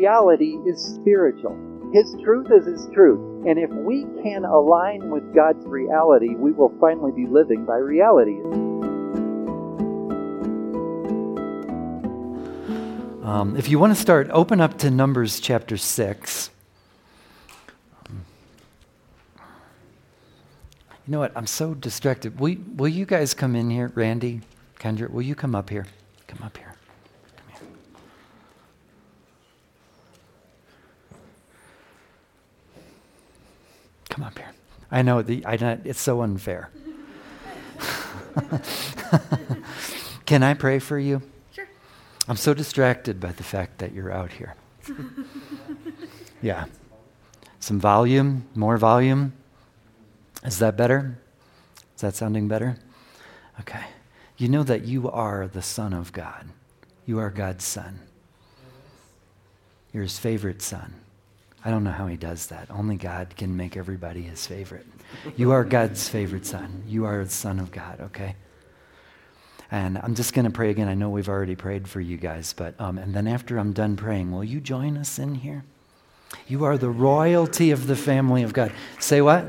reality 0.00 0.56
is 0.66 0.82
spiritual. 0.82 1.56
His 1.92 2.16
truth 2.24 2.46
is 2.50 2.66
His 2.66 2.88
truth. 2.94 3.46
And 3.46 3.58
if 3.58 3.70
we 3.70 4.06
can 4.22 4.44
align 4.44 5.10
with 5.10 5.34
God's 5.34 5.64
reality, 5.66 6.34
we 6.34 6.52
will 6.52 6.74
finally 6.80 7.12
be 7.12 7.26
living 7.26 7.66
by 7.66 7.76
reality. 7.76 8.38
Um, 13.22 13.54
if 13.56 13.68
you 13.68 13.78
want 13.78 13.94
to 13.94 14.00
start, 14.00 14.28
open 14.30 14.60
up 14.60 14.78
to 14.78 14.90
Numbers 14.90 15.38
chapter 15.38 15.76
6. 15.76 16.50
You 18.08 18.16
know 21.06 21.20
what? 21.20 21.32
I'm 21.36 21.46
so 21.46 21.74
distracted. 21.74 22.40
Will, 22.40 22.56
will 22.76 22.88
you 22.88 23.04
guys 23.04 23.34
come 23.34 23.54
in 23.54 23.68
here? 23.68 23.92
Randy, 23.94 24.40
Kendra, 24.78 25.10
will 25.10 25.22
you 25.22 25.34
come 25.34 25.54
up 25.54 25.68
here? 25.68 25.86
Come 26.26 26.42
up 26.42 26.56
here. 26.56 26.74
Come 27.36 27.46
here. 27.48 27.68
Come 34.08 34.24
up 34.24 34.38
here. 34.38 34.52
I 34.90 35.02
know 35.02 35.22
the, 35.22 35.44
I, 35.46 35.54
it's 35.84 36.00
so 36.00 36.22
unfair. 36.22 36.70
Can 40.26 40.42
I 40.42 40.54
pray 40.54 40.78
for 40.78 40.98
you? 40.98 41.22
Sure. 41.52 41.68
I'm 42.28 42.36
so 42.36 42.54
distracted 42.54 43.20
by 43.20 43.32
the 43.32 43.42
fact 43.42 43.78
that 43.78 43.92
you're 43.92 44.12
out 44.12 44.32
here. 44.32 44.54
yeah. 46.42 46.66
Some 47.60 47.78
volume, 47.80 48.46
more 48.54 48.78
volume. 48.78 49.32
Is 50.44 50.58
that 50.58 50.76
better? 50.76 51.18
Is 51.94 52.00
that 52.00 52.14
sounding 52.14 52.48
better? 52.48 52.78
Okay. 53.60 53.84
You 54.36 54.48
know 54.48 54.62
that 54.62 54.84
you 54.84 55.10
are 55.10 55.46
the 55.46 55.62
Son 55.62 55.92
of 55.92 56.12
God. 56.12 56.48
You 57.04 57.18
are 57.18 57.30
God's 57.30 57.64
Son. 57.64 58.00
You're 59.92 60.04
His 60.04 60.18
favorite 60.18 60.62
Son. 60.62 60.94
I 61.64 61.70
don't 61.70 61.84
know 61.84 61.90
how 61.90 62.06
He 62.06 62.16
does 62.16 62.46
that. 62.46 62.70
Only 62.70 62.96
God 62.96 63.34
can 63.36 63.56
make 63.56 63.76
everybody 63.76 64.22
His 64.22 64.46
favorite. 64.46 64.86
You 65.36 65.52
are 65.52 65.64
God's 65.64 66.08
favorite 66.08 66.46
Son. 66.46 66.84
You 66.86 67.04
are 67.04 67.24
the 67.24 67.30
Son 67.30 67.58
of 67.58 67.70
God, 67.70 68.00
okay? 68.00 68.36
And 69.70 69.98
I'm 69.98 70.14
just 70.14 70.34
going 70.34 70.46
to 70.46 70.50
pray 70.50 70.70
again. 70.70 70.88
I 70.88 70.94
know 70.94 71.10
we've 71.10 71.28
already 71.28 71.54
prayed 71.54 71.86
for 71.86 72.00
you 72.00 72.16
guys, 72.16 72.52
but 72.52 72.74
um, 72.80 72.98
and 72.98 73.14
then 73.14 73.28
after 73.28 73.58
I'm 73.58 73.72
done 73.72 73.96
praying, 73.96 74.32
will 74.32 74.42
you 74.42 74.60
join 74.60 74.96
us 74.96 75.18
in 75.18 75.36
here? 75.36 75.64
You 76.48 76.64
are 76.64 76.78
the 76.78 76.90
royalty 76.90 77.70
of 77.70 77.86
the 77.86 77.96
family 77.96 78.42
of 78.42 78.52
God. 78.52 78.72
Say 78.98 79.20
what? 79.20 79.44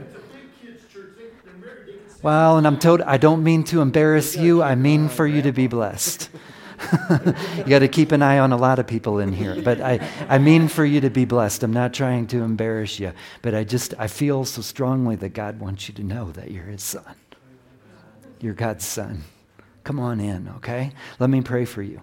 Well, 2.21 2.57
and 2.57 2.67
I'm 2.67 2.77
told 2.77 3.01
I 3.01 3.17
don't 3.17 3.43
mean 3.43 3.63
to 3.65 3.81
embarrass 3.81 4.35
you. 4.35 4.61
I 4.61 4.75
mean 4.75 5.09
for 5.09 5.25
you 5.25 5.41
to 5.41 5.51
be 5.51 5.67
blessed. 5.67 6.29
you 7.57 7.63
got 7.65 7.79
to 7.79 7.87
keep 7.87 8.11
an 8.11 8.21
eye 8.21 8.39
on 8.39 8.51
a 8.51 8.57
lot 8.57 8.79
of 8.79 8.87
people 8.87 9.19
in 9.19 9.31
here, 9.31 9.61
but 9.61 9.81
I, 9.81 10.07
I 10.27 10.37
mean 10.37 10.67
for 10.67 10.85
you 10.85 11.01
to 11.01 11.09
be 11.09 11.25
blessed. 11.25 11.63
I'm 11.63 11.73
not 11.73 11.93
trying 11.93 12.27
to 12.27 12.41
embarrass 12.41 12.99
you, 12.99 13.13
but 13.41 13.53
I 13.53 13.63
just 13.63 13.93
I 13.97 14.07
feel 14.07 14.45
so 14.45 14.61
strongly 14.61 15.15
that 15.17 15.29
God 15.29 15.59
wants 15.59 15.87
you 15.87 15.93
to 15.95 16.03
know 16.03 16.31
that 16.31 16.51
you're 16.51 16.65
His 16.65 16.83
son. 16.83 17.15
You're 18.39 18.53
God's 18.53 18.85
son. 18.85 19.23
Come 19.83 19.99
on 19.99 20.19
in, 20.19 20.47
okay? 20.57 20.91
Let 21.19 21.29
me 21.29 21.41
pray 21.41 21.65
for 21.65 21.81
you. 21.81 22.01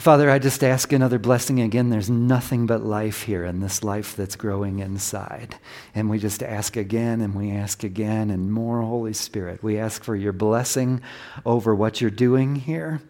Father, 0.00 0.30
I 0.30 0.38
just 0.38 0.64
ask 0.64 0.94
another 0.94 1.18
blessing 1.18 1.60
again. 1.60 1.90
There's 1.90 2.08
nothing 2.08 2.64
but 2.64 2.82
life 2.82 3.24
here 3.24 3.44
and 3.44 3.62
this 3.62 3.84
life 3.84 4.16
that's 4.16 4.34
growing 4.34 4.78
inside. 4.78 5.56
And 5.94 6.08
we 6.08 6.18
just 6.18 6.42
ask 6.42 6.74
again 6.78 7.20
and 7.20 7.34
we 7.34 7.50
ask 7.50 7.84
again 7.84 8.30
and 8.30 8.50
more, 8.50 8.80
Holy 8.80 9.12
Spirit. 9.12 9.62
We 9.62 9.78
ask 9.78 10.02
for 10.02 10.16
your 10.16 10.32
blessing 10.32 11.02
over 11.44 11.74
what 11.74 12.00
you're 12.00 12.10
doing 12.10 12.56
here. 12.56 13.02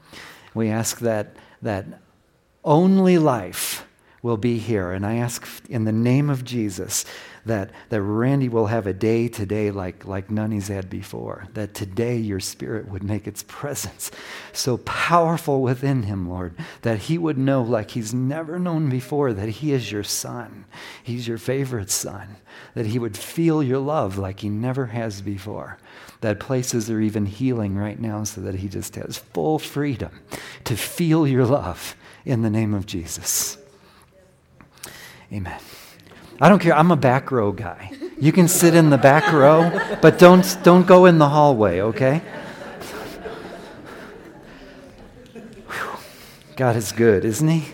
We 0.54 0.68
ask 0.68 0.98
that, 1.00 1.36
that 1.62 1.86
only 2.64 3.18
life 3.18 3.86
will 4.22 4.36
be 4.36 4.58
here. 4.58 4.92
And 4.92 5.06
I 5.06 5.16
ask 5.16 5.46
in 5.68 5.84
the 5.84 5.92
name 5.92 6.28
of 6.28 6.44
Jesus 6.44 7.04
that, 7.46 7.70
that 7.88 8.02
Randy 8.02 8.48
will 8.48 8.66
have 8.66 8.86
a 8.86 8.92
day 8.92 9.28
today 9.28 9.70
like, 9.70 10.04
like 10.04 10.30
none 10.30 10.50
he's 10.50 10.68
had 10.68 10.90
before. 10.90 11.48
That 11.54 11.72
today 11.72 12.16
your 12.18 12.40
spirit 12.40 12.88
would 12.88 13.02
make 13.02 13.26
its 13.26 13.44
presence 13.44 14.10
so 14.52 14.76
powerful 14.78 15.62
within 15.62 16.02
him, 16.02 16.28
Lord, 16.28 16.54
that 16.82 16.98
he 16.98 17.16
would 17.16 17.38
know 17.38 17.62
like 17.62 17.92
he's 17.92 18.12
never 18.12 18.58
known 18.58 18.90
before 18.90 19.32
that 19.32 19.48
he 19.48 19.72
is 19.72 19.90
your 19.90 20.04
son. 20.04 20.66
He's 21.02 21.26
your 21.26 21.38
favorite 21.38 21.90
son. 21.90 22.36
That 22.74 22.86
he 22.86 22.98
would 22.98 23.16
feel 23.16 23.62
your 23.62 23.78
love 23.78 24.18
like 24.18 24.40
he 24.40 24.50
never 24.50 24.86
has 24.86 25.22
before. 25.22 25.78
That 26.20 26.40
places 26.40 26.90
are 26.90 27.00
even 27.00 27.24
healing 27.24 27.76
right 27.76 27.98
now 27.98 28.24
so 28.24 28.42
that 28.42 28.56
he 28.56 28.68
just 28.68 28.96
has 28.96 29.16
full 29.16 29.58
freedom 29.58 30.20
to 30.64 30.76
feel 30.76 31.26
your 31.26 31.46
love 31.46 31.96
in 32.26 32.42
the 32.42 32.50
name 32.50 32.74
of 32.74 32.84
Jesus. 32.84 33.56
Amen. 35.32 35.60
I 36.40 36.48
don't 36.48 36.58
care. 36.58 36.74
I'm 36.74 36.90
a 36.90 36.96
back 36.96 37.30
row 37.30 37.52
guy. 37.52 37.92
You 38.18 38.32
can 38.32 38.48
sit 38.48 38.74
in 38.74 38.90
the 38.90 38.98
back 38.98 39.32
row, 39.32 39.70
but 40.02 40.18
don't, 40.18 40.58
don't 40.62 40.86
go 40.86 41.06
in 41.06 41.18
the 41.18 41.28
hallway, 41.28 41.80
okay? 41.80 42.22
God 46.56 46.76
is 46.76 46.92
good, 46.92 47.24
isn't 47.24 47.48
He? 47.48 47.64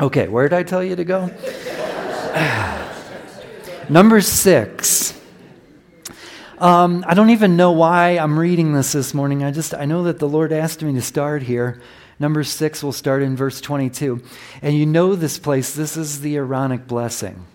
okay, 0.00 0.28
where 0.28 0.48
did 0.48 0.56
I 0.56 0.62
tell 0.62 0.82
you 0.82 0.96
to 0.96 1.04
go? 1.04 1.28
Number 3.88 4.20
six. 4.20 5.07
Um, 6.60 7.04
I 7.06 7.14
don't 7.14 7.30
even 7.30 7.56
know 7.56 7.70
why 7.70 8.18
I'm 8.18 8.36
reading 8.36 8.72
this 8.72 8.90
this 8.90 9.14
morning. 9.14 9.44
I 9.44 9.52
just 9.52 9.74
I 9.74 9.84
know 9.84 10.02
that 10.04 10.18
the 10.18 10.28
Lord 10.28 10.52
asked 10.52 10.82
me 10.82 10.92
to 10.94 11.02
start 11.02 11.42
here. 11.42 11.80
Number 12.18 12.42
six, 12.42 12.82
we'll 12.82 12.90
start 12.90 13.22
in 13.22 13.36
verse 13.36 13.60
22. 13.60 14.20
And 14.60 14.76
you 14.76 14.84
know 14.84 15.14
this 15.14 15.38
place, 15.38 15.72
this 15.72 15.96
is 15.96 16.20
the 16.20 16.34
Aaronic 16.34 16.88
blessing. 16.88 17.46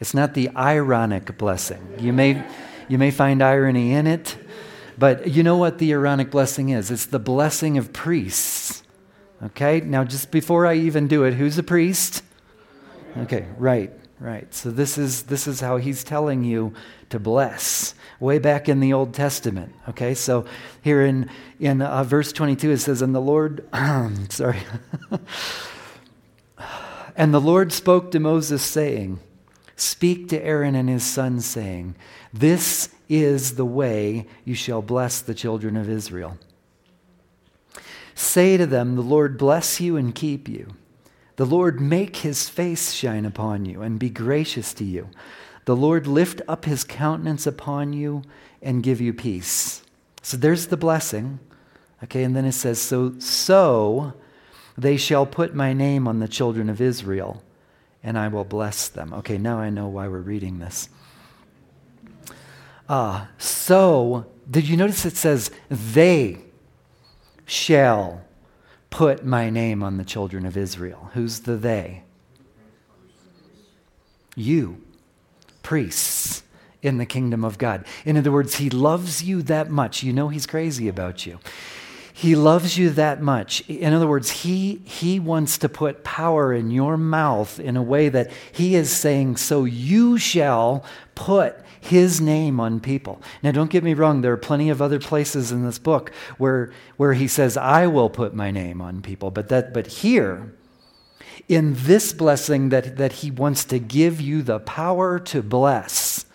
It's 0.00 0.12
not 0.12 0.34
the 0.34 0.50
ironic 0.50 1.38
blessing. 1.38 1.94
You 1.98 2.12
may, 2.12 2.44
you 2.88 2.98
may 2.98 3.10
find 3.10 3.42
irony 3.42 3.92
in 3.92 4.06
it, 4.06 4.36
but 4.98 5.28
you 5.28 5.42
know 5.42 5.56
what 5.56 5.78
the 5.78 5.92
Aaronic 5.92 6.30
blessing 6.30 6.68
is? 6.68 6.90
It's 6.90 7.06
the 7.06 7.18
blessing 7.18 7.78
of 7.78 7.94
priests. 7.94 8.82
Okay, 9.44 9.80
now 9.80 10.04
just 10.04 10.30
before 10.30 10.66
I 10.66 10.74
even 10.74 11.08
do 11.08 11.24
it, 11.24 11.32
who's 11.32 11.56
a 11.56 11.62
priest? 11.62 12.22
Okay, 13.16 13.46
right, 13.56 13.92
right. 14.20 14.52
So 14.54 14.70
this 14.70 14.98
is, 14.98 15.24
this 15.24 15.46
is 15.46 15.60
how 15.60 15.76
he's 15.76 16.02
telling 16.04 16.44
you 16.44 16.72
to 17.10 17.18
bless 17.18 17.94
way 18.18 18.38
back 18.38 18.68
in 18.68 18.80
the 18.80 18.92
Old 18.92 19.14
Testament. 19.14 19.74
Okay, 19.88 20.14
so 20.14 20.46
here 20.82 21.04
in, 21.04 21.30
in 21.60 21.82
uh, 21.82 22.04
verse 22.04 22.32
22 22.32 22.70
it 22.70 22.78
says, 22.78 23.02
And 23.02 23.14
the 23.14 23.20
Lord, 23.20 23.68
sorry, 24.30 24.60
and 27.16 27.32
the 27.34 27.40
Lord 27.40 27.72
spoke 27.72 28.10
to 28.12 28.20
Moses, 28.20 28.62
saying, 28.62 29.20
Speak 29.76 30.28
to 30.30 30.42
Aaron 30.42 30.74
and 30.74 30.88
his 30.88 31.04
sons, 31.04 31.44
saying, 31.44 31.94
This 32.32 32.88
is 33.08 33.56
the 33.56 33.66
way 33.66 34.26
you 34.44 34.54
shall 34.54 34.82
bless 34.82 35.20
the 35.20 35.34
children 35.34 35.76
of 35.76 35.90
Israel. 35.90 36.38
Say 38.14 38.56
to 38.56 38.64
them, 38.66 38.96
The 38.96 39.02
Lord 39.02 39.36
bless 39.36 39.78
you 39.80 39.98
and 39.98 40.14
keep 40.14 40.48
you. 40.48 40.74
The 41.36 41.46
Lord 41.46 41.80
make 41.80 42.16
his 42.16 42.48
face 42.48 42.92
shine 42.92 43.24
upon 43.24 43.66
you 43.66 43.82
and 43.82 43.98
be 43.98 44.10
gracious 44.10 44.72
to 44.74 44.84
you. 44.84 45.08
The 45.66 45.76
Lord 45.76 46.06
lift 46.06 46.40
up 46.48 46.64
his 46.64 46.84
countenance 46.84 47.46
upon 47.46 47.92
you 47.92 48.22
and 48.62 48.82
give 48.82 49.00
you 49.00 49.12
peace. 49.12 49.82
So 50.22 50.36
there's 50.36 50.68
the 50.68 50.76
blessing. 50.76 51.38
Okay, 52.04 52.24
and 52.24 52.34
then 52.34 52.44
it 52.44 52.52
says, 52.52 52.80
So, 52.80 53.18
so 53.18 54.14
they 54.78 54.96
shall 54.96 55.26
put 55.26 55.54
my 55.54 55.72
name 55.72 56.06
on 56.08 56.20
the 56.20 56.28
children 56.28 56.68
of 56.68 56.80
Israel, 56.80 57.42
and 58.02 58.18
I 58.18 58.28
will 58.28 58.44
bless 58.44 58.88
them. 58.88 59.12
Okay, 59.14 59.38
now 59.38 59.58
I 59.58 59.70
know 59.70 59.88
why 59.88 60.08
we're 60.08 60.20
reading 60.20 60.58
this. 60.58 60.88
Uh, 62.88 63.26
so, 63.38 64.26
did 64.50 64.68
you 64.68 64.76
notice 64.76 65.04
it 65.04 65.16
says, 65.16 65.50
They 65.68 66.38
shall 67.44 68.22
put 68.96 69.26
my 69.26 69.50
name 69.50 69.82
on 69.82 69.98
the 69.98 70.04
children 70.04 70.46
of 70.46 70.56
Israel? 70.56 71.10
Who's 71.12 71.40
the 71.40 71.56
they? 71.56 72.02
You 74.34 74.82
priests 75.62 76.42
in 76.80 76.96
the 76.96 77.04
kingdom 77.04 77.44
of 77.44 77.58
God. 77.58 77.84
In 78.06 78.16
other 78.16 78.32
words, 78.32 78.54
He 78.54 78.70
loves 78.70 79.22
you 79.22 79.42
that 79.42 79.68
much. 79.68 80.02
You 80.02 80.14
know 80.14 80.28
He's 80.28 80.46
crazy 80.46 80.88
about 80.88 81.26
you. 81.26 81.40
He 82.14 82.34
loves 82.34 82.78
you 82.78 82.88
that 82.88 83.20
much. 83.20 83.60
In 83.68 83.92
other 83.92 84.06
words, 84.06 84.30
he, 84.30 84.76
he 84.86 85.20
wants 85.20 85.58
to 85.58 85.68
put 85.68 86.02
power 86.02 86.54
in 86.54 86.70
your 86.70 86.96
mouth 86.96 87.60
in 87.60 87.76
a 87.76 87.82
way 87.82 88.08
that 88.08 88.30
He 88.50 88.76
is 88.76 88.90
saying, 88.90 89.36
so 89.36 89.64
you 89.64 90.16
shall 90.16 90.82
put 91.14 91.54
His 91.86 92.20
name 92.20 92.60
on 92.60 92.80
people. 92.80 93.20
Now, 93.42 93.52
don't 93.52 93.70
get 93.70 93.84
me 93.84 93.94
wrong, 93.94 94.20
there 94.20 94.32
are 94.32 94.38
plenty 94.38 94.70
of 94.70 94.82
other 94.82 94.98
places 94.98 95.52
in 95.52 95.64
this 95.64 95.78
book 95.78 96.10
where, 96.38 96.72
where 96.96 97.14
He 97.14 97.28
says, 97.28 97.56
I 97.56 97.86
will 97.86 98.10
put 98.10 98.34
my 98.34 98.50
name 98.50 98.80
on 98.80 99.02
people. 99.02 99.30
But, 99.30 99.48
that, 99.48 99.72
but 99.72 99.86
here, 99.86 100.54
in 101.48 101.74
this 101.76 102.12
blessing 102.12 102.70
that, 102.70 102.96
that 102.96 103.12
He 103.12 103.30
wants 103.30 103.64
to 103.66 103.78
give 103.78 104.20
you 104.20 104.42
the 104.42 104.60
power 104.60 105.18
to 105.20 105.42
bless, 105.42 106.26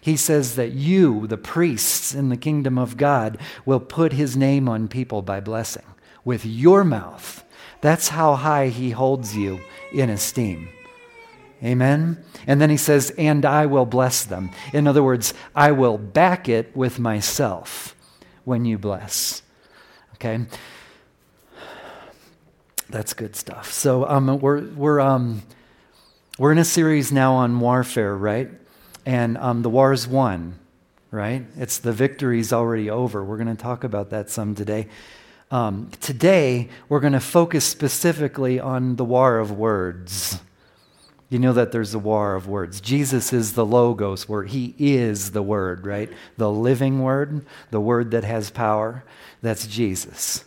He 0.00 0.16
says 0.16 0.56
that 0.56 0.72
you, 0.72 1.26
the 1.26 1.36
priests 1.36 2.14
in 2.14 2.28
the 2.28 2.36
kingdom 2.36 2.78
of 2.78 2.96
God, 2.96 3.38
will 3.64 3.80
put 3.80 4.12
his 4.12 4.36
name 4.36 4.68
on 4.68 4.88
people 4.88 5.22
by 5.22 5.40
blessing 5.40 5.84
with 6.24 6.44
your 6.44 6.84
mouth. 6.84 7.44
That's 7.80 8.08
how 8.08 8.34
high 8.34 8.68
he 8.68 8.90
holds 8.90 9.36
you 9.36 9.60
in 9.92 10.10
esteem. 10.10 10.68
Amen? 11.64 12.22
And 12.46 12.60
then 12.60 12.68
he 12.68 12.76
says, 12.76 13.10
and 13.16 13.46
I 13.46 13.66
will 13.66 13.86
bless 13.86 14.24
them. 14.24 14.50
In 14.74 14.86
other 14.86 15.02
words, 15.02 15.32
I 15.54 15.72
will 15.72 15.96
back 15.96 16.48
it 16.48 16.76
with 16.76 16.98
myself 16.98 17.96
when 18.44 18.66
you 18.66 18.76
bless. 18.76 19.42
Okay? 20.14 20.44
That's 22.90 23.14
good 23.14 23.34
stuff. 23.34 23.72
So 23.72 24.06
um, 24.06 24.38
we're, 24.40 24.62
we're, 24.62 25.00
um, 25.00 25.42
we're 26.38 26.52
in 26.52 26.58
a 26.58 26.64
series 26.64 27.10
now 27.10 27.34
on 27.34 27.58
warfare, 27.58 28.14
right? 28.14 28.50
And 29.06 29.38
um, 29.38 29.62
the 29.62 29.70
war 29.70 29.92
is 29.92 30.06
won, 30.06 30.58
right? 31.10 31.46
It's 31.56 31.78
the 31.78 31.92
victory's 31.92 32.52
already 32.52 32.90
over. 32.90 33.24
We're 33.24 33.38
going 33.38 33.54
to 33.54 33.62
talk 33.62 33.84
about 33.84 34.10
that 34.10 34.28
some 34.28 34.54
today. 34.54 34.88
Um, 35.50 35.90
today, 36.00 36.68
we're 36.88 37.00
going 37.00 37.12
to 37.14 37.20
focus 37.20 37.64
specifically 37.64 38.60
on 38.60 38.96
the 38.96 39.04
war 39.04 39.38
of 39.38 39.50
words. 39.50 40.40
You 41.34 41.40
know 41.40 41.52
that 41.54 41.72
there's 41.72 41.92
a 41.94 41.98
war 41.98 42.36
of 42.36 42.46
words. 42.46 42.80
Jesus 42.80 43.32
is 43.32 43.54
the 43.54 43.66
Logos 43.66 44.28
word. 44.28 44.50
He 44.50 44.72
is 44.78 45.32
the 45.32 45.42
Word, 45.42 45.84
right? 45.84 46.08
The 46.36 46.48
living 46.48 47.02
Word, 47.02 47.44
the 47.72 47.80
Word 47.80 48.12
that 48.12 48.22
has 48.22 48.50
power. 48.50 49.02
That's 49.42 49.66
Jesus. 49.66 50.44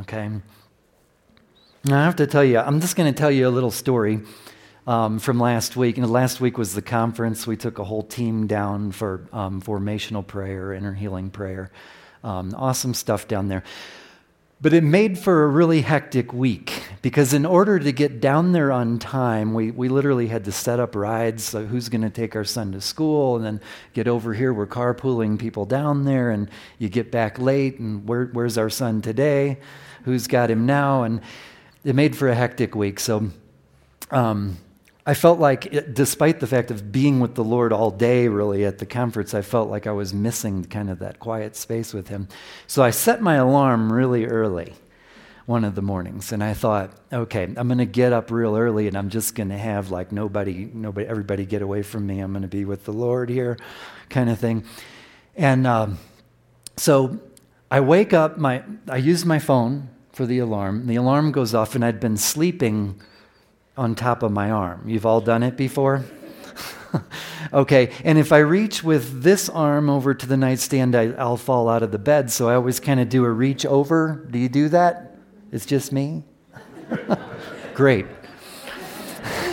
Okay? 0.00 0.28
Now, 1.86 2.02
I 2.02 2.04
have 2.04 2.16
to 2.16 2.26
tell 2.26 2.44
you, 2.44 2.58
I'm 2.58 2.82
just 2.82 2.94
going 2.94 3.10
to 3.10 3.18
tell 3.18 3.30
you 3.30 3.48
a 3.48 3.54
little 3.56 3.70
story 3.70 4.20
um, 4.86 5.18
from 5.18 5.40
last 5.40 5.78
week. 5.78 5.96
And 5.96 6.10
last 6.10 6.42
week 6.42 6.58
was 6.58 6.74
the 6.74 6.82
conference. 6.82 7.46
We 7.46 7.56
took 7.56 7.78
a 7.78 7.84
whole 7.84 8.02
team 8.02 8.46
down 8.46 8.92
for 8.92 9.26
um, 9.32 9.62
formational 9.62 10.26
prayer, 10.26 10.74
inner 10.74 10.92
healing 10.92 11.30
prayer. 11.30 11.70
Um, 12.22 12.54
awesome 12.54 12.92
stuff 12.92 13.28
down 13.28 13.48
there. 13.48 13.62
But 14.58 14.72
it 14.72 14.82
made 14.82 15.18
for 15.18 15.44
a 15.44 15.48
really 15.48 15.82
hectic 15.82 16.32
week 16.32 16.82
because, 17.02 17.34
in 17.34 17.44
order 17.44 17.78
to 17.78 17.92
get 17.92 18.22
down 18.22 18.52
there 18.52 18.72
on 18.72 18.98
time, 18.98 19.52
we, 19.52 19.70
we 19.70 19.90
literally 19.90 20.28
had 20.28 20.46
to 20.46 20.52
set 20.52 20.80
up 20.80 20.96
rides. 20.96 21.44
So, 21.44 21.66
who's 21.66 21.90
going 21.90 22.00
to 22.00 22.10
take 22.10 22.34
our 22.34 22.44
son 22.44 22.72
to 22.72 22.80
school? 22.80 23.36
And 23.36 23.44
then 23.44 23.60
get 23.92 24.08
over 24.08 24.32
here. 24.32 24.54
We're 24.54 24.66
carpooling 24.66 25.38
people 25.38 25.66
down 25.66 26.06
there, 26.06 26.30
and 26.30 26.48
you 26.78 26.88
get 26.88 27.10
back 27.10 27.38
late. 27.38 27.78
And 27.78 28.08
where, 28.08 28.26
where's 28.26 28.56
our 28.56 28.70
son 28.70 29.02
today? 29.02 29.58
Who's 30.04 30.26
got 30.26 30.50
him 30.50 30.64
now? 30.64 31.02
And 31.02 31.20
it 31.84 31.94
made 31.94 32.16
for 32.16 32.30
a 32.30 32.34
hectic 32.34 32.74
week. 32.74 32.98
So, 32.98 33.28
um, 34.10 34.56
I 35.08 35.14
felt 35.14 35.38
like, 35.38 35.66
it, 35.66 35.94
despite 35.94 36.40
the 36.40 36.48
fact 36.48 36.72
of 36.72 36.90
being 36.90 37.20
with 37.20 37.36
the 37.36 37.44
Lord 37.44 37.72
all 37.72 37.92
day, 37.92 38.26
really, 38.26 38.64
at 38.64 38.78
the 38.78 38.86
conference, 38.86 39.34
I 39.34 39.42
felt 39.42 39.70
like 39.70 39.86
I 39.86 39.92
was 39.92 40.12
missing 40.12 40.64
kind 40.64 40.90
of 40.90 40.98
that 40.98 41.20
quiet 41.20 41.54
space 41.54 41.94
with 41.94 42.08
Him. 42.08 42.26
So 42.66 42.82
I 42.82 42.90
set 42.90 43.22
my 43.22 43.36
alarm 43.36 43.92
really 43.92 44.26
early 44.26 44.74
one 45.46 45.64
of 45.64 45.76
the 45.76 45.82
mornings, 45.82 46.32
and 46.32 46.42
I 46.42 46.54
thought, 46.54 46.90
okay, 47.12 47.44
I'm 47.44 47.68
going 47.68 47.78
to 47.78 47.86
get 47.86 48.12
up 48.12 48.32
real 48.32 48.56
early, 48.56 48.88
and 48.88 48.98
I'm 48.98 49.08
just 49.08 49.36
going 49.36 49.50
to 49.50 49.56
have 49.56 49.92
like 49.92 50.10
nobody, 50.10 50.68
nobody, 50.74 51.06
everybody 51.06 51.46
get 51.46 51.62
away 51.62 51.82
from 51.82 52.04
me. 52.04 52.18
I'm 52.18 52.32
going 52.32 52.42
to 52.42 52.48
be 52.48 52.64
with 52.64 52.84
the 52.84 52.92
Lord 52.92 53.30
here, 53.30 53.56
kind 54.08 54.28
of 54.28 54.40
thing. 54.40 54.64
And 55.36 55.68
um, 55.68 55.98
so 56.76 57.20
I 57.70 57.78
wake 57.78 58.12
up. 58.12 58.38
My 58.38 58.64
I 58.88 58.96
use 58.96 59.24
my 59.24 59.38
phone 59.38 59.88
for 60.12 60.26
the 60.26 60.40
alarm. 60.40 60.88
The 60.88 60.96
alarm 60.96 61.30
goes 61.30 61.54
off, 61.54 61.76
and 61.76 61.84
I'd 61.84 62.00
been 62.00 62.16
sleeping 62.16 63.00
on 63.76 63.94
top 63.94 64.22
of 64.22 64.32
my 64.32 64.50
arm. 64.50 64.88
You've 64.88 65.06
all 65.06 65.20
done 65.20 65.42
it 65.42 65.56
before? 65.56 66.04
okay, 67.52 67.92
and 68.04 68.18
if 68.18 68.32
I 68.32 68.38
reach 68.38 68.82
with 68.82 69.22
this 69.22 69.48
arm 69.48 69.90
over 69.90 70.14
to 70.14 70.26
the 70.26 70.36
nightstand, 70.36 70.94
I, 70.94 71.06
will 71.06 71.36
fall 71.36 71.68
out 71.68 71.82
of 71.82 71.92
the 71.92 71.98
bed. 71.98 72.30
So 72.30 72.48
I 72.48 72.54
always 72.54 72.80
kind 72.80 73.00
of 73.00 73.08
do 73.08 73.24
a 73.24 73.30
reach 73.30 73.66
over. 73.66 74.26
Do 74.30 74.38
you 74.38 74.48
do 74.48 74.68
that? 74.70 75.16
It's 75.52 75.66
just 75.66 75.92
me? 75.92 76.24
Great. 77.74 78.06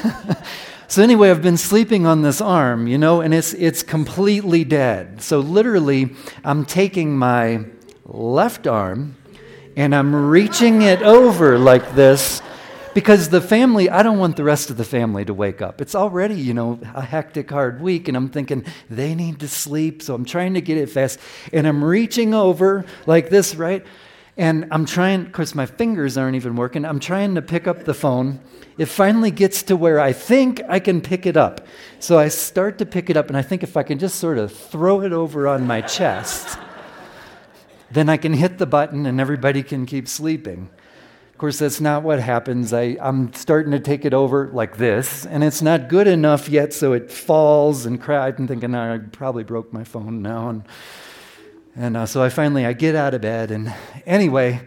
so 0.88 1.04
anyway, 1.04 1.30
I've 1.30 1.42
been 1.42 1.58
sleeping 1.58 2.06
on 2.06 2.22
this 2.22 2.42
arm, 2.42 2.88
you 2.88 2.98
know, 2.98 3.22
and 3.22 3.34
it's 3.34 3.54
it's 3.54 3.84
completely 3.84 4.64
dead. 4.64 5.22
So 5.22 5.40
literally, 5.40 6.16
I'm 6.44 6.66
taking 6.66 7.18
my 7.18 7.66
left 8.06 8.68
arm 8.68 9.16
and 9.76 9.96
I'm 9.96 10.30
reaching 10.30 10.82
it 10.82 11.02
over 11.02 11.58
like 11.58 11.96
this 11.96 12.42
because 12.94 13.30
the 13.30 13.42
family, 13.42 13.90
I 13.90 14.04
don't 14.04 14.18
want 14.20 14.36
the 14.36 14.44
rest 14.44 14.70
of 14.70 14.78
the 14.78 14.84
family 14.84 15.26
to 15.26 15.34
wake 15.34 15.62
up. 15.62 15.82
It's 15.82 15.96
already, 15.96 16.36
you 16.36 16.54
know, 16.54 16.80
a 16.94 17.02
hectic, 17.02 17.50
hard 17.50 17.82
week, 17.82 18.08
and 18.08 18.16
I'm 18.16 18.30
thinking 18.30 18.66
they 18.90 19.16
need 19.16 19.40
to 19.40 19.48
sleep, 19.48 20.02
so 20.02 20.14
I'm 20.16 20.26
trying 20.26 20.54
to 20.54 20.62
get 20.62 20.78
it 20.78 20.90
fast. 20.90 21.20
And 21.52 21.68
I'm 21.68 21.84
reaching 21.84 22.34
over 22.34 22.86
like 23.06 23.30
this, 23.30 23.56
right? 23.56 23.86
And 24.36 24.68
I'm 24.72 24.86
trying, 24.86 25.28
of 25.28 25.32
course, 25.32 25.54
my 25.54 25.66
fingers 25.66 26.18
aren't 26.18 26.36
even 26.36 26.56
working. 26.56 26.86
I'm 26.86 27.00
trying 27.00 27.36
to 27.36 27.42
pick 27.42 27.68
up 27.68 27.86
the 27.86 27.94
phone. 27.94 28.40
It 28.78 28.86
finally 28.86 29.30
gets 29.30 29.64
to 29.64 29.76
where 29.76 30.00
I 30.00 30.14
think 30.14 30.62
I 30.68 30.80
can 30.80 31.02
pick 31.02 31.26
it 31.26 31.38
up. 31.38 31.68
So 32.00 32.18
I 32.18 32.30
start 32.30 32.80
to 32.80 32.86
pick 32.86 33.10
it 33.10 33.18
up, 33.18 33.28
and 33.28 33.38
I 33.38 33.44
think 33.44 33.62
if 33.62 33.78
I 33.78 33.84
can 33.84 34.00
just 34.00 34.16
sort 34.16 34.40
of 34.40 34.52
throw 34.52 35.02
it 35.02 35.14
over 35.14 35.48
on 35.48 35.68
my 35.68 35.82
chest, 35.82 36.58
then 37.92 38.10
I 38.10 38.18
can 38.18 38.34
hit 38.34 38.58
the 38.58 38.66
button 38.66 39.06
and 39.06 39.22
everybody 39.22 39.62
can 39.62 39.86
keep 39.86 40.08
sleeping. 40.08 40.70
Of 41.44 41.48
course, 41.48 41.60
that's 41.60 41.82
not 41.82 42.04
what 42.04 42.22
happens. 42.22 42.72
I, 42.72 42.96
I'm 43.02 43.34
starting 43.34 43.74
to 43.74 43.80
take 43.82 44.06
it 44.06 44.14
over 44.14 44.50
like 44.54 44.78
this, 44.78 45.26
and 45.26 45.44
it's 45.44 45.62
not 45.62 45.90
good 45.90 46.08
enough 46.08 46.48
yet, 46.48 46.72
so 46.72 46.94
it 46.94 47.12
falls 47.12 47.86
and 47.86 48.00
cracks. 48.00 48.40
I'm 48.40 48.48
thinking, 48.48 48.74
I 48.74 49.00
probably 49.00 49.44
broke 49.44 49.74
my 49.74 49.84
phone 49.84 50.22
now. 50.22 50.48
And, 50.48 50.64
and 51.76 51.98
uh, 51.98 52.06
so 52.06 52.24
I 52.24 52.30
finally, 52.30 52.66
I 52.66 52.72
get 52.72 52.96
out 52.96 53.14
of 53.14 53.20
bed, 53.20 53.52
and 53.52 53.74
anyway, 54.06 54.62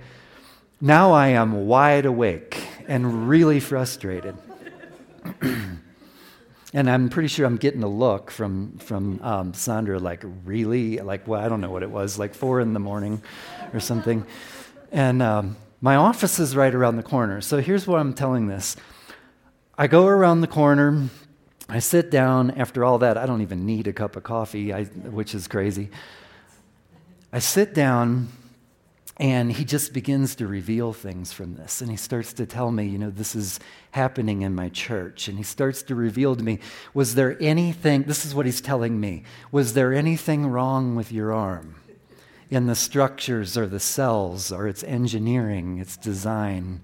now 0.79 1.13
I 1.13 1.29
am 1.29 1.67
wide 1.67 2.05
awake 2.05 2.63
and 2.87 3.27
really 3.27 3.59
frustrated. 3.59 4.37
and 5.41 5.81
I'm 6.75 7.09
pretty 7.09 7.29
sure 7.29 7.47
I'm 7.47 7.57
getting 7.57 7.85
a 7.85 7.89
look 7.89 8.31
from 8.31 8.77
from 8.81 9.19
um, 9.23 9.55
Sandra, 9.55 9.99
like 9.99 10.23
really, 10.45 10.99
like 10.99 11.27
well, 11.27 11.41
I 11.41 11.49
don't 11.49 11.63
know 11.63 11.71
what 11.71 11.83
it 11.83 11.91
was, 11.91 12.19
like 12.19 12.35
four 12.35 12.61
in 12.61 12.75
the 12.75 12.81
morning, 12.81 13.23
or 13.73 13.81
something, 13.81 14.27
and 14.93 15.23
um, 15.23 15.57
my 15.87 15.95
office 15.95 16.41
is 16.41 16.57
right 16.57 16.75
around 16.75 16.97
the 16.97 17.03
corner. 17.05 17.41
So 17.41 17.61
here's 17.61 17.87
what 17.87 18.01
I'm 18.01 18.13
telling 18.13 18.49
this 18.49 18.75
I 19.79 19.87
go 19.87 20.09
around 20.09 20.41
the 20.41 20.49
corner, 20.49 21.11
I 21.69 21.79
sit 21.79 22.11
down. 22.11 22.51
After 22.51 22.85
all 22.85 22.99
that, 22.99 23.17
I 23.17 23.25
don't 23.25 23.41
even 23.41 23.65
need 23.67 23.87
a 23.87 23.93
cup 23.93 24.17
of 24.17 24.25
coffee, 24.25 24.75
I, 24.75 24.83
which 24.83 25.33
is 25.33 25.47
crazy. 25.47 25.91
I 27.33 27.39
sit 27.39 27.73
down, 27.73 28.27
and 29.19 29.53
he 29.53 29.65
just 29.65 29.93
begins 29.93 30.35
to 30.37 30.49
reveal 30.49 30.93
things 30.93 31.33
from 31.33 31.55
this. 31.55 31.81
And 31.81 31.89
he 31.89 31.97
starts 31.97 32.33
to 32.33 32.47
tell 32.47 32.73
me, 32.73 32.89
you 32.89 32.99
know, 32.99 33.11
this 33.11 33.37
is 33.37 33.61
happening 33.93 34.43
in 34.43 34.57
my 34.57 34.71
church. 34.71 35.29
And 35.29 35.39
he 35.39 35.45
starts 35.45 35.85
to 35.85 35.95
reveal 35.95 36.35
to 36.35 36.43
me, 36.43 36.59
was 36.95 37.15
there 37.15 37.41
anything, 37.41 38.03
this 38.03 38.27
is 38.27 38.35
what 38.35 38.45
he's 38.45 38.61
telling 38.61 38.99
me, 38.99 39.23
was 39.53 39.75
there 39.75 39.95
anything 39.95 40.49
wrong 40.49 40.97
with 40.97 41.13
your 41.13 41.33
arm? 41.33 41.77
In 42.51 42.67
the 42.67 42.75
structures 42.75 43.57
or 43.59 43.67
the 43.67 43.81
cells 43.81 44.53
or 44.53 44.69
its 44.69 44.85
engineering, 44.85 45.79
its 45.79 45.97
design. 45.97 46.81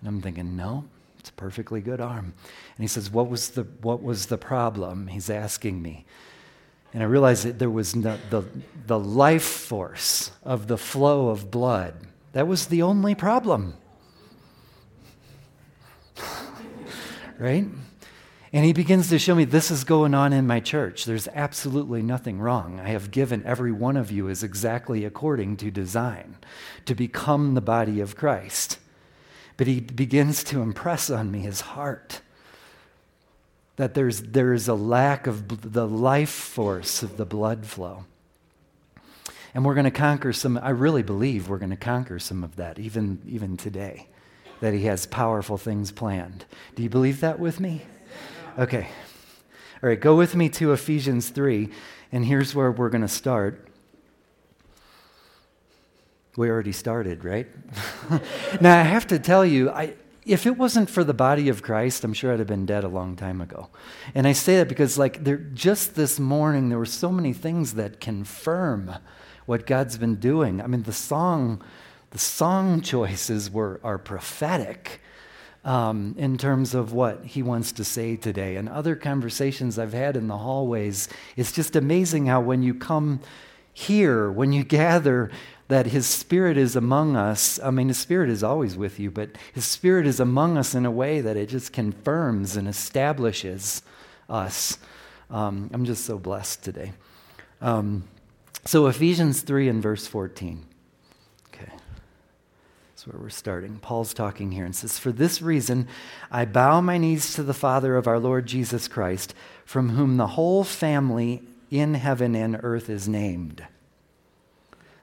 And 0.00 0.08
I'm 0.08 0.20
thinking, 0.20 0.56
no, 0.56 0.84
it's 1.18 1.30
a 1.30 1.32
perfectly 1.32 1.80
good 1.80 2.00
arm. 2.00 2.34
And 2.76 2.84
he 2.84 2.86
says, 2.86 3.10
what 3.10 3.28
was 3.28 3.50
the, 3.50 3.62
what 3.80 4.02
was 4.02 4.26
the 4.26 4.38
problem? 4.38 5.08
He's 5.08 5.30
asking 5.30 5.82
me. 5.82 6.04
And 6.92 7.02
I 7.02 7.06
realized 7.06 7.44
that 7.44 7.58
there 7.58 7.70
was 7.70 7.96
no, 7.96 8.18
the, 8.30 8.44
the 8.86 8.98
life 8.98 9.42
force 9.42 10.30
of 10.44 10.68
the 10.68 10.78
flow 10.78 11.28
of 11.28 11.50
blood. 11.50 11.94
That 12.32 12.46
was 12.46 12.66
the 12.66 12.82
only 12.82 13.16
problem. 13.16 13.74
right? 17.38 17.66
And 18.54 18.64
he 18.64 18.72
begins 18.72 19.08
to 19.08 19.18
show 19.18 19.34
me 19.34 19.44
this 19.44 19.72
is 19.72 19.82
going 19.82 20.14
on 20.14 20.32
in 20.32 20.46
my 20.46 20.60
church. 20.60 21.06
There's 21.06 21.26
absolutely 21.34 22.02
nothing 22.02 22.38
wrong. 22.38 22.78
I 22.78 22.90
have 22.90 23.10
given 23.10 23.42
every 23.44 23.72
one 23.72 23.96
of 23.96 24.12
you 24.12 24.28
is 24.28 24.44
exactly 24.44 25.04
according 25.04 25.56
to 25.56 25.72
design 25.72 26.36
to 26.86 26.94
become 26.94 27.54
the 27.54 27.60
body 27.60 27.98
of 27.98 28.14
Christ. 28.14 28.78
But 29.56 29.66
he 29.66 29.80
begins 29.80 30.44
to 30.44 30.62
impress 30.62 31.10
on 31.10 31.32
me 31.32 31.40
his 31.40 31.62
heart 31.62 32.20
that 33.74 33.94
there's, 33.94 34.22
there 34.22 34.52
is 34.52 34.68
a 34.68 34.74
lack 34.74 35.26
of 35.26 35.72
the 35.72 35.88
life 35.88 36.30
force 36.30 37.02
of 37.02 37.16
the 37.16 37.26
blood 37.26 37.66
flow. 37.66 38.04
And 39.52 39.64
we're 39.64 39.74
going 39.74 39.82
to 39.82 39.90
conquer 39.90 40.32
some, 40.32 40.58
I 40.58 40.70
really 40.70 41.02
believe 41.02 41.48
we're 41.48 41.58
going 41.58 41.70
to 41.70 41.76
conquer 41.76 42.20
some 42.20 42.44
of 42.44 42.54
that, 42.54 42.78
even, 42.78 43.20
even 43.26 43.56
today, 43.56 44.06
that 44.60 44.74
he 44.74 44.84
has 44.84 45.06
powerful 45.06 45.58
things 45.58 45.90
planned. 45.90 46.44
Do 46.76 46.84
you 46.84 46.88
believe 46.88 47.18
that 47.18 47.40
with 47.40 47.58
me? 47.58 47.82
Okay. 48.56 48.86
All 49.82 49.88
right, 49.88 50.00
go 50.00 50.14
with 50.14 50.36
me 50.36 50.48
to 50.50 50.72
Ephesians 50.72 51.28
3, 51.28 51.68
and 52.12 52.24
here's 52.24 52.54
where 52.54 52.70
we're 52.70 52.88
going 52.88 53.02
to 53.02 53.08
start. 53.08 53.66
We 56.36 56.48
already 56.48 56.70
started, 56.70 57.24
right? 57.24 57.48
now, 58.60 58.78
I 58.78 58.84
have 58.84 59.08
to 59.08 59.18
tell 59.18 59.44
you, 59.44 59.70
I, 59.70 59.94
if 60.24 60.46
it 60.46 60.56
wasn't 60.56 60.88
for 60.88 61.02
the 61.02 61.12
body 61.12 61.48
of 61.48 61.64
Christ, 61.64 62.04
I'm 62.04 62.12
sure 62.12 62.32
I'd 62.32 62.38
have 62.38 62.46
been 62.46 62.64
dead 62.64 62.84
a 62.84 62.88
long 62.88 63.16
time 63.16 63.40
ago. 63.40 63.70
And 64.14 64.24
I 64.24 64.32
say 64.32 64.58
that 64.58 64.68
because, 64.68 64.96
like, 64.96 65.24
there, 65.24 65.38
just 65.38 65.96
this 65.96 66.20
morning, 66.20 66.68
there 66.68 66.78
were 66.78 66.86
so 66.86 67.10
many 67.10 67.32
things 67.32 67.74
that 67.74 67.98
confirm 67.98 68.94
what 69.46 69.66
God's 69.66 69.98
been 69.98 70.14
doing. 70.14 70.62
I 70.62 70.68
mean, 70.68 70.84
the 70.84 70.92
song, 70.92 71.60
the 72.10 72.18
song 72.18 72.80
choices 72.82 73.50
were 73.50 73.80
are 73.82 73.98
prophetic 73.98 75.00
um, 75.64 76.14
in 76.18 76.36
terms 76.36 76.74
of 76.74 76.92
what 76.92 77.24
He 77.24 77.42
wants 77.42 77.72
to 77.72 77.84
say 77.84 78.16
today. 78.16 78.56
And 78.56 78.68
other 78.68 78.96
conversations 78.96 79.78
I've 79.78 79.94
had 79.94 80.16
in 80.16 80.28
the 80.28 80.38
hallways, 80.38 81.08
it's 81.36 81.52
just 81.52 81.76
amazing 81.76 82.26
how 82.26 82.40
when 82.40 82.62
you 82.62 82.74
come 82.74 83.20
here, 83.72 84.30
when 84.30 84.52
you 84.52 84.64
gather, 84.82 85.30
that 85.68 85.86
his 85.86 86.06
spirit 86.06 86.56
is 86.58 86.76
among 86.76 87.16
us. 87.16 87.58
I 87.62 87.70
mean, 87.70 87.88
his 87.88 87.98
spirit 87.98 88.28
is 88.28 88.42
always 88.42 88.76
with 88.76 89.00
you, 89.00 89.10
but 89.10 89.30
his 89.52 89.64
spirit 89.64 90.06
is 90.06 90.20
among 90.20 90.58
us 90.58 90.74
in 90.74 90.84
a 90.84 90.90
way 90.90 91.20
that 91.20 91.36
it 91.36 91.48
just 91.48 91.72
confirms 91.72 92.56
and 92.56 92.68
establishes 92.68 93.82
us. 94.28 94.78
Um, 95.30 95.70
I'm 95.72 95.84
just 95.86 96.04
so 96.04 96.18
blessed 96.18 96.62
today. 96.62 96.92
Um, 97.62 98.04
so, 98.66 98.86
Ephesians 98.86 99.40
3 99.40 99.68
and 99.68 99.82
verse 99.82 100.06
14. 100.06 100.64
Where 103.06 103.20
we're 103.20 103.28
starting. 103.28 103.78
Paul's 103.78 104.14
talking 104.14 104.52
here 104.52 104.64
and 104.64 104.74
says, 104.74 104.98
For 104.98 105.12
this 105.12 105.42
reason, 105.42 105.88
I 106.30 106.44
bow 106.44 106.80
my 106.80 106.98
knees 106.98 107.34
to 107.34 107.42
the 107.42 107.54
Father 107.54 107.96
of 107.96 108.06
our 108.06 108.18
Lord 108.18 108.46
Jesus 108.46 108.88
Christ, 108.88 109.34
from 109.64 109.90
whom 109.90 110.16
the 110.16 110.28
whole 110.28 110.64
family 110.64 111.42
in 111.70 111.94
heaven 111.94 112.34
and 112.34 112.58
earth 112.62 112.88
is 112.88 113.08
named 113.08 113.66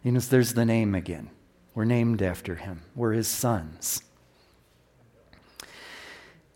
you 0.03 0.11
know, 0.11 0.19
there's 0.19 0.53
the 0.53 0.65
name 0.65 0.95
again. 0.95 1.29
We're 1.75 1.85
named 1.85 2.21
after 2.21 2.55
him, 2.55 2.81
we're 2.95 3.13
his 3.13 3.27
sons. 3.27 4.01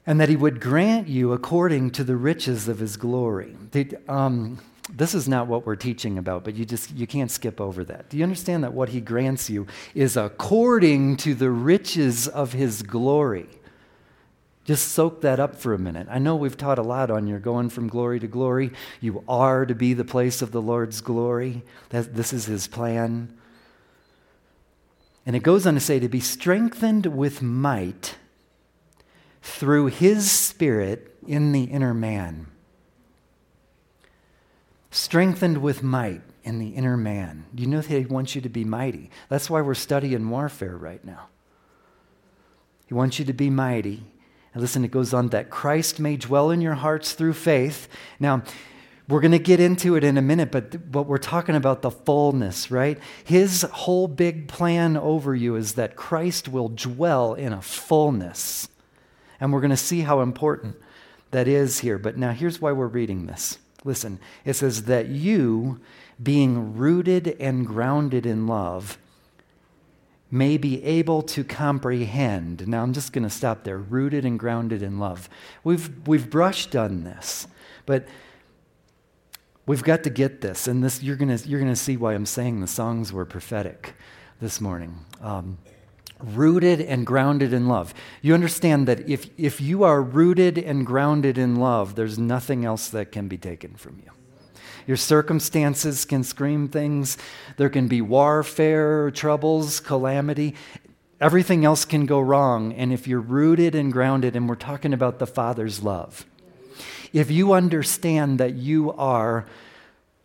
And 0.08 0.20
that 0.20 0.30
he 0.30 0.36
would 0.36 0.62
grant 0.62 1.08
you 1.08 1.34
according 1.34 1.92
to 1.92 2.04
the 2.04 2.16
riches 2.16 2.68
of 2.68 2.78
his 2.78 2.96
glory. 2.96 3.56
um, 4.08 4.60
this 4.94 5.15
is 5.15 5.27
not 5.27 5.48
what 5.48 5.65
we're 5.65 5.75
teaching 5.75 6.18
about, 6.18 6.44
but 6.44 6.56
you 6.56 6.65
just 6.65 6.92
you 6.92 7.08
can't 7.08 7.32
skip 7.32 7.60
over 7.60 7.84
that. 7.86 8.10
Do 8.10 8.18
you 8.18 8.24
understand 8.24 8.63
that 8.63 8.74
what 8.74 8.89
he 8.89 9.01
grants 9.01 9.50
you 9.50 9.65
is 9.94 10.15
according 10.15 11.18
to 11.18 11.34
the 11.34 11.50
riches 11.50 12.27
of 12.27 12.54
his 12.54 12.84
glory? 12.84 13.48
Just 14.63 14.89
soak 14.89 15.22
that 15.22 15.39
up 15.39 15.56
for 15.56 15.74
a 15.74 15.80
minute. 15.80 16.08
I 16.10 16.18
know 16.18 16.36
we've 16.36 16.58
taught 16.58 16.80
a 16.80 16.84
lot 16.84 17.12
on 17.12 17.27
your 17.27 17.39
going 17.39 17.70
from 17.70 17.88
glory 17.88 18.20
to 18.20 18.27
glory. 18.27 18.72
You 19.00 19.24
are 19.27 19.63
to 19.65 19.75
be 19.75 19.94
the 19.94 20.04
place 20.04 20.42
of 20.42 20.51
the 20.51 20.62
Lord's 20.62 21.01
glory. 21.01 21.63
That, 21.89 22.15
this 22.15 22.34
is 22.34 22.46
his 22.46 22.68
plan. 22.68 23.38
And 25.24 25.36
it 25.36 25.44
goes 25.44 25.68
on 25.68 25.75
to 25.75 25.80
say, 25.80 26.00
to 26.00 26.10
be 26.10 26.20
strengthened 26.20 27.06
with 27.06 27.44
might 27.44 28.15
through 29.44 29.88
his 29.88 30.32
spirit 30.32 31.15
in 31.27 31.51
the 31.51 31.65
inner 31.65 31.94
man. 31.94 32.48
Strengthened 34.96 35.58
with 35.58 35.84
might 35.84 36.22
in 36.46 36.58
the 36.58 36.70
inner 36.70 36.96
man. 36.96 37.44
You 37.54 37.68
know 37.68 37.82
that 37.82 37.90
he 37.90 38.06
wants 38.06 38.34
you 38.34 38.40
to 38.40 38.48
be 38.48 38.64
mighty? 38.64 39.10
That's 39.28 39.50
why 39.50 39.60
we're 39.60 39.74
studying 39.74 40.30
warfare 40.30 40.78
right 40.78 41.04
now. 41.04 41.28
He 42.88 42.94
wants 42.94 43.20
you 43.20 43.25
to 43.25 43.34
be 43.34 43.50
mighty. 43.50 44.06
And 44.54 44.62
listen, 44.62 44.86
it 44.86 44.92
goes 44.92 45.14
on 45.14 45.28
that 45.30 45.50
Christ 45.50 46.00
may 46.00 46.16
dwell 46.16 46.50
in 46.50 46.62
your 46.62 46.75
hearts 46.75 47.12
through 47.12 47.34
faith. 47.34 47.90
Now, 48.22 48.44
we're 49.10 49.20
going 49.20 49.34
to 49.34 49.38
get 49.38 49.60
into 49.60 49.98
it 49.98 50.06
in 50.06 50.18
a 50.18 50.22
minute, 50.22 50.50
but, 50.50 50.90
but 50.90 51.04
we're 51.04 51.18
talking 51.18 51.56
about 51.56 51.82
the 51.82 51.92
fullness, 51.92 52.72
right? 52.72 52.98
His 53.25 53.64
whole 53.64 54.08
big 54.08 54.48
plan 54.48 54.96
over 54.96 55.36
you 55.36 55.58
is 55.58 55.74
that 55.74 55.98
Christ 55.98 56.48
will 56.48 56.70
dwell 56.70 57.34
in 57.34 57.52
a 57.52 57.62
fullness. 57.62 58.70
And 59.42 59.52
we're 59.52 59.60
going 59.60 59.72
to 59.72 59.78
see 59.78 60.00
how 60.00 60.22
important 60.22 60.78
that 61.32 61.50
is 61.50 61.80
here. 61.80 61.98
But 61.98 62.16
now 62.16 62.32
here's 62.32 62.62
why 62.62 62.72
we're 62.72 62.88
reading 62.88 63.25
this. 63.25 63.58
Listen, 63.86 64.20
it 64.44 64.56
says 64.56 64.84
that 64.84 65.08
you, 65.08 65.80
being 66.22 66.75
rooted 66.75 67.38
and 67.39 67.65
grounded 67.65 68.25
in 68.25 68.48
love, 68.48 68.98
may 70.32 70.58
be 70.58 70.84
able 70.84 71.22
to 71.22 71.44
comprehend. 71.44 72.68
Now, 72.68 72.82
I'm 72.82 72.94
just 72.94 73.13
going 73.13 73.24
to 73.24 73.30
stop 73.30 73.63
there. 73.63 73.77
Rooted 73.77 74.25
and 74.25 74.38
grounded 74.38 74.82
in 74.82 75.00
love. 75.00 75.30
We've, 75.63 75.89
we've 76.08 76.30
brushed 76.30 76.75
on 76.75 77.04
this, 77.04 77.48
but 77.86 78.08
we've 79.68 79.84
got 79.84 80.04
to 80.04 80.10
get 80.10 80.42
this. 80.42 80.68
And 80.68 80.84
this, 80.84 81.01
you're 81.01 81.15
going 81.15 81.38
you're 81.46 81.60
gonna 81.60 81.75
see 81.75 81.96
why 81.96 82.15
I'm 82.15 82.25
saying 82.25 82.62
the 82.62 82.68
songs 82.68 83.13
were 83.13 83.24
prophetic 83.24 83.94
this 84.42 84.60
morning. 84.60 85.06
Um, 85.22 85.60
rooted 86.19 86.81
and 86.81 87.05
grounded 87.05 87.53
in 87.53 87.67
love. 87.67 87.93
You 88.22 88.34
understand 88.34 88.88
that 88.88 89.10
if, 89.10 89.29
if 89.38 89.60
you 89.60 89.84
are 89.84 90.01
rooted 90.01 90.57
and 90.57 90.86
grounded 90.86 91.38
in 91.38 91.55
love, 91.57 91.95
there's 91.95 92.17
nothing 92.17 92.65
else 92.65 92.89
that 92.89 93.12
can 93.12 93.27
be 93.27 93.38
taken 93.38 93.75
from 93.75 94.01
you. 94.03 94.12
Your 94.88 94.98
circumstances 94.98 96.05
can 96.05 96.24
scream 96.24 96.67
things. 96.67 97.17
There 97.57 97.69
can 97.69 97.88
be 97.88 98.01
warfare, 98.01 99.10
troubles, 99.12 99.79
calamity. 99.79 100.55
Everything 101.19 101.65
else 101.65 101.86
can 101.86 102.05
go 102.05 102.19
wrong. 102.19 102.74
And 102.74 102.93
if 102.93 103.07
you're 103.07 103.19
rooted 103.19 103.74
and 103.74 103.91
grounded, 103.91 104.36
and 104.36 104.48
we're 104.48 104.55
talking 104.55 104.93
about 104.93 105.19
the 105.19 105.27
Father's 105.27 105.81
love, 105.81 106.25
if 107.13 107.31
you 107.31 107.53
understand 107.53 108.39
that 108.39 108.53
you 108.55 108.91
are 108.93 109.45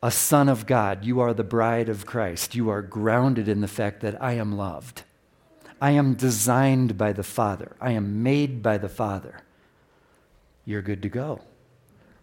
a 0.02 0.10
son 0.10 0.48
of 0.48 0.66
God, 0.66 1.04
you 1.04 1.20
are 1.20 1.32
the 1.32 1.44
bride 1.44 1.88
of 1.88 2.06
Christ, 2.06 2.54
you 2.54 2.68
are 2.70 2.82
grounded 2.82 3.48
in 3.48 3.60
the 3.60 3.68
fact 3.68 4.00
that 4.00 4.20
I 4.22 4.32
am 4.32 4.56
loved. 4.56 5.04
I 5.80 5.92
am 5.92 6.14
designed 6.14 6.98
by 6.98 7.12
the 7.12 7.22
Father. 7.22 7.76
I 7.80 7.92
am 7.92 8.22
made 8.22 8.62
by 8.62 8.78
the 8.78 8.88
Father. 8.88 9.40
You're 10.64 10.82
good 10.82 11.02
to 11.02 11.08
go 11.08 11.40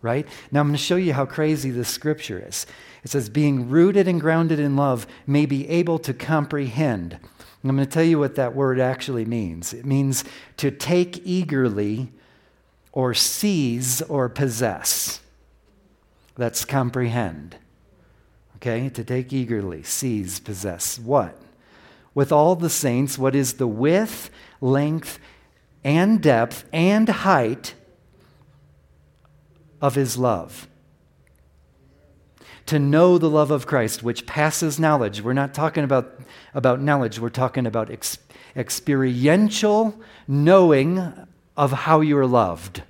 right? 0.01 0.27
Now 0.51 0.61
I'm 0.61 0.67
going 0.67 0.77
to 0.77 0.81
show 0.81 0.95
you 0.95 1.13
how 1.13 1.25
crazy 1.25 1.71
this 1.71 1.89
scripture 1.89 2.43
is. 2.45 2.65
It 3.03 3.09
says, 3.09 3.29
being 3.29 3.69
rooted 3.69 4.07
and 4.07 4.21
grounded 4.21 4.59
in 4.59 4.75
love 4.75 5.07
may 5.25 5.45
be 5.45 5.67
able 5.69 5.99
to 5.99 6.13
comprehend. 6.13 7.17
I'm 7.63 7.75
going 7.75 7.85
to 7.85 7.91
tell 7.91 8.03
you 8.03 8.19
what 8.19 8.35
that 8.35 8.55
word 8.55 8.79
actually 8.79 9.25
means. 9.25 9.73
It 9.73 9.85
means 9.85 10.23
to 10.57 10.71
take 10.71 11.25
eagerly 11.25 12.11
or 12.91 13.13
seize 13.13 14.01
or 14.03 14.29
possess. 14.29 15.19
That's 16.35 16.63
comprehend. 16.63 17.57
Okay? 18.57 18.89
To 18.89 19.03
take 19.03 19.33
eagerly, 19.33 19.83
seize, 19.83 20.39
possess. 20.39 20.97
What? 20.99 21.37
With 22.17 22.31
all 22.31 22.55
the 22.55 22.71
saints, 22.71 23.19
what 23.19 23.35
is 23.35 23.53
the 23.53 23.67
width, 23.67 24.31
length, 24.59 25.19
and 25.83 26.19
depth 26.19 26.65
and 26.73 27.07
height 27.07 27.75
of 29.79 29.93
his 29.93 30.17
love. 30.17 30.67
To 32.65 32.79
know 32.79 33.19
the 33.19 33.29
love 33.29 33.51
of 33.51 33.67
Christ, 33.67 34.01
which 34.01 34.25
passes 34.25 34.79
knowledge. 34.79 35.21
We're 35.21 35.33
not 35.33 35.53
talking 35.53 35.83
about, 35.83 36.19
about 36.55 36.81
knowledge, 36.81 37.19
we're 37.19 37.29
talking 37.29 37.67
about 37.67 37.91
ex- 37.91 38.17
experiential 38.55 39.93
knowing 40.27 41.13
of 41.55 41.71
how 41.71 42.01
you're 42.01 42.25
loved. 42.25 42.81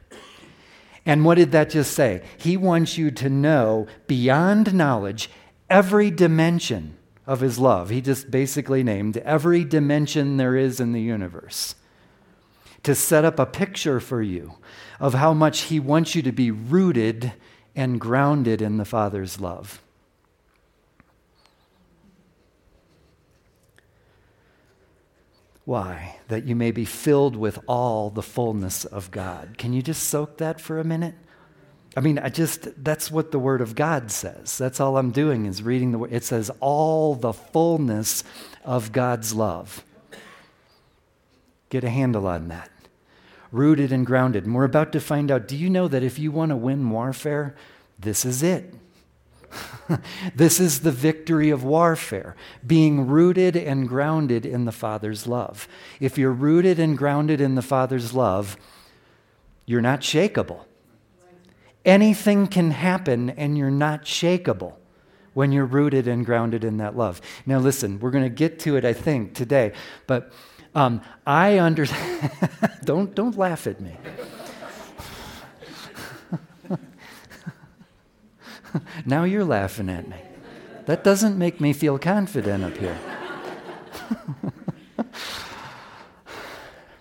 And 1.06 1.26
what 1.26 1.36
did 1.36 1.52
that 1.52 1.72
just 1.72 1.92
say? 1.92 2.24
He 2.38 2.56
wants 2.56 2.98
you 2.98 3.12
to 3.12 3.30
know 3.30 3.88
beyond 4.08 4.74
knowledge 4.74 5.30
every 5.70 6.12
dimension 6.12 6.97
of 7.28 7.42
his 7.42 7.60
love. 7.60 7.90
He 7.90 8.02
just 8.02 8.32
basically 8.32 8.82
named 8.82 9.18
every 9.18 9.64
dimension 9.64 10.38
there 10.38 10.56
is 10.56 10.80
in 10.80 10.94
the 10.94 11.02
universe 11.02 11.76
to 12.84 12.96
set 12.96 13.26
up 13.26 13.38
a 13.38 13.46
picture 13.46 14.00
for 14.00 14.22
you 14.22 14.54
of 15.00 15.14
how 15.14 15.34
much 15.34 15.64
He 15.64 15.78
wants 15.78 16.16
you 16.16 16.22
to 16.22 16.32
be 16.32 16.52
rooted 16.52 17.34
and 17.76 18.00
grounded 18.00 18.62
in 18.62 18.78
the 18.78 18.86
Father's 18.86 19.42
love. 19.42 19.82
Why? 25.66 26.20
That 26.30 26.46
you 26.46 26.56
may 26.56 26.72
be 26.72 26.86
filled 26.86 27.36
with 27.36 27.60
all 27.68 28.10
the 28.10 28.24
fullness 28.24 28.86
of 28.86 29.12
God. 29.12 29.58
Can 29.58 29.74
you 29.74 29.82
just 29.82 30.06
soak 30.06 30.38
that 30.38 30.62
for 30.62 30.80
a 30.80 30.86
minute? 30.86 31.16
I 31.96 32.00
mean, 32.00 32.20
I 32.20 32.30
just, 32.30 32.84
that's 32.84 33.10
what 33.10 33.32
the 33.32 33.40
Word 33.40 33.62
of 33.62 33.74
God 33.74 34.12
says. 34.12 34.58
That's 34.58 34.80
all 34.80 34.98
I'm 34.98 35.12
doing 35.12 35.46
is 35.46 35.64
reading 35.64 35.92
the 35.92 35.98
Word. 35.98 36.14
It 36.14 36.24
says, 36.24 36.52
all 36.60 37.16
the 37.16 37.34
fullness 37.34 38.24
of 38.64 38.92
God's 38.92 39.34
love. 39.34 39.84
Get 41.70 41.84
a 41.84 41.90
handle 41.90 42.28
on 42.28 42.50
that 42.50 42.70
rooted 43.52 43.92
and 43.92 44.06
grounded. 44.06 44.46
And 44.46 44.56
we're 44.56 44.64
about 44.64 44.92
to 44.94 45.00
find 45.00 45.32
out 45.32 45.48
do 45.48 45.56
you 45.56 45.70
know 45.70 45.88
that 45.88 46.04
if 46.04 46.20
you 46.20 46.32
want 46.32 46.50
to 46.50 46.56
win 46.56 46.90
warfare, 46.90 47.56
this 48.00 48.26
is 48.26 48.44
it? 48.44 48.74
this 50.36 50.60
is 50.60 50.82
the 50.82 50.92
victory 50.92 51.50
of 51.50 51.64
warfare, 51.64 52.36
being 52.66 53.08
rooted 53.08 53.56
and 53.56 53.88
grounded 53.88 54.46
in 54.46 54.66
the 54.66 54.72
Father's 54.72 55.26
love. 55.26 55.68
If 56.00 56.18
you're 56.18 56.34
rooted 56.34 56.80
and 56.80 56.98
grounded 56.98 57.40
in 57.40 57.56
the 57.56 57.62
Father's 57.62 58.14
love, 58.14 58.58
you're 59.66 59.82
not 59.82 60.02
shakable. 60.02 60.66
Anything 61.88 62.48
can 62.48 62.70
happen 62.72 63.30
and 63.30 63.58
you're 63.58 63.72
not 63.72 64.04
shakable 64.04 64.74
when 65.34 65.54
you're 65.54 65.66
rooted 65.66 66.06
and 66.06 66.26
grounded 66.26 66.66
in 66.66 66.78
that 66.78 66.98
love. 66.98 67.22
Now, 67.46 67.60
listen, 67.60 68.02
we're 68.02 68.12
going 68.12 68.26
to 68.26 68.30
get 68.30 68.60
to 68.60 68.76
it, 68.76 68.84
I 68.84 68.92
think, 68.92 69.34
today, 69.34 69.72
but 70.06 70.34
um, 70.76 71.02
I 71.26 71.60
understand. 71.60 72.32
don't, 72.84 73.16
don't 73.16 73.38
laugh 73.38 73.68
at 73.68 73.80
me. 73.80 73.96
now 79.06 79.24
you're 79.24 79.46
laughing 79.46 79.88
at 79.90 80.10
me. 80.10 80.18
That 80.88 81.06
doesn't 81.06 81.38
make 81.38 81.62
me 81.62 81.72
feel 81.72 81.98
confident 81.98 82.66
up 82.66 82.76
here. 82.76 82.98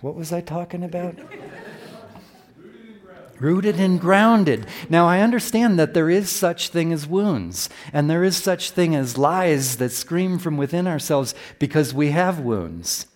what 0.00 0.14
was 0.14 0.32
I 0.32 0.40
talking 0.40 0.84
about? 0.84 1.18
Rooted 3.38 3.78
and 3.78 4.00
grounded. 4.00 4.66
Now 4.88 5.06
I 5.06 5.20
understand 5.20 5.78
that 5.78 5.94
there 5.94 6.10
is 6.10 6.30
such 6.30 6.68
thing 6.68 6.92
as 6.92 7.06
wounds, 7.06 7.68
and 7.92 8.08
there 8.08 8.24
is 8.24 8.36
such 8.36 8.70
thing 8.70 8.94
as 8.94 9.18
lies 9.18 9.76
that 9.76 9.92
scream 9.92 10.38
from 10.38 10.56
within 10.56 10.86
ourselves 10.86 11.34
because 11.58 11.92
we 11.92 12.10
have 12.10 12.40
wounds. 12.40 13.06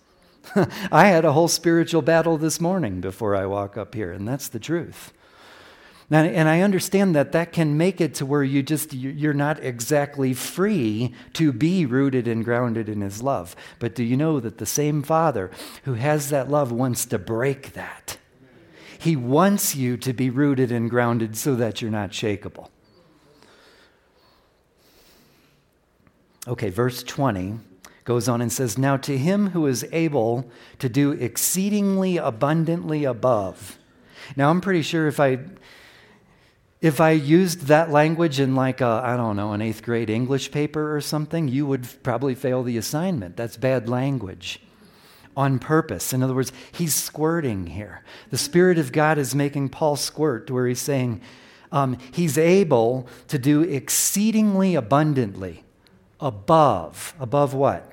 I 0.91 1.07
had 1.07 1.25
a 1.25 1.33
whole 1.33 1.47
spiritual 1.47 2.01
battle 2.01 2.37
this 2.37 2.59
morning 2.59 3.01
before 3.01 3.35
I 3.35 3.45
walk 3.45 3.77
up 3.77 3.95
here, 3.95 4.11
and 4.11 4.27
that's 4.27 4.47
the 4.47 4.59
truth. 4.59 5.13
Now, 6.11 6.23
and 6.23 6.49
I 6.49 6.59
understand 6.59 7.15
that 7.15 7.31
that 7.31 7.53
can 7.53 7.77
make 7.77 8.01
it 8.01 8.13
to 8.15 8.25
where 8.25 8.43
you 8.43 8.61
just 8.61 8.93
you're 8.93 9.33
not 9.33 9.63
exactly 9.63 10.33
free 10.33 11.15
to 11.33 11.53
be 11.53 11.85
rooted 11.85 12.27
and 12.27 12.43
grounded 12.43 12.89
in 12.89 12.99
his 12.99 13.23
love. 13.23 13.55
But 13.79 13.95
do 13.95 14.03
you 14.03 14.17
know 14.17 14.41
that 14.41 14.57
the 14.57 14.65
same 14.65 15.03
Father 15.03 15.49
who 15.83 15.93
has 15.93 16.29
that 16.29 16.49
love 16.51 16.69
wants 16.69 17.05
to 17.05 17.17
break 17.17 17.73
that? 17.73 18.17
He 19.01 19.15
wants 19.15 19.75
you 19.75 19.97
to 19.97 20.13
be 20.13 20.29
rooted 20.29 20.71
and 20.71 20.87
grounded 20.87 21.35
so 21.35 21.55
that 21.55 21.81
you're 21.81 21.89
not 21.89 22.11
shakable. 22.11 22.69
Okay, 26.47 26.69
verse 26.69 27.01
20 27.01 27.57
goes 28.03 28.29
on 28.29 28.41
and 28.41 28.53
says, 28.53 28.77
Now 28.77 28.97
to 28.97 29.17
him 29.17 29.49
who 29.49 29.65
is 29.65 29.83
able 29.91 30.51
to 30.77 30.87
do 30.87 31.13
exceedingly 31.13 32.17
abundantly 32.17 33.03
above. 33.03 33.79
Now, 34.35 34.51
I'm 34.51 34.61
pretty 34.61 34.83
sure 34.83 35.07
if 35.07 35.19
I 35.19 35.39
if 36.79 37.01
I 37.01 37.11
used 37.11 37.61
that 37.61 37.89
language 37.89 38.39
in 38.39 38.53
like 38.53 38.81
a, 38.81 39.01
I 39.03 39.17
don't 39.17 39.35
know, 39.35 39.53
an 39.53 39.63
eighth 39.63 39.81
grade 39.81 40.11
English 40.11 40.51
paper 40.51 40.95
or 40.95 41.01
something, 41.01 41.47
you 41.47 41.65
would 41.65 41.87
probably 42.03 42.35
fail 42.35 42.61
the 42.61 42.77
assignment. 42.77 43.35
That's 43.35 43.57
bad 43.57 43.89
language 43.89 44.59
on 45.35 45.59
purpose. 45.59 46.13
In 46.13 46.23
other 46.23 46.33
words, 46.33 46.51
he's 46.71 46.93
squirting 46.93 47.67
here. 47.67 48.03
The 48.29 48.37
Spirit 48.37 48.77
of 48.77 48.91
God 48.91 49.17
is 49.17 49.33
making 49.33 49.69
Paul 49.69 49.95
squirt, 49.95 50.49
where 50.51 50.67
he's 50.67 50.81
saying 50.81 51.21
um, 51.71 51.97
he's 52.11 52.37
able 52.37 53.07
to 53.27 53.39
do 53.39 53.61
exceedingly 53.61 54.75
abundantly 54.75 55.63
above. 56.19 57.15
Above 57.19 57.53
what? 57.53 57.87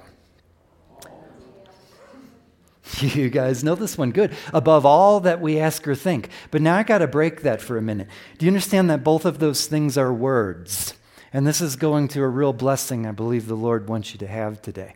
You 3.01 3.29
guys 3.29 3.63
know 3.63 3.75
this 3.75 3.99
one 3.99 4.13
good. 4.13 4.35
Above 4.53 4.87
all 4.87 5.21
that 5.21 5.41
we 5.41 5.59
ask 5.59 5.87
or 5.87 5.95
think. 5.95 6.31
But 6.51 6.63
now 6.63 6.77
I 6.77 6.83
got 6.83 6.99
to 6.99 7.07
break 7.07 7.43
that 7.43 7.61
for 7.61 7.77
a 7.77 7.83
minute. 7.83 8.09
Do 8.39 8.47
you 8.47 8.51
understand 8.51 8.89
that 8.91 9.05
both 9.05 9.25
of 9.25 9.39
those 9.39 9.67
things 9.67 9.99
are 9.99 10.13
words? 10.13 10.95
And 11.33 11.47
this 11.47 11.61
is 11.61 11.77
going 11.77 12.09
to 12.09 12.23
a 12.23 12.29
real 12.29 12.53
blessing 12.53 13.07
I 13.07 13.13
believe 13.13 13.47
the 13.47 13.55
Lord 13.55 13.89
wants 13.89 14.13
you 14.13 14.19
to 14.21 14.27
have 14.27 14.63
today. 14.63 14.95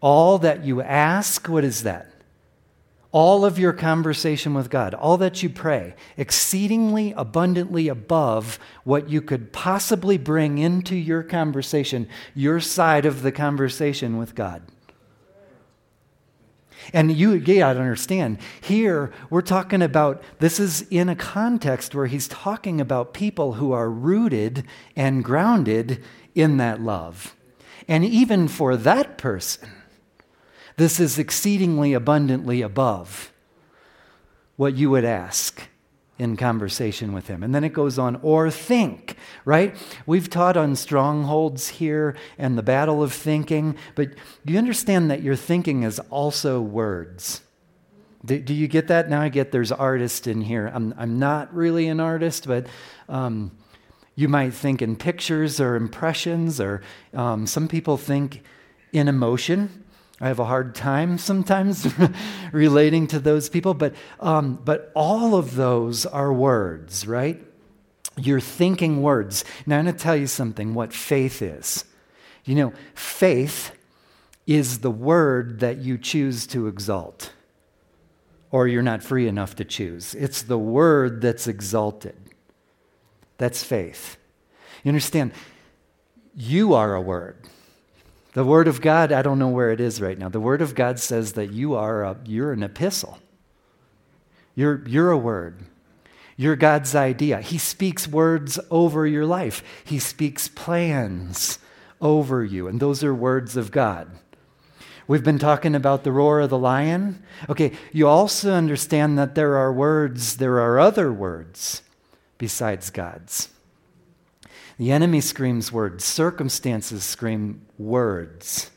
All 0.00 0.38
that 0.38 0.64
you 0.64 0.82
ask, 0.82 1.48
what 1.48 1.64
is 1.64 1.82
that? 1.82 2.12
All 3.12 3.44
of 3.44 3.58
your 3.58 3.72
conversation 3.72 4.52
with 4.52 4.68
God, 4.68 4.92
all 4.92 5.16
that 5.18 5.42
you 5.42 5.48
pray, 5.48 5.94
exceedingly 6.16 7.14
abundantly 7.16 7.88
above 7.88 8.58
what 8.84 9.08
you 9.08 9.22
could 9.22 9.52
possibly 9.52 10.18
bring 10.18 10.58
into 10.58 10.94
your 10.94 11.22
conversation, 11.22 12.08
your 12.34 12.60
side 12.60 13.06
of 13.06 13.22
the 13.22 13.32
conversation 13.32 14.18
with 14.18 14.34
God. 14.34 14.62
And 16.92 17.16
you, 17.16 17.38
got 17.40 17.74
to 17.74 17.80
understand, 17.80 18.38
here 18.60 19.12
we're 19.30 19.40
talking 19.40 19.82
about 19.82 20.22
this 20.38 20.60
is 20.60 20.82
in 20.82 21.08
a 21.08 21.16
context 21.16 21.94
where 21.94 22.06
he's 22.06 22.28
talking 22.28 22.80
about 22.80 23.14
people 23.14 23.54
who 23.54 23.72
are 23.72 23.90
rooted 23.90 24.64
and 24.94 25.24
grounded 25.24 26.02
in 26.34 26.58
that 26.58 26.80
love. 26.80 27.34
And 27.88 28.04
even 28.04 28.48
for 28.48 28.76
that 28.76 29.18
person, 29.18 29.68
this 30.76 31.00
is 31.00 31.18
exceedingly 31.18 31.92
abundantly 31.92 32.62
above 32.62 33.32
what 34.56 34.74
you 34.74 34.90
would 34.90 35.04
ask 35.04 35.68
in 36.18 36.36
conversation 36.36 37.12
with 37.12 37.28
him. 37.28 37.42
And 37.42 37.54
then 37.54 37.62
it 37.62 37.74
goes 37.74 37.98
on, 37.98 38.16
or 38.22 38.50
think, 38.50 39.16
right? 39.44 39.76
We've 40.06 40.30
taught 40.30 40.56
on 40.56 40.74
strongholds 40.74 41.68
here 41.68 42.16
and 42.38 42.56
the 42.56 42.62
battle 42.62 43.02
of 43.02 43.12
thinking, 43.12 43.76
but 43.94 44.10
do 44.44 44.52
you 44.54 44.58
understand 44.58 45.10
that 45.10 45.22
your 45.22 45.36
thinking 45.36 45.82
is 45.82 45.98
also 46.10 46.60
words? 46.60 47.42
Do, 48.24 48.40
do 48.40 48.54
you 48.54 48.66
get 48.66 48.88
that? 48.88 49.10
Now 49.10 49.20
I 49.20 49.28
get 49.28 49.52
there's 49.52 49.72
artist 49.72 50.26
in 50.26 50.40
here. 50.40 50.70
I'm, 50.72 50.94
I'm 50.96 51.18
not 51.18 51.54
really 51.54 51.86
an 51.88 52.00
artist, 52.00 52.46
but 52.46 52.66
um, 53.10 53.50
you 54.14 54.28
might 54.28 54.54
think 54.54 54.80
in 54.80 54.96
pictures 54.96 55.60
or 55.60 55.76
impressions, 55.76 56.60
or 56.60 56.80
um, 57.12 57.46
some 57.46 57.68
people 57.68 57.98
think 57.98 58.42
in 58.90 59.06
emotion. 59.06 59.84
I 60.20 60.28
have 60.28 60.38
a 60.38 60.44
hard 60.44 60.74
time 60.74 61.18
sometimes 61.30 61.86
relating 62.52 63.06
to 63.08 63.18
those 63.18 63.48
people, 63.48 63.74
but, 63.74 63.94
um, 64.20 64.60
but 64.64 64.90
all 64.94 65.34
of 65.34 65.54
those 65.54 66.06
are 66.06 66.32
words, 66.32 67.06
right? 67.06 67.42
You're 68.16 68.40
thinking 68.40 69.02
words. 69.02 69.44
Now, 69.66 69.78
I'm 69.78 69.84
going 69.84 69.94
to 69.94 70.02
tell 70.02 70.16
you 70.16 70.26
something 70.26 70.72
what 70.72 70.92
faith 70.92 71.42
is. 71.42 71.84
You 72.44 72.54
know, 72.54 72.72
faith 72.94 73.72
is 74.46 74.78
the 74.78 74.90
word 74.90 75.60
that 75.60 75.78
you 75.78 75.98
choose 75.98 76.46
to 76.46 76.68
exalt, 76.68 77.32
or 78.50 78.68
you're 78.68 78.82
not 78.82 79.02
free 79.02 79.26
enough 79.26 79.56
to 79.56 79.64
choose. 79.64 80.14
It's 80.14 80.42
the 80.42 80.58
word 80.58 81.20
that's 81.20 81.46
exalted. 81.46 82.16
That's 83.38 83.62
faith. 83.62 84.16
You 84.82 84.90
understand? 84.90 85.32
You 86.34 86.72
are 86.74 86.94
a 86.94 87.00
word. 87.00 87.36
The 88.36 88.44
Word 88.44 88.68
of 88.68 88.82
God, 88.82 89.12
I 89.12 89.22
don't 89.22 89.38
know 89.38 89.48
where 89.48 89.70
it 89.70 89.80
is 89.80 89.98
right 89.98 90.18
now. 90.18 90.28
The 90.28 90.40
Word 90.40 90.60
of 90.60 90.74
God 90.74 90.98
says 90.98 91.32
that 91.32 91.52
you 91.52 91.74
are 91.74 92.04
a, 92.04 92.18
you're 92.26 92.52
an 92.52 92.62
epistle. 92.62 93.18
You're, 94.54 94.86
you're 94.86 95.10
a 95.10 95.16
word. 95.16 95.64
You're 96.36 96.54
God's 96.54 96.94
idea. 96.94 97.40
He 97.40 97.56
speaks 97.56 98.06
words 98.06 98.60
over 98.70 99.06
your 99.06 99.24
life, 99.24 99.62
He 99.86 99.98
speaks 99.98 100.48
plans 100.48 101.58
over 101.98 102.44
you, 102.44 102.68
and 102.68 102.78
those 102.78 103.02
are 103.02 103.14
words 103.14 103.56
of 103.56 103.70
God. 103.70 104.10
We've 105.08 105.24
been 105.24 105.38
talking 105.38 105.74
about 105.74 106.04
the 106.04 106.12
roar 106.12 106.40
of 106.40 106.50
the 106.50 106.58
lion. 106.58 107.22
Okay, 107.48 107.72
you 107.90 108.06
also 108.06 108.52
understand 108.52 109.18
that 109.18 109.34
there 109.34 109.56
are 109.56 109.72
words, 109.72 110.36
there 110.36 110.60
are 110.60 110.78
other 110.78 111.10
words 111.10 111.80
besides 112.36 112.90
God's. 112.90 113.48
The 114.78 114.92
enemy 114.92 115.20
screams 115.20 115.72
words, 115.72 116.04
circumstances 116.04 117.02
scream 117.02 117.64
words, 117.78 118.70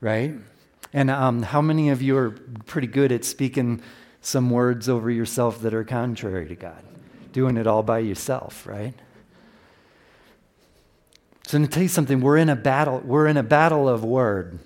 right? 0.00 0.34
And 0.92 1.10
um, 1.10 1.42
how 1.42 1.60
many 1.60 1.90
of 1.90 2.02
you 2.02 2.16
are 2.16 2.30
pretty 2.66 2.88
good 2.88 3.12
at 3.12 3.24
speaking 3.24 3.80
some 4.20 4.50
words 4.50 4.88
over 4.88 5.10
yourself 5.10 5.60
that 5.62 5.72
are 5.72 5.84
contrary 5.84 6.48
to 6.48 6.56
God? 6.56 6.82
Doing 7.32 7.56
it 7.56 7.68
all 7.68 7.84
by 7.84 8.00
yourself, 8.00 8.66
right? 8.66 8.94
So 11.46 11.56
I'm 11.56 11.62
going 11.62 11.68
to 11.68 11.74
tell 11.74 11.82
you 11.84 11.88
something. 11.88 12.20
We're 12.20 12.36
in 12.36 12.48
a 12.48 12.56
battle. 12.56 13.00
We're 13.04 13.26
in 13.26 13.36
a 13.36 13.42
battle 13.42 13.88
of 13.88 14.04
word. 14.04 14.58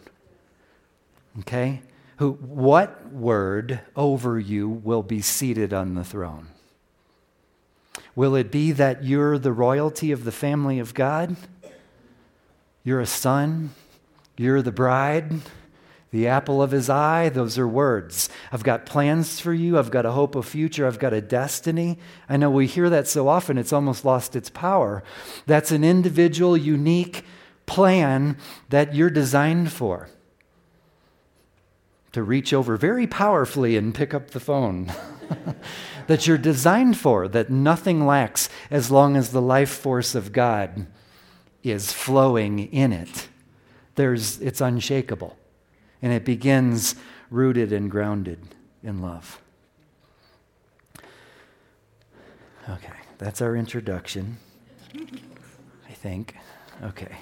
Okay? 1.41 1.83
Who, 2.19 2.33
what 2.33 3.11
word 3.13 3.81
over 3.97 4.39
you 4.39 4.69
will 4.69 5.03
be 5.03 5.21
seated 5.21 5.73
on 5.73 5.95
the 5.95 6.05
throne? 6.05 6.49
Will 8.17 8.35
it 8.35 8.51
be 8.51 8.73
that 8.73 9.05
you're 9.05 9.39
the 9.39 9.53
royalty 9.53 10.13
of 10.13 10.25
the 10.25 10.33
family 10.33 10.79
of 10.79 10.95
God? 10.95 11.37
You're 12.85 13.01
a 13.01 13.07
son? 13.07 13.71
You're 14.37 14.63
the 14.63 14.73
bride? 14.73 15.41
The 16.11 16.29
apple 16.29 16.63
of 16.63 16.71
his 16.71 16.89
eye? 16.89 17.29
Those 17.29 17.59
are 17.59 17.67
words. 17.67 18.29
I've 18.53 18.63
got 18.63 18.87
plans 18.87 19.41
for 19.41 19.53
you. 19.53 19.79
I've 19.79 19.91
got 19.91 20.07
a 20.07 20.13
hope 20.13 20.37
of 20.37 20.47
future. 20.47 20.87
I've 20.87 21.01
got 21.01 21.13
a 21.13 21.21
destiny. 21.21 21.99
I 22.29 22.37
know 22.37 22.51
we 22.51 22.69
hear 22.69 22.89
that 22.91 23.09
so 23.09 23.27
often, 23.27 23.59
it's 23.59 23.73
almost 23.73 24.05
lost 24.05 24.37
its 24.37 24.49
power. 24.49 25.03
That's 25.47 25.73
an 25.73 25.83
individual, 25.83 26.57
unique 26.57 27.25
plan 27.67 28.37
that 28.69 28.95
you're 28.95 29.11
designed 29.11 29.73
for 29.73 30.09
to 32.13 32.23
reach 32.23 32.53
over 32.53 32.77
very 32.77 33.09
powerfully 33.09 33.77
and 33.77 33.93
pick 33.93 34.15
up 34.15 34.31
the 34.31 34.41
phone. 34.41 34.93
that 36.07 36.27
you're 36.27 36.39
designed 36.39 36.97
for, 36.97 37.29
that 37.29 37.51
nothing 37.51 38.07
lacks 38.07 38.49
as 38.71 38.91
long 38.91 39.17
as 39.17 39.31
the 39.31 39.43
life 39.43 39.71
force 39.71 40.15
of 40.15 40.33
God 40.33 40.87
is 41.63 41.93
flowing 41.93 42.59
in 42.59 42.93
it. 42.93 43.29
There's, 43.95 44.41
it's 44.41 44.61
unshakable. 44.61 45.37
And 46.03 46.13
it 46.13 46.25
begins 46.25 46.95
rooted 47.31 47.73
and 47.73 47.91
grounded 47.91 48.41
in 48.83 49.01
love. 49.01 49.41
Okay, 52.69 52.93
that's 53.19 53.43
our 53.43 53.57
introduction, 53.57 54.39
I 54.95 55.93
think. 55.93 56.37
Okay. 56.83 57.17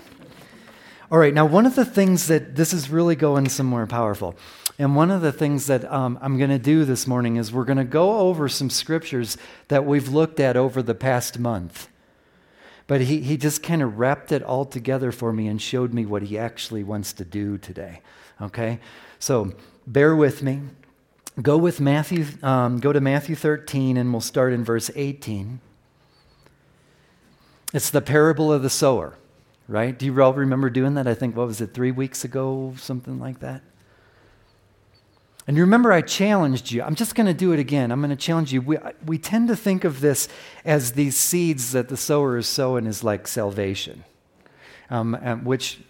All 1.13 1.19
right, 1.19 1.35
now 1.35 1.45
one 1.45 1.67
of 1.67 1.75
the 1.75 1.85
things 1.85 2.29
that 2.29 2.57
this 2.57 2.73
is 2.73 2.89
really 2.89 3.17
going 3.17 3.47
somewhere 3.51 3.87
powerful. 3.87 4.35
And 4.79 4.97
one 4.97 5.11
of 5.11 5.21
the 5.21 5.31
things 5.31 5.67
that 5.67 5.85
um, 5.93 6.19
I'm 6.23 6.39
going 6.39 6.49
to 6.49 6.59
do 6.59 6.87
this 6.87 7.07
morning 7.07 7.37
is 7.37 7.53
we're 7.53 7.67
going 7.67 7.77
to 7.77 7.85
go 7.85 8.21
over 8.21 8.49
some 8.49 8.71
scriptures 8.71 9.37
that 9.69 9.85
we've 9.85 10.09
looked 10.09 10.41
at 10.41 10.57
over 10.57 10.83
the 10.83 10.95
past 10.95 11.39
month. 11.39 11.89
But 12.87 13.03
he, 13.03 13.21
he 13.21 13.37
just 13.37 13.63
kind 13.63 13.83
of 13.83 13.99
wrapped 13.99 14.33
it 14.33 14.43
all 14.43 14.65
together 14.65 15.13
for 15.13 15.35
me 15.35 15.49
and 15.49 15.61
showed 15.61 15.93
me 15.93 16.07
what 16.07 16.23
he 16.23 16.39
actually 16.39 16.83
wants 16.83 17.13
to 17.13 17.27
do 17.27 17.59
today. 17.59 18.01
Okay? 18.41 18.81
So 19.19 19.53
bear 19.87 20.17
with 20.17 20.43
me. 20.43 20.63
Go 21.43 21.59
with 21.59 21.79
Matthew, 21.79 22.25
um, 22.43 22.81
go 22.81 22.91
to 22.91 23.03
Matthew 23.03 23.37
13, 23.37 23.99
and 23.99 24.13
we'll 24.13 24.23
start 24.23 24.55
in 24.55 24.65
verse 24.65 24.91
18. 24.95 25.61
It's 27.75 27.91
the 27.91 28.01
parable 28.01 28.51
of 28.51 28.63
the 28.63 28.71
sower, 28.71 29.19
right? 29.73 29.99
Do 29.99 30.07
you 30.07 30.23
all 30.23 30.35
remember 30.35 30.71
doing 30.71 30.95
that? 30.95 31.07
I 31.07 31.15
think, 31.15 31.37
what 31.37 31.47
was 31.47 31.61
it, 31.61 31.75
three 31.75 31.91
weeks 31.91 32.25
ago, 32.25 32.75
something 32.77 33.19
like 33.19 33.41
that? 33.41 33.63
And 35.47 35.57
you 35.57 35.63
remember, 35.65 35.93
I 35.93 36.03
challenged 36.03 36.71
you. 36.71 36.83
I'm 36.83 36.95
just 36.95 37.17
going 37.17 37.27
to 37.27 37.35
do 37.35 37.53
it 37.53 37.59
again. 37.59 37.91
I'm 37.91 38.01
going 38.01 38.11
to 38.11 38.17
challenge 38.17 38.53
you. 38.53 38.61
We, 38.61 38.79
we 39.05 39.19
tend 39.19 39.49
to 39.49 39.57
think 39.57 39.83
of 39.83 40.01
this 40.01 40.29
as 40.65 40.93
these 40.93 41.17
seeds 41.17 41.73
that 41.73 41.89
the 41.89 41.97
sower 41.97 42.37
is 42.37 42.47
sowing 42.47 42.87
is 42.87 43.03
like 43.03 43.27
salvation, 43.27 44.05
um, 44.89 45.15
which 45.43 45.81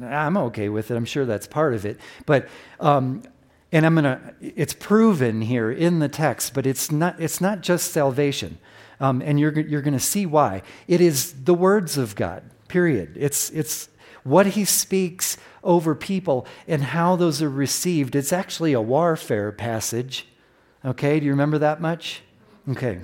I'm 0.00 0.36
okay 0.36 0.68
with 0.68 0.92
it. 0.92 0.96
I'm 0.96 1.04
sure 1.04 1.24
that's 1.24 1.48
part 1.48 1.74
of 1.74 1.84
it. 1.84 1.98
But 2.24 2.48
um, 2.78 3.24
and 3.72 3.86
I'm 3.86 3.94
going 3.94 4.04
to, 4.04 4.34
it's 4.40 4.74
proven 4.74 5.42
here 5.42 5.70
in 5.70 6.00
the 6.00 6.08
text, 6.08 6.54
but 6.54 6.66
it's 6.66 6.90
not, 6.90 7.20
it's 7.20 7.40
not 7.40 7.60
just 7.60 7.92
salvation. 7.92 8.58
Um, 8.98 9.22
and 9.22 9.38
you're, 9.38 9.58
you're 9.58 9.82
going 9.82 9.94
to 9.94 10.00
see 10.00 10.26
why. 10.26 10.62
It 10.88 11.00
is 11.00 11.44
the 11.44 11.54
words 11.54 11.96
of 11.96 12.14
God, 12.14 12.42
period. 12.70 13.16
It's, 13.16 13.50
it's 13.50 13.88
what 14.22 14.46
he 14.46 14.64
speaks 14.64 15.36
over 15.62 15.94
people 15.94 16.46
and 16.66 16.82
how 16.82 17.16
those 17.16 17.42
are 17.42 17.50
received. 17.50 18.14
It's 18.14 18.32
actually 18.32 18.72
a 18.72 18.80
warfare 18.80 19.52
passage. 19.52 20.26
Okay, 20.84 21.20
do 21.20 21.26
you 21.26 21.32
remember 21.32 21.58
that 21.58 21.80
much? 21.80 22.22
Okay. 22.70 23.00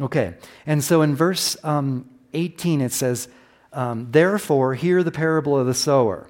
Okay. 0.00 0.34
And 0.66 0.82
so 0.82 1.02
in 1.02 1.14
verse 1.14 1.56
um, 1.64 2.08
18, 2.32 2.80
it 2.80 2.92
says, 2.92 3.28
um, 3.72 4.08
Therefore, 4.10 4.74
hear 4.74 5.02
the 5.02 5.12
parable 5.12 5.58
of 5.58 5.66
the 5.66 5.74
sower. 5.74 6.28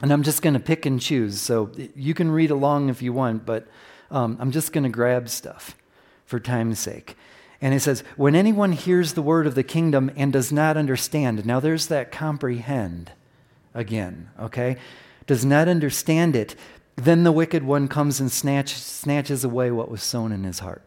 And 0.00 0.12
I'm 0.12 0.22
just 0.22 0.40
going 0.40 0.54
to 0.54 0.60
pick 0.60 0.86
and 0.86 1.00
choose. 1.00 1.40
So 1.40 1.70
you 1.94 2.14
can 2.14 2.30
read 2.30 2.50
along 2.50 2.88
if 2.88 3.02
you 3.02 3.12
want, 3.12 3.44
but 3.44 3.68
um, 4.10 4.38
I'm 4.40 4.50
just 4.50 4.72
going 4.72 4.84
to 4.84 4.90
grab 4.90 5.28
stuff 5.28 5.76
for 6.24 6.40
time's 6.40 6.78
sake. 6.78 7.16
And 7.62 7.74
it 7.74 7.80
says, 7.80 8.02
When 8.16 8.34
anyone 8.34 8.72
hears 8.72 9.12
the 9.12 9.22
word 9.22 9.46
of 9.46 9.54
the 9.54 9.62
kingdom 9.62 10.10
and 10.16 10.32
does 10.32 10.50
not 10.50 10.76
understand, 10.76 11.44
now 11.44 11.60
there's 11.60 11.88
that 11.88 12.10
comprehend 12.10 13.12
again, 13.74 14.30
okay? 14.38 14.76
Does 15.26 15.44
not 15.44 15.68
understand 15.68 16.34
it, 16.34 16.56
then 16.96 17.24
the 17.24 17.32
wicked 17.32 17.62
one 17.62 17.88
comes 17.88 18.20
and 18.20 18.30
snatch, 18.30 18.74
snatches 18.74 19.44
away 19.44 19.70
what 19.70 19.90
was 19.90 20.02
sown 20.02 20.32
in 20.32 20.44
his 20.44 20.58
heart. 20.58 20.82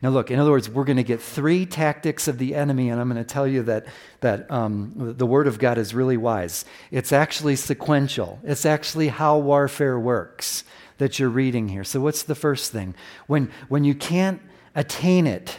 Now, 0.00 0.10
look, 0.10 0.30
in 0.30 0.38
other 0.38 0.52
words, 0.52 0.70
we're 0.70 0.84
going 0.84 0.98
to 0.98 1.02
get 1.02 1.20
three 1.20 1.66
tactics 1.66 2.28
of 2.28 2.38
the 2.38 2.54
enemy, 2.54 2.88
and 2.88 3.00
I'm 3.00 3.08
going 3.08 3.22
to 3.22 3.28
tell 3.28 3.48
you 3.48 3.64
that, 3.64 3.86
that 4.20 4.48
um, 4.48 4.92
the 4.94 5.26
Word 5.26 5.48
of 5.48 5.58
God 5.58 5.76
is 5.76 5.92
really 5.92 6.16
wise. 6.16 6.64
It's 6.92 7.12
actually 7.12 7.56
sequential, 7.56 8.38
it's 8.44 8.64
actually 8.64 9.08
how 9.08 9.38
warfare 9.38 9.98
works 9.98 10.62
that 10.98 11.18
you're 11.18 11.28
reading 11.28 11.68
here. 11.68 11.82
So, 11.82 12.00
what's 12.00 12.22
the 12.22 12.36
first 12.36 12.70
thing? 12.70 12.94
When, 13.26 13.50
when 13.68 13.82
you 13.82 13.94
can't 13.94 14.40
attain 14.78 15.26
it, 15.26 15.58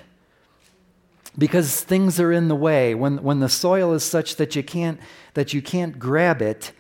because 1.38 1.82
things 1.82 2.22
are 2.22 2.32
in 2.32 2.48
the 2.48 2.56
way, 2.56 2.96
when, 2.96 3.22
when 3.22 3.42
the 3.42 3.50
soil 3.50 3.94
is 3.94 4.04
such 4.04 4.38
that 4.38 4.56
you, 4.56 4.64
can't, 4.64 4.98
that 5.34 5.54
you 5.54 5.62
can't 5.62 6.00
grab 6.00 6.42
it, 6.42 6.72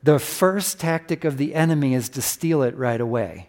the 0.00 0.20
first 0.20 0.78
tactic 0.78 1.24
of 1.24 1.36
the 1.36 1.52
enemy 1.52 1.94
is 1.94 2.08
to 2.08 2.22
steal 2.22 2.62
it 2.62 2.76
right 2.76 3.00
away. 3.00 3.48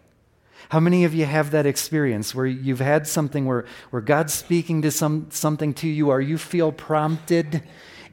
How 0.70 0.80
many 0.80 1.04
of 1.04 1.14
you 1.14 1.24
have 1.24 1.52
that 1.52 1.66
experience 1.66 2.34
where 2.34 2.46
you've 2.46 2.80
had 2.80 3.06
something 3.06 3.46
where, 3.46 3.64
where 3.90 4.02
God's 4.02 4.34
speaking 4.34 4.82
to 4.82 4.90
some, 4.90 5.28
something 5.30 5.72
to 5.74 5.88
you, 5.88 6.10
or 6.10 6.20
you 6.20 6.36
feel 6.36 6.72
prompted, 6.72 7.62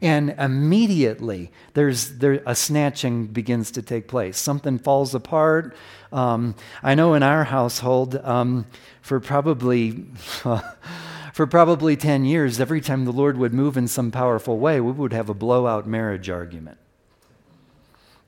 and 0.01 0.31
immediately 0.37 1.51
there's 1.73 2.17
there, 2.17 2.41
a 2.45 2.55
snatching 2.55 3.27
begins 3.27 3.71
to 3.71 3.81
take 3.81 4.07
place. 4.07 4.37
Something 4.37 4.79
falls 4.79 5.13
apart. 5.13 5.75
Um, 6.11 6.55
I 6.81 6.95
know 6.95 7.13
in 7.13 7.23
our 7.23 7.43
household, 7.43 8.15
um, 8.15 8.65
for 9.01 9.19
probably. 9.19 10.05
for 11.33 11.47
probably 11.47 11.95
10 11.95 12.25
years, 12.25 12.59
every 12.59 12.81
time 12.81 13.05
the 13.05 13.13
Lord 13.13 13.37
would 13.37 13.53
move 13.53 13.77
in 13.77 13.87
some 13.87 14.11
powerful 14.11 14.57
way, 14.57 14.81
we 14.81 14.91
would 14.91 15.13
have 15.13 15.29
a 15.29 15.33
blowout 15.33 15.87
marriage 15.87 16.29
argument. 16.29 16.77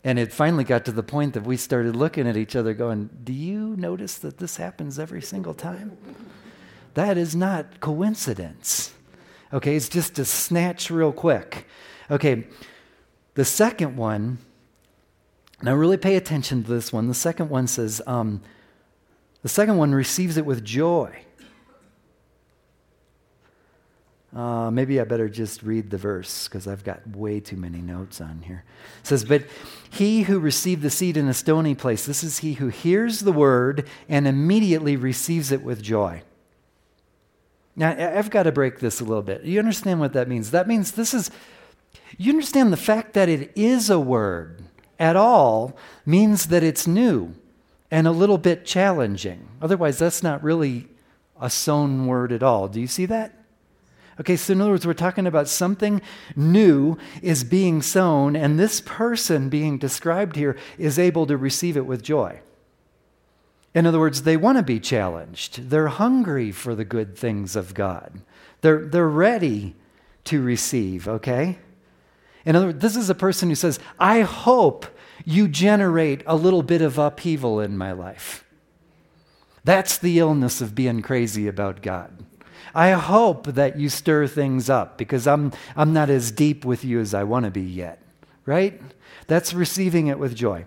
And 0.01 0.17
it 0.17 0.31
finally 0.31 0.63
got 0.63 0.85
to 0.85 0.93
the 0.93 1.03
point 1.03 1.33
that 1.33 1.43
we 1.43 1.57
started 1.57 1.93
looking 1.93 2.25
at 2.25 2.37
each 2.37 2.55
other 2.55 2.73
going, 2.73 3.09
Do 3.21 3.33
you 3.33 3.75
notice 3.75 4.17
that 4.19 4.37
this 4.37 4.55
happens 4.55 4.97
every 4.97 5.21
single 5.21 5.53
time? 5.53 5.97
That 6.93 7.17
is 7.17 7.35
not 7.35 7.81
coincidence. 7.81 8.93
Okay, 9.53 9.75
it's 9.75 9.89
just 9.89 10.17
a 10.17 10.25
snatch 10.25 10.89
real 10.89 11.11
quick. 11.11 11.67
Okay, 12.09 12.47
the 13.35 13.45
second 13.45 13.97
one, 13.97 14.37
now 15.61 15.75
really 15.75 15.97
pay 15.97 16.15
attention 16.15 16.63
to 16.63 16.69
this 16.69 16.93
one. 16.93 17.07
The 17.07 17.13
second 17.13 17.49
one 17.49 17.67
says, 17.67 18.01
um, 18.07 18.41
the 19.41 19.49
second 19.49 19.77
one 19.77 19.93
receives 19.93 20.37
it 20.37 20.45
with 20.45 20.63
joy. 20.63 21.23
Uh, 24.33 24.71
maybe 24.71 25.01
I 25.01 25.03
better 25.03 25.27
just 25.27 25.61
read 25.61 25.89
the 25.89 25.97
verse 25.97 26.47
because 26.47 26.65
I've 26.65 26.85
got 26.85 27.05
way 27.05 27.41
too 27.41 27.57
many 27.57 27.81
notes 27.81 28.21
on 28.21 28.43
here. 28.43 28.63
It 29.01 29.07
says, 29.07 29.25
But 29.25 29.43
he 29.89 30.21
who 30.21 30.39
received 30.39 30.81
the 30.81 30.89
seed 30.89 31.17
in 31.17 31.27
a 31.27 31.33
stony 31.33 31.75
place, 31.75 32.05
this 32.05 32.23
is 32.23 32.37
he 32.37 32.53
who 32.53 32.69
hears 32.69 33.19
the 33.19 33.33
word 33.33 33.87
and 34.07 34.25
immediately 34.27 34.95
receives 34.95 35.51
it 35.51 35.61
with 35.61 35.81
joy. 35.81 36.23
Now, 37.75 37.91
I've 37.91 38.29
got 38.29 38.43
to 38.43 38.51
break 38.51 38.79
this 38.79 38.99
a 38.99 39.05
little 39.05 39.23
bit. 39.23 39.43
You 39.43 39.59
understand 39.59 39.99
what 39.99 40.13
that 40.13 40.27
means? 40.27 40.51
That 40.51 40.67
means 40.67 40.91
this 40.91 41.13
is, 41.13 41.31
you 42.17 42.31
understand 42.31 42.73
the 42.73 42.77
fact 42.77 43.13
that 43.13 43.29
it 43.29 43.51
is 43.55 43.89
a 43.89 43.99
word 43.99 44.63
at 44.99 45.15
all 45.15 45.75
means 46.05 46.47
that 46.47 46.63
it's 46.63 46.85
new 46.85 47.33
and 47.89 48.07
a 48.07 48.11
little 48.11 48.37
bit 48.37 48.65
challenging. 48.65 49.47
Otherwise, 49.61 49.99
that's 49.99 50.21
not 50.21 50.43
really 50.43 50.87
a 51.39 51.49
sown 51.49 52.05
word 52.05 52.31
at 52.31 52.43
all. 52.43 52.67
Do 52.67 52.79
you 52.79 52.87
see 52.87 53.05
that? 53.07 53.33
Okay, 54.19 54.35
so 54.35 54.53
in 54.53 54.61
other 54.61 54.71
words, 54.71 54.85
we're 54.85 54.93
talking 54.93 55.25
about 55.25 55.47
something 55.47 56.01
new 56.35 56.97
is 57.23 57.43
being 57.43 57.81
sown, 57.81 58.35
and 58.35 58.59
this 58.59 58.81
person 58.81 59.49
being 59.49 59.77
described 59.79 60.35
here 60.35 60.57
is 60.77 60.99
able 60.99 61.25
to 61.25 61.37
receive 61.37 61.75
it 61.75 61.85
with 61.85 62.03
joy. 62.03 62.39
In 63.73 63.85
other 63.85 63.99
words, 63.99 64.23
they 64.23 64.37
want 64.37 64.57
to 64.57 64.63
be 64.63 64.79
challenged. 64.79 65.69
They're 65.69 65.87
hungry 65.87 66.51
for 66.51 66.75
the 66.75 66.85
good 66.85 67.17
things 67.17 67.55
of 67.55 67.73
God. 67.73 68.21
They're, 68.61 68.85
they're 68.85 69.07
ready 69.07 69.75
to 70.25 70.41
receive, 70.41 71.07
okay? 71.07 71.57
In 72.45 72.55
other 72.55 72.67
words, 72.67 72.79
this 72.79 72.95
is 72.95 73.09
a 73.09 73.15
person 73.15 73.49
who 73.49 73.55
says, 73.55 73.79
I 73.99 74.21
hope 74.21 74.85
you 75.25 75.47
generate 75.47 76.23
a 76.25 76.35
little 76.35 76.63
bit 76.63 76.81
of 76.81 76.97
upheaval 76.97 77.59
in 77.59 77.77
my 77.77 77.91
life. 77.91 78.45
That's 79.63 79.97
the 79.97 80.19
illness 80.19 80.59
of 80.59 80.75
being 80.75 81.01
crazy 81.01 81.47
about 81.47 81.81
God. 81.81 82.25
I 82.73 82.91
hope 82.91 83.47
that 83.47 83.77
you 83.77 83.89
stir 83.89 84.27
things 84.27 84.69
up 84.69 84.97
because 84.97 85.27
I'm, 85.27 85.51
I'm 85.75 85.93
not 85.93 86.09
as 86.09 86.31
deep 86.31 86.65
with 86.65 86.83
you 86.83 86.99
as 86.99 87.13
I 87.13 87.23
want 87.23 87.45
to 87.45 87.51
be 87.51 87.61
yet, 87.61 88.01
right? 88.45 88.81
That's 89.27 89.53
receiving 89.53 90.07
it 90.07 90.17
with 90.17 90.35
joy. 90.35 90.65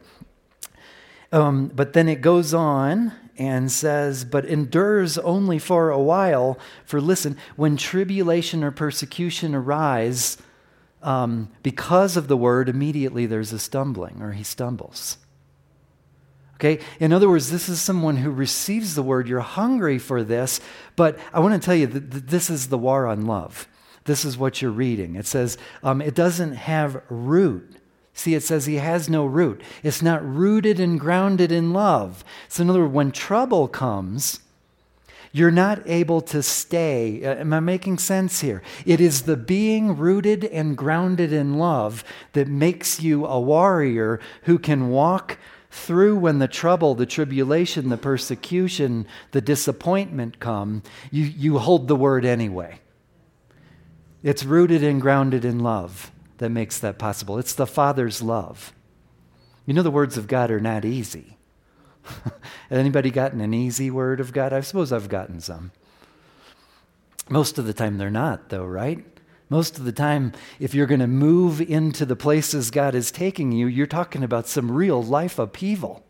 Um, 1.34 1.72
but 1.74 1.94
then 1.94 2.08
it 2.08 2.20
goes 2.20 2.54
on 2.54 3.12
and 3.36 3.70
says, 3.70 4.24
but 4.24 4.44
endures 4.44 5.18
only 5.18 5.58
for 5.58 5.90
a 5.90 5.98
while. 5.98 6.56
For 6.84 7.00
listen, 7.00 7.36
when 7.56 7.76
tribulation 7.76 8.62
or 8.62 8.70
persecution 8.70 9.52
arise 9.52 10.38
um, 11.02 11.50
because 11.64 12.16
of 12.16 12.28
the 12.28 12.36
word, 12.36 12.68
immediately 12.68 13.26
there's 13.26 13.52
a 13.52 13.58
stumbling 13.58 14.22
or 14.22 14.30
he 14.30 14.44
stumbles. 14.44 15.18
Okay? 16.54 16.78
In 17.00 17.12
other 17.12 17.28
words, 17.28 17.50
this 17.50 17.68
is 17.68 17.82
someone 17.82 18.18
who 18.18 18.30
receives 18.30 18.94
the 18.94 19.02
word. 19.02 19.26
You're 19.26 19.40
hungry 19.40 19.98
for 19.98 20.22
this, 20.22 20.60
but 20.94 21.18
I 21.32 21.40
want 21.40 21.60
to 21.60 21.66
tell 21.66 21.74
you 21.74 21.88
that 21.88 22.28
this 22.28 22.48
is 22.48 22.68
the 22.68 22.78
war 22.78 23.08
on 23.08 23.26
love. 23.26 23.66
This 24.04 24.24
is 24.24 24.38
what 24.38 24.62
you're 24.62 24.70
reading. 24.70 25.16
It 25.16 25.26
says 25.26 25.58
um, 25.82 26.00
it 26.00 26.14
doesn't 26.14 26.54
have 26.54 27.02
root. 27.08 27.80
See, 28.14 28.34
it 28.34 28.44
says 28.44 28.66
he 28.66 28.76
has 28.76 29.10
no 29.10 29.26
root. 29.26 29.60
It's 29.82 30.00
not 30.00 30.24
rooted 30.24 30.78
and 30.78 30.98
grounded 31.00 31.50
in 31.50 31.72
love. 31.72 32.24
So, 32.48 32.62
in 32.62 32.70
other 32.70 32.82
words, 32.82 32.94
when 32.94 33.10
trouble 33.10 33.66
comes, 33.66 34.38
you're 35.32 35.50
not 35.50 35.82
able 35.84 36.20
to 36.20 36.44
stay. 36.44 37.24
Uh, 37.24 37.34
am 37.34 37.52
I 37.52 37.58
making 37.58 37.98
sense 37.98 38.40
here? 38.40 38.62
It 38.86 39.00
is 39.00 39.22
the 39.22 39.36
being 39.36 39.96
rooted 39.96 40.44
and 40.44 40.76
grounded 40.76 41.32
in 41.32 41.58
love 41.58 42.04
that 42.34 42.46
makes 42.46 43.02
you 43.02 43.26
a 43.26 43.40
warrior 43.40 44.20
who 44.44 44.60
can 44.60 44.90
walk 44.90 45.36
through 45.72 46.16
when 46.16 46.38
the 46.38 46.46
trouble, 46.46 46.94
the 46.94 47.04
tribulation, 47.04 47.88
the 47.88 47.96
persecution, 47.96 49.08
the 49.32 49.40
disappointment 49.40 50.38
come, 50.38 50.84
you, 51.10 51.24
you 51.24 51.58
hold 51.58 51.88
the 51.88 51.96
word 51.96 52.24
anyway. 52.24 52.78
It's 54.22 54.44
rooted 54.44 54.84
and 54.84 55.02
grounded 55.02 55.44
in 55.44 55.58
love. 55.58 56.12
That 56.38 56.50
makes 56.50 56.78
that 56.78 56.98
possible. 56.98 57.38
It's 57.38 57.54
the 57.54 57.66
Father's 57.66 58.22
love. 58.22 58.72
You 59.66 59.74
know, 59.74 59.82
the 59.82 59.90
words 59.90 60.16
of 60.16 60.26
God 60.26 60.50
are 60.50 60.60
not 60.60 60.84
easy. 60.84 61.38
Has 62.04 62.78
anybody 62.78 63.10
gotten 63.10 63.40
an 63.40 63.54
easy 63.54 63.90
word 63.90 64.20
of 64.20 64.32
God? 64.32 64.52
I 64.52 64.60
suppose 64.60 64.92
I've 64.92 65.08
gotten 65.08 65.40
some. 65.40 65.72
Most 67.28 67.58
of 67.58 67.66
the 67.66 67.72
time 67.72 67.96
they're 67.96 68.10
not, 68.10 68.50
though, 68.50 68.66
right? 68.66 69.04
Most 69.48 69.78
of 69.78 69.84
the 69.84 69.92
time, 69.92 70.32
if 70.58 70.74
you're 70.74 70.86
going 70.86 71.00
to 71.00 71.06
move 71.06 71.60
into 71.60 72.04
the 72.04 72.16
places 72.16 72.70
God 72.70 72.94
is 72.94 73.10
taking 73.10 73.52
you, 73.52 73.66
you're 73.66 73.86
talking 73.86 74.22
about 74.22 74.46
some 74.46 74.70
real 74.70 75.02
life 75.02 75.38
upheaval. 75.38 76.04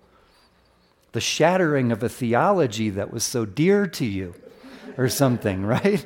The 1.13 1.21
shattering 1.21 1.93
of 1.93 2.03
a 2.03 2.09
theology 2.09 2.91
that 2.91 3.13
was 3.13 3.23
so 3.23 3.45
dear 3.45 3.87
to 3.87 4.05
you, 4.05 4.35
or 4.97 5.09
something, 5.09 5.65
right? 5.67 6.05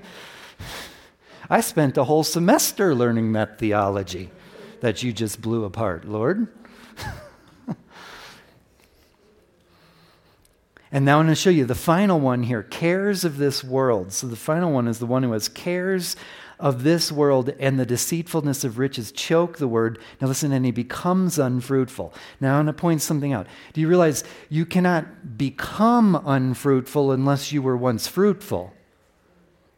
I 1.50 1.60
spent 1.60 1.96
a 1.96 2.04
whole 2.04 2.24
semester 2.24 2.94
learning 2.94 3.32
that 3.32 3.58
theology 3.58 4.30
that 4.80 5.02
you 5.02 5.12
just 5.12 5.40
blew 5.40 5.64
apart, 5.64 6.04
Lord. 6.04 6.48
And 10.90 11.04
now 11.04 11.18
I'm 11.18 11.26
going 11.26 11.34
to 11.34 11.40
show 11.40 11.50
you 11.50 11.66
the 11.66 11.74
final 11.74 12.18
one 12.18 12.42
here 12.44 12.62
cares 12.62 13.24
of 13.24 13.36
this 13.36 13.62
world. 13.62 14.12
So 14.12 14.26
the 14.26 14.36
final 14.36 14.72
one 14.72 14.88
is 14.88 14.98
the 14.98 15.06
one 15.06 15.22
who 15.22 15.32
has 15.32 15.48
cares 15.48 16.16
of 16.58 16.82
this 16.82 17.12
world 17.12 17.50
and 17.60 17.78
the 17.78 17.86
deceitfulness 17.86 18.64
of 18.64 18.78
riches 18.78 19.12
choke 19.12 19.58
the 19.58 19.68
word. 19.68 19.98
Now 20.20 20.28
listen, 20.28 20.50
and 20.50 20.64
he 20.64 20.70
becomes 20.70 21.38
unfruitful. 21.38 22.14
Now 22.40 22.58
I'm 22.58 22.64
going 22.64 22.74
to 22.74 22.80
point 22.80 23.02
something 23.02 23.32
out. 23.32 23.46
Do 23.74 23.80
you 23.80 23.88
realize 23.88 24.24
you 24.48 24.64
cannot 24.64 25.36
become 25.36 26.20
unfruitful 26.24 27.12
unless 27.12 27.52
you 27.52 27.60
were 27.60 27.76
once 27.76 28.06
fruitful? 28.06 28.72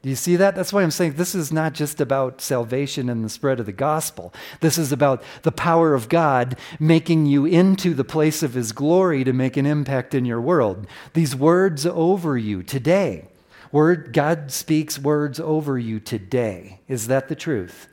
Do 0.03 0.09
you 0.09 0.17
see 0.17 0.37
that? 0.37 0.55
That's 0.57 0.73
why 0.73 0.83
I'm 0.83 0.91
saying 0.91 1.15
this 1.15 1.35
is 1.35 1.53
not 1.53 1.75
just 1.75 2.01
about 2.01 2.41
salvation 2.41 3.11
and 3.11 3.23
the 3.23 3.29
spread 3.29 3.61
of 3.61 3.67
the 3.67 3.73
gospel. 3.73 4.33
This 4.61 4.79
is 4.79 4.93
about 4.93 5.23
the 5.43 5.53
power 5.53 5.93
of 5.93 6.09
God 6.09 6.57
making 6.79 7.27
you 7.27 7.45
into 7.45 7.93
the 7.93 8.05
place 8.05 8.43
of 8.43 8.55
His 8.55 8.73
glory 8.73 9.25
to 9.25 9.35
make 9.35 9.59
an 9.59 9.67
impact 9.67 10.15
in 10.15 10.25
your 10.25 10.41
world. 10.41 10.87
These 11.13 11.37
words 11.37 11.85
over 11.85 12.39
you 12.39 12.63
today. 12.63 13.27
Word, 13.73 14.15
God 14.15 14.51
speaks 14.51 14.99
words 14.99 15.39
over 15.39 15.79
you 15.79 16.01
today. 16.01 16.81
Is 16.89 17.07
that 17.09 17.29
the 17.29 17.37
truth? 17.37 17.87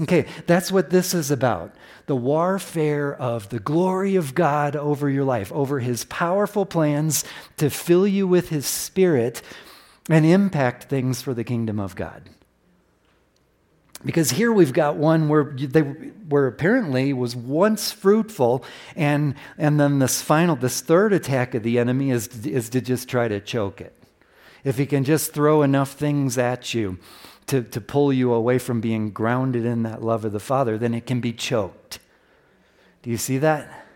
Okay, 0.00 0.26
that's 0.46 0.70
what 0.70 0.90
this 0.90 1.12
is 1.12 1.30
about. 1.30 1.74
The 2.06 2.16
warfare 2.16 3.14
of 3.14 3.48
the 3.48 3.58
glory 3.58 4.14
of 4.14 4.34
God 4.34 4.76
over 4.76 5.10
your 5.10 5.24
life, 5.24 5.50
over 5.52 5.80
His 5.80 6.04
powerful 6.04 6.64
plans 6.64 7.24
to 7.56 7.68
fill 7.68 8.06
you 8.06 8.28
with 8.28 8.50
His 8.50 8.66
Spirit 8.66 9.42
and 10.08 10.26
impact 10.26 10.84
things 10.84 11.22
for 11.22 11.34
the 11.34 11.44
kingdom 11.44 11.78
of 11.78 11.94
God. 11.94 12.30
Because 14.04 14.32
here 14.32 14.52
we've 14.52 14.72
got 14.72 14.96
one 14.96 15.28
where 15.28 15.44
they 15.44 15.80
where 15.80 16.48
apparently 16.48 17.12
was 17.12 17.36
once 17.36 17.92
fruitful, 17.92 18.64
and 18.96 19.36
and 19.58 19.78
then 19.78 20.00
this 20.00 20.20
final, 20.20 20.56
this 20.56 20.80
third 20.80 21.12
attack 21.12 21.54
of 21.54 21.62
the 21.62 21.78
enemy 21.78 22.10
is 22.10 22.44
is 22.44 22.68
to 22.70 22.80
just 22.80 23.08
try 23.08 23.28
to 23.28 23.38
choke 23.38 23.80
it. 23.80 23.96
If 24.64 24.78
he 24.78 24.86
can 24.86 25.04
just 25.04 25.32
throw 25.32 25.62
enough 25.62 25.92
things 25.92 26.38
at 26.38 26.74
you 26.74 26.98
to, 27.46 27.62
to 27.62 27.80
pull 27.80 28.12
you 28.12 28.32
away 28.32 28.58
from 28.58 28.80
being 28.80 29.10
grounded 29.10 29.64
in 29.64 29.82
that 29.82 30.02
love 30.02 30.24
of 30.24 30.32
the 30.32 30.40
Father, 30.40 30.78
then 30.78 30.94
it 30.94 31.06
can 31.06 31.20
be 31.20 31.32
choked. 31.32 31.98
Do 33.02 33.10
you 33.10 33.16
see 33.16 33.38
that? 33.38 33.86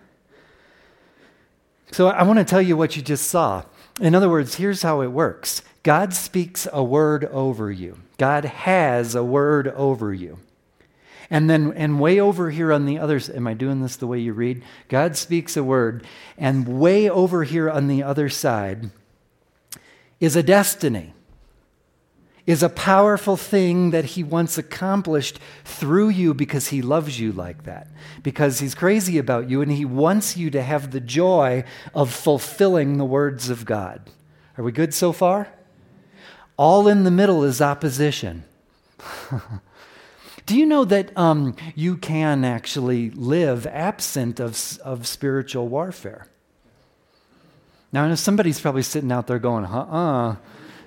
So 1.93 2.09
I 2.09 2.25
want 2.25 2.41
to 2.41 2.45
tell 2.45 2.61
you 2.61 2.77
what 2.77 2.97
you 2.97 3.03
just 3.03 3.29
saw. 3.29 3.63
In 4.01 4.15
other 4.15 4.29
words, 4.29 4.57
here's 4.57 4.83
how 4.83 5.01
it 5.01 5.09
works 5.09 5.63
God 5.83 6.13
speaks 6.15 6.67
a 6.73 6.83
word 6.83 7.25
over 7.27 7.71
you, 7.71 7.99
God 8.19 8.45
has 8.45 9.15
a 9.15 9.25
word 9.25 9.69
over 9.69 10.13
you. 10.13 10.39
And 11.29 11.51
then, 11.51 11.73
and 11.73 11.99
way 11.99 12.21
over 12.21 12.51
here 12.51 12.73
on 12.73 12.87
the 12.87 12.99
other 12.99 13.21
am 13.35 13.49
I 13.49 13.55
doing 13.55 13.83
this 13.83 13.97
the 13.97 14.07
way 14.07 14.21
you 14.21 14.33
read? 14.33 14.63
God 14.89 15.17
speaks 15.17 15.57
a 15.57 15.65
word, 15.65 16.07
and 16.39 16.81
way 16.81 17.11
over 17.11 17.43
here 17.43 17.69
on 17.69 17.89
the 17.89 18.03
other 18.03 18.29
side 18.29 18.91
is 20.21 20.37
a 20.37 20.43
destiny, 20.43 21.13
is 22.47 22.63
a 22.63 22.69
powerful 22.69 23.37
thing 23.37 23.91
that 23.91 24.05
He 24.05 24.23
once 24.23 24.57
accomplished 24.57 25.41
through 25.65 26.11
you 26.11 26.33
because 26.33 26.69
He 26.69 26.81
loves 26.81 27.19
you 27.19 27.33
like 27.33 27.65
that, 27.65 27.89
because 28.23 28.61
He's 28.61 28.75
crazy 28.75 29.19
about 29.19 29.51
you, 29.51 29.63
and 29.63 29.73
He 29.73 29.85
wants 29.85 30.37
you 30.37 30.51
to 30.51 30.63
have 30.63 30.93
the 30.93 31.01
joy 31.01 31.65
of 31.95 32.13
fulfilling 32.13 32.99
the 32.99 33.05
words 33.05 33.51
of 33.51 33.65
God. 33.65 34.09
Are 34.57 34.65
we 34.65 34.73
good 34.73 34.95
so 34.95 35.13
far? 35.13 35.49
All 36.57 36.89
in 36.89 37.05
the 37.05 37.11
middle 37.11 37.45
is 37.45 37.61
opposition. 37.61 38.45
Do 40.47 40.57
you 40.57 40.65
know 40.65 40.85
that 40.85 41.17
um, 41.19 41.57
you 41.75 41.97
can 41.97 42.45
actually 42.45 43.11
live 43.11 43.67
absent 43.67 44.39
of, 44.39 44.79
of 44.85 45.07
spiritual 45.07 45.67
warfare? 45.67 46.29
Now, 47.93 48.05
I 48.05 48.09
know 48.09 48.15
somebody's 48.15 48.61
probably 48.61 48.83
sitting 48.83 49.11
out 49.11 49.27
there 49.27 49.41
going, 49.41 49.65
uh 49.65 49.81
uh 49.81 50.37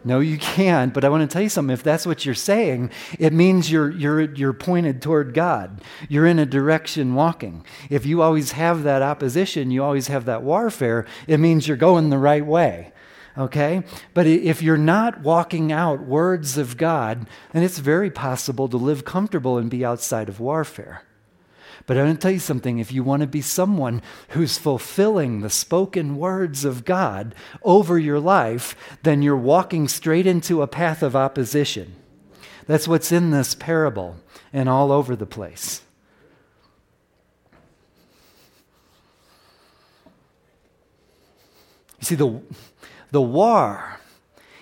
no, 0.03 0.19
you 0.19 0.37
can't. 0.37 0.93
But 0.93 1.03
I 1.03 1.09
want 1.09 1.29
to 1.29 1.33
tell 1.33 1.41
you 1.41 1.49
something. 1.49 1.73
If 1.73 1.83
that's 1.83 2.05
what 2.05 2.25
you're 2.25 2.35
saying, 2.35 2.91
it 3.17 3.33
means 3.33 3.71
you're, 3.71 3.91
you're, 3.91 4.33
you're 4.33 4.53
pointed 4.53 5.01
toward 5.01 5.33
God. 5.33 5.81
You're 6.07 6.25
in 6.25 6.39
a 6.39 6.45
direction 6.45 7.15
walking. 7.15 7.65
If 7.89 8.05
you 8.05 8.21
always 8.21 8.53
have 8.53 8.83
that 8.83 9.01
opposition, 9.01 9.71
you 9.71 9.83
always 9.83 10.07
have 10.07 10.25
that 10.25 10.43
warfare, 10.43 11.05
it 11.27 11.39
means 11.39 11.67
you're 11.67 11.77
going 11.77 12.09
the 12.09 12.17
right 12.17 12.45
way 12.45 12.93
okay? 13.37 13.83
But 14.13 14.27
if 14.27 14.61
you're 14.61 14.75
not 14.75 15.21
walking 15.21 15.71
out 15.71 16.05
words 16.05 16.57
of 16.57 16.75
God, 16.75 17.27
then 17.53 17.63
it's 17.63 17.79
very 17.79 18.11
possible 18.11 18.67
to 18.67 18.75
live 18.75 19.05
comfortable 19.05 19.57
and 19.57 19.69
be 19.69 19.85
outside 19.85 20.27
of 20.27 20.41
warfare. 20.41 21.03
But 21.89 21.97
I'm 21.97 22.05
going 22.05 22.17
to 22.17 22.21
tell 22.21 22.29
you 22.29 22.37
something 22.37 22.77
if 22.77 22.91
you 22.91 23.03
want 23.03 23.21
to 23.21 23.27
be 23.27 23.41
someone 23.41 24.03
who's 24.27 24.59
fulfilling 24.59 25.41
the 25.41 25.49
spoken 25.49 26.17
words 26.17 26.63
of 26.63 26.85
God 26.85 27.33
over 27.63 27.97
your 27.97 28.19
life, 28.19 28.75
then 29.01 29.23
you're 29.23 29.35
walking 29.35 29.87
straight 29.87 30.27
into 30.27 30.61
a 30.61 30.67
path 30.67 31.01
of 31.01 31.15
opposition. 31.15 31.95
That's 32.67 32.87
what's 32.87 33.11
in 33.11 33.31
this 33.31 33.55
parable 33.55 34.17
and 34.53 34.69
all 34.69 34.91
over 34.91 35.15
the 35.15 35.25
place. 35.25 35.81
You 41.99 42.05
see, 42.05 42.13
the, 42.13 42.39
the 43.09 43.19
war 43.19 43.99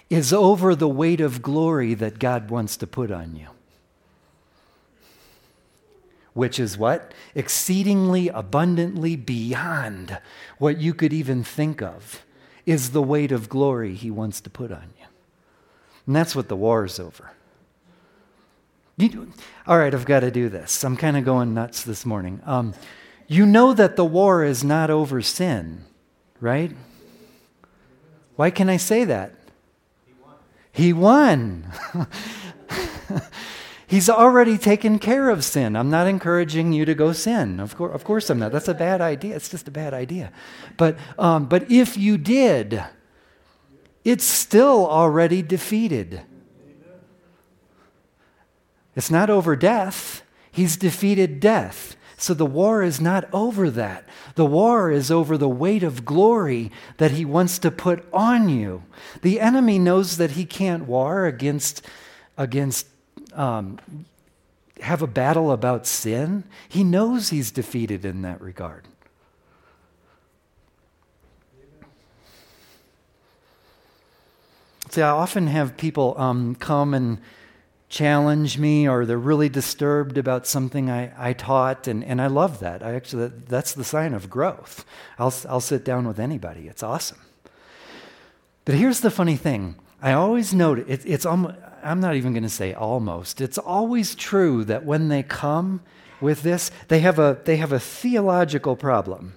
is 0.09 0.31
over 0.31 0.75
the 0.75 0.87
weight 0.87 1.19
of 1.19 1.41
glory 1.41 1.93
that 1.93 2.19
God 2.19 2.49
wants 2.49 2.77
to 2.77 2.87
put 2.87 3.11
on 3.11 3.35
you. 3.35 3.47
Which 6.37 6.59
is 6.59 6.77
what? 6.77 7.15
Exceedingly 7.33 8.27
abundantly 8.27 9.15
beyond 9.15 10.19
what 10.59 10.77
you 10.77 10.93
could 10.93 11.11
even 11.11 11.43
think 11.43 11.81
of, 11.81 12.23
is 12.63 12.91
the 12.91 13.01
weight 13.01 13.31
of 13.31 13.49
glory 13.49 13.95
He 13.95 14.11
wants 14.11 14.39
to 14.41 14.49
put 14.51 14.71
on 14.71 14.93
you. 14.99 15.07
And 16.05 16.15
that's 16.15 16.35
what 16.35 16.47
the 16.47 16.55
war 16.55 16.85
is 16.85 16.99
over. 16.99 17.31
You, 18.97 19.33
all 19.65 19.79
right, 19.79 19.91
I've 19.91 20.05
got 20.05 20.19
to 20.19 20.29
do 20.29 20.47
this. 20.47 20.83
I'm 20.83 20.95
kind 20.95 21.17
of 21.17 21.25
going 21.25 21.55
nuts 21.55 21.81
this 21.83 22.05
morning. 22.05 22.39
Um, 22.45 22.75
you 23.25 23.47
know 23.47 23.73
that 23.73 23.95
the 23.95 24.05
war 24.05 24.43
is 24.43 24.63
not 24.63 24.91
over 24.91 25.23
sin, 25.23 25.85
right? 26.39 26.71
Why 28.35 28.51
can 28.51 28.69
I 28.69 28.77
say 28.77 29.05
that? 29.05 29.33
He 30.71 30.93
won. 30.93 31.73
He 31.95 32.03
won. 32.05 33.23
He's 33.89 34.09
already 34.09 34.57
taken 34.57 34.99
care 34.99 35.29
of 35.29 35.45
sin. 35.45 35.77
I'm 35.77 35.89
not 35.89 36.07
encouraging 36.07 36.73
you 36.73 36.83
to 36.83 36.93
go 36.93 37.13
sin. 37.13 37.61
Of, 37.61 37.77
course, 37.77 37.95
of 37.95 38.03
course 38.03 38.29
I'm 38.29 38.37
not. 38.37 38.51
That's 38.51 38.67
a 38.67 38.73
bad 38.73 38.99
idea. 38.99 39.33
It's 39.33 39.47
just 39.47 39.69
a 39.69 39.71
bad 39.71 39.93
idea. 39.93 40.33
But, 40.75 40.97
um, 41.17 41.45
but 41.45 41.71
if 41.71 41.97
you 41.97 42.17
did, 42.17 42.83
it's 44.03 44.25
still 44.25 44.85
already 44.85 45.41
defeated. 45.41 46.21
It's 48.93 49.09
not 49.09 49.29
over 49.29 49.55
death. 49.55 50.21
He's 50.51 50.75
defeated 50.75 51.39
death. 51.39 51.95
So 52.17 52.33
the 52.33 52.45
war 52.45 52.83
is 52.83 52.99
not 52.99 53.29
over 53.31 53.69
that. 53.69 54.05
The 54.35 54.45
war 54.45 54.91
is 54.91 55.09
over 55.09 55.37
the 55.37 55.47
weight 55.47 55.83
of 55.83 56.03
glory 56.03 56.71
that 56.97 57.11
he 57.11 57.23
wants 57.23 57.57
to 57.59 57.71
put 57.71 58.05
on 58.11 58.49
you. 58.49 58.83
The 59.21 59.39
enemy 59.39 59.79
knows 59.79 60.17
that 60.17 60.31
he 60.31 60.43
can't 60.43 60.87
war 60.87 61.25
against, 61.25 61.85
against 62.37 62.87
um, 63.37 63.79
have 64.81 65.01
a 65.01 65.07
battle 65.07 65.51
about 65.51 65.87
sin. 65.87 66.43
He 66.67 66.83
knows 66.83 67.29
he's 67.29 67.51
defeated 67.51 68.03
in 68.05 68.21
that 68.23 68.41
regard. 68.41 68.87
See, 74.89 75.01
I 75.01 75.09
often 75.09 75.47
have 75.47 75.77
people 75.77 76.15
um, 76.17 76.55
come 76.55 76.93
and 76.93 77.19
challenge 77.89 78.57
me 78.57 78.87
or 78.87 79.05
they're 79.05 79.17
really 79.17 79.49
disturbed 79.49 80.17
about 80.17 80.45
something 80.45 80.89
I, 80.89 81.11
I 81.17 81.33
taught, 81.33 81.87
and, 81.87 82.03
and 82.03 82.21
I 82.21 82.27
love 82.27 82.59
that. 82.59 82.83
I 82.83 82.95
actually, 82.95 83.27
that's 83.47 83.73
the 83.73 83.83
sign 83.83 84.13
of 84.13 84.29
growth. 84.29 84.85
I'll, 85.19 85.33
I'll 85.47 85.61
sit 85.61 85.85
down 85.85 86.07
with 86.07 86.19
anybody, 86.19 86.67
it's 86.67 86.83
awesome. 86.83 87.19
But 88.65 88.75
here's 88.75 88.99
the 88.99 89.11
funny 89.11 89.35
thing 89.37 89.75
I 90.01 90.13
always 90.13 90.53
note 90.53 90.79
it, 90.79 91.05
it's 91.05 91.25
almost, 91.25 91.55
I'm 91.83 91.99
not 91.99 92.15
even 92.15 92.33
going 92.33 92.43
to 92.43 92.49
say 92.49 92.73
almost, 92.73 93.41
it's 93.41 93.57
always 93.57 94.15
true 94.15 94.63
that 94.65 94.85
when 94.85 95.07
they 95.09 95.23
come, 95.23 95.81
with 96.19 96.43
this? 96.43 96.71
They 96.87 96.99
have 96.99 97.19
a, 97.19 97.39
they 97.45 97.57
have 97.57 97.71
a 97.71 97.79
theological 97.79 98.75
problem. 98.75 99.33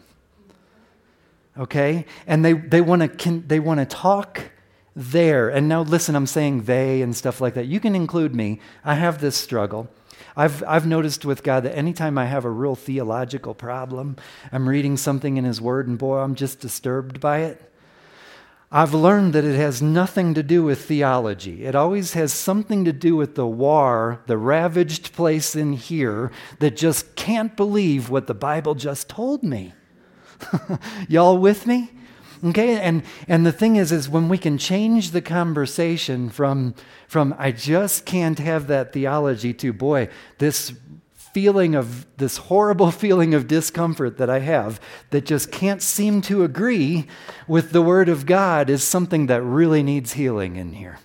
Okay? 1.58 2.06
And 2.26 2.44
they, 2.44 2.52
they 2.52 2.80
want 2.80 3.18
to 3.18 3.30
they 3.40 3.60
wanna 3.60 3.86
talk 3.86 4.50
there. 4.96 5.48
And 5.48 5.68
now, 5.68 5.82
listen, 5.82 6.14
I'm 6.14 6.26
saying 6.26 6.62
they 6.62 7.02
and 7.02 7.14
stuff 7.14 7.40
like 7.40 7.54
that. 7.54 7.66
You 7.66 7.80
can 7.80 7.94
include 7.94 8.34
me. 8.34 8.60
I 8.84 8.94
have 8.94 9.20
this 9.20 9.36
struggle. 9.36 9.88
I've, 10.36 10.62
I've 10.66 10.86
noticed 10.86 11.24
with 11.24 11.42
God 11.42 11.64
that 11.64 11.76
anytime 11.76 12.16
I 12.16 12.26
have 12.26 12.44
a 12.44 12.50
real 12.50 12.76
theological 12.76 13.54
problem, 13.54 14.16
I'm 14.52 14.68
reading 14.68 14.96
something 14.96 15.36
in 15.36 15.44
His 15.44 15.60
Word, 15.60 15.88
and 15.88 15.98
boy, 15.98 16.18
I'm 16.18 16.34
just 16.34 16.60
disturbed 16.60 17.20
by 17.20 17.40
it. 17.40 17.69
I've 18.72 18.94
learned 18.94 19.32
that 19.32 19.44
it 19.44 19.56
has 19.56 19.82
nothing 19.82 20.32
to 20.34 20.44
do 20.44 20.62
with 20.62 20.84
theology. 20.84 21.64
It 21.64 21.74
always 21.74 22.12
has 22.12 22.32
something 22.32 22.84
to 22.84 22.92
do 22.92 23.16
with 23.16 23.34
the 23.34 23.46
war, 23.46 24.22
the 24.26 24.38
ravaged 24.38 25.12
place 25.12 25.56
in 25.56 25.72
here 25.72 26.30
that 26.60 26.76
just 26.76 27.16
can't 27.16 27.56
believe 27.56 28.10
what 28.10 28.28
the 28.28 28.34
Bible 28.34 28.76
just 28.76 29.08
told 29.08 29.42
me. 29.42 29.72
Y'all 31.08 31.36
with 31.36 31.66
me? 31.66 31.90
Okay, 32.44 32.80
and, 32.80 33.02
and 33.26 33.44
the 33.44 33.52
thing 33.52 33.76
is, 33.76 33.90
is 33.90 34.08
when 34.08 34.28
we 34.28 34.38
can 34.38 34.56
change 34.56 35.10
the 35.10 35.20
conversation 35.20 36.30
from, 36.30 36.74
from 37.08 37.34
I 37.38 37.50
just 37.50 38.06
can't 38.06 38.38
have 38.38 38.68
that 38.68 38.92
theology 38.92 39.52
to, 39.54 39.72
boy, 39.72 40.08
this 40.38 40.72
feeling 41.32 41.74
of 41.74 42.06
this 42.16 42.36
horrible 42.36 42.90
feeling 42.90 43.34
of 43.34 43.48
discomfort 43.48 44.18
that 44.18 44.30
I 44.30 44.40
have 44.40 44.80
that 45.10 45.26
just 45.26 45.50
can't 45.50 45.82
seem 45.82 46.22
to 46.22 46.44
agree 46.44 47.06
with 47.46 47.72
the 47.72 47.82
Word 47.82 48.08
of 48.08 48.26
God 48.26 48.70
is 48.70 48.82
something 48.82 49.26
that 49.26 49.42
really 49.42 49.82
needs 49.82 50.14
healing 50.14 50.56
in 50.56 50.72
here. 50.74 50.98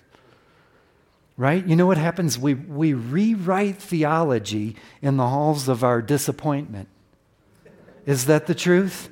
Right? 1.36 1.66
You 1.66 1.76
know 1.76 1.86
what 1.86 1.98
happens? 1.98 2.38
We, 2.38 2.54
we 2.54 2.94
rewrite 2.94 3.76
theology 3.76 4.76
in 5.02 5.18
the 5.18 5.28
halls 5.28 5.68
of 5.68 5.84
our 5.84 6.00
disappointment. 6.00 6.88
Is 8.06 8.24
that 8.26 8.46
the 8.46 8.54
truth? 8.54 9.10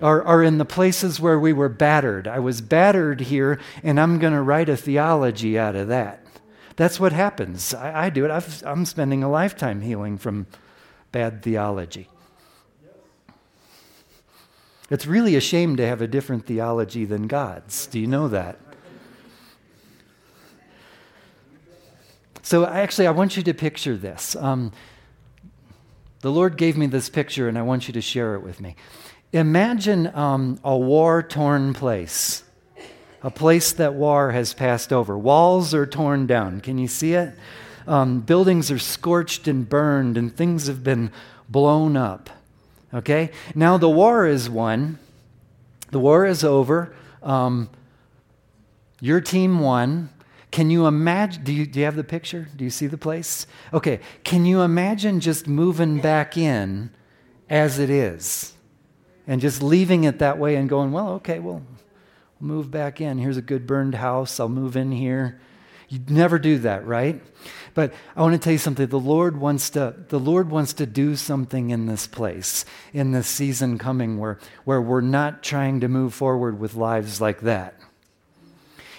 or, 0.00 0.22
or 0.22 0.42
in 0.42 0.58
the 0.58 0.64
places 0.64 1.20
where 1.20 1.38
we 1.38 1.52
were 1.52 1.68
battered. 1.68 2.28
I 2.28 2.38
was 2.38 2.60
battered 2.60 3.20
here, 3.20 3.58
and 3.82 3.98
I'm 3.98 4.18
going 4.18 4.32
to 4.32 4.42
write 4.42 4.68
a 4.68 4.76
theology 4.76 5.58
out 5.58 5.74
of 5.74 5.88
that. 5.88 6.25
That's 6.76 7.00
what 7.00 7.12
happens. 7.12 7.74
I, 7.74 8.06
I 8.06 8.10
do 8.10 8.24
it. 8.24 8.30
I've, 8.30 8.62
I'm 8.66 8.84
spending 8.84 9.22
a 9.22 9.30
lifetime 9.30 9.80
healing 9.80 10.18
from 10.18 10.46
bad 11.10 11.42
theology. 11.42 12.08
It's 14.88 15.06
really 15.06 15.34
a 15.34 15.40
shame 15.40 15.76
to 15.76 15.86
have 15.86 16.00
a 16.00 16.06
different 16.06 16.46
theology 16.46 17.04
than 17.04 17.26
God's. 17.26 17.86
Do 17.86 17.98
you 17.98 18.06
know 18.06 18.28
that? 18.28 18.58
So, 22.42 22.64
actually, 22.64 23.08
I 23.08 23.10
want 23.10 23.36
you 23.36 23.42
to 23.42 23.54
picture 23.54 23.96
this. 23.96 24.36
Um, 24.36 24.70
the 26.20 26.30
Lord 26.30 26.56
gave 26.56 26.76
me 26.76 26.86
this 26.86 27.08
picture, 27.08 27.48
and 27.48 27.58
I 27.58 27.62
want 27.62 27.88
you 27.88 27.94
to 27.94 28.00
share 28.00 28.36
it 28.36 28.40
with 28.40 28.60
me. 28.60 28.76
Imagine 29.32 30.14
um, 30.14 30.60
a 30.62 30.76
war 30.76 31.24
torn 31.24 31.74
place, 31.74 32.44
a 33.26 33.30
place 33.30 33.72
that 33.72 33.92
war 33.92 34.30
has 34.30 34.54
passed 34.54 34.92
over. 34.92 35.18
Walls 35.18 35.74
are 35.74 35.84
torn 35.84 36.28
down. 36.28 36.60
Can 36.60 36.78
you 36.78 36.86
see 36.86 37.14
it? 37.14 37.34
Um, 37.88 38.20
buildings 38.20 38.70
are 38.70 38.78
scorched 38.78 39.48
and 39.48 39.68
burned, 39.68 40.16
and 40.16 40.32
things 40.32 40.68
have 40.68 40.84
been 40.84 41.10
blown 41.48 41.96
up. 41.96 42.30
Okay? 42.94 43.32
Now 43.52 43.78
the 43.78 43.90
war 43.90 44.28
is 44.28 44.48
won, 44.48 45.00
the 45.90 45.98
war 45.98 46.24
is 46.24 46.44
over. 46.44 46.94
Um, 47.20 47.68
your 49.00 49.20
team 49.20 49.58
won. 49.58 50.10
Can 50.52 50.70
you 50.70 50.86
imagine? 50.86 51.42
Do 51.42 51.52
you, 51.52 51.66
do 51.66 51.80
you 51.80 51.84
have 51.84 51.96
the 51.96 52.04
picture? 52.04 52.48
Do 52.54 52.62
you 52.62 52.70
see 52.70 52.86
the 52.86 52.96
place? 52.96 53.48
Okay. 53.72 53.98
Can 54.22 54.46
you 54.46 54.62
imagine 54.62 55.18
just 55.18 55.48
moving 55.48 55.98
back 56.00 56.36
in 56.36 56.90
as 57.50 57.80
it 57.80 57.90
is? 57.90 58.52
and 59.26 59.40
just 59.40 59.62
leaving 59.62 60.04
it 60.04 60.20
that 60.20 60.38
way 60.38 60.56
and 60.56 60.68
going, 60.68 60.92
well, 60.92 61.14
okay, 61.14 61.40
well, 61.40 61.54
we'll 61.54 61.78
move 62.40 62.70
back 62.70 63.00
in. 63.00 63.18
Here's 63.18 63.36
a 63.36 63.42
good 63.42 63.66
burned 63.66 63.94
house. 63.94 64.38
I'll 64.38 64.48
move 64.48 64.76
in 64.76 64.92
here. 64.92 65.40
You'd 65.88 66.10
never 66.10 66.38
do 66.38 66.58
that, 66.58 66.84
right? 66.86 67.22
But 67.74 67.94
I 68.16 68.22
want 68.22 68.34
to 68.34 68.38
tell 68.38 68.52
you 68.52 68.58
something. 68.58 68.86
The 68.88 68.98
Lord 68.98 69.38
wants 69.38 69.70
to, 69.70 69.94
the 70.08 70.18
Lord 70.18 70.50
wants 70.50 70.72
to 70.74 70.86
do 70.86 71.14
something 71.14 71.70
in 71.70 71.86
this 71.86 72.06
place, 72.06 72.64
in 72.92 73.12
this 73.12 73.28
season 73.28 73.78
coming 73.78 74.18
where, 74.18 74.38
where 74.64 74.80
we're 74.80 75.00
not 75.00 75.42
trying 75.42 75.80
to 75.80 75.88
move 75.88 76.12
forward 76.12 76.58
with 76.58 76.74
lives 76.74 77.20
like 77.20 77.42
that. 77.42 77.78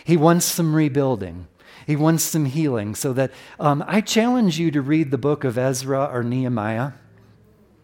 He 0.06 0.15
wants 0.15 0.45
some 0.45 0.73
rebuilding. 0.73 1.47
He 1.86 1.97
wants 1.97 2.23
some 2.23 2.45
healing. 2.45 2.95
So 2.95 3.12
that 3.13 3.32
um, 3.60 3.84
I 3.86 4.00
challenge 4.00 4.58
you 4.58 4.71
to 4.71 4.82
read 4.82 5.12
the 5.12 5.17
book 5.17 5.43
of 5.43 5.58
Ezra 5.58 6.06
or 6.06 6.23
Nehemiah. 6.23 6.93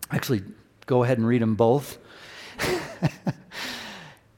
Actually, 0.09 0.43
go 0.85 1.03
ahead 1.03 1.17
and 1.17 1.27
read 1.27 1.41
them 1.41 1.55
both. 1.55 1.97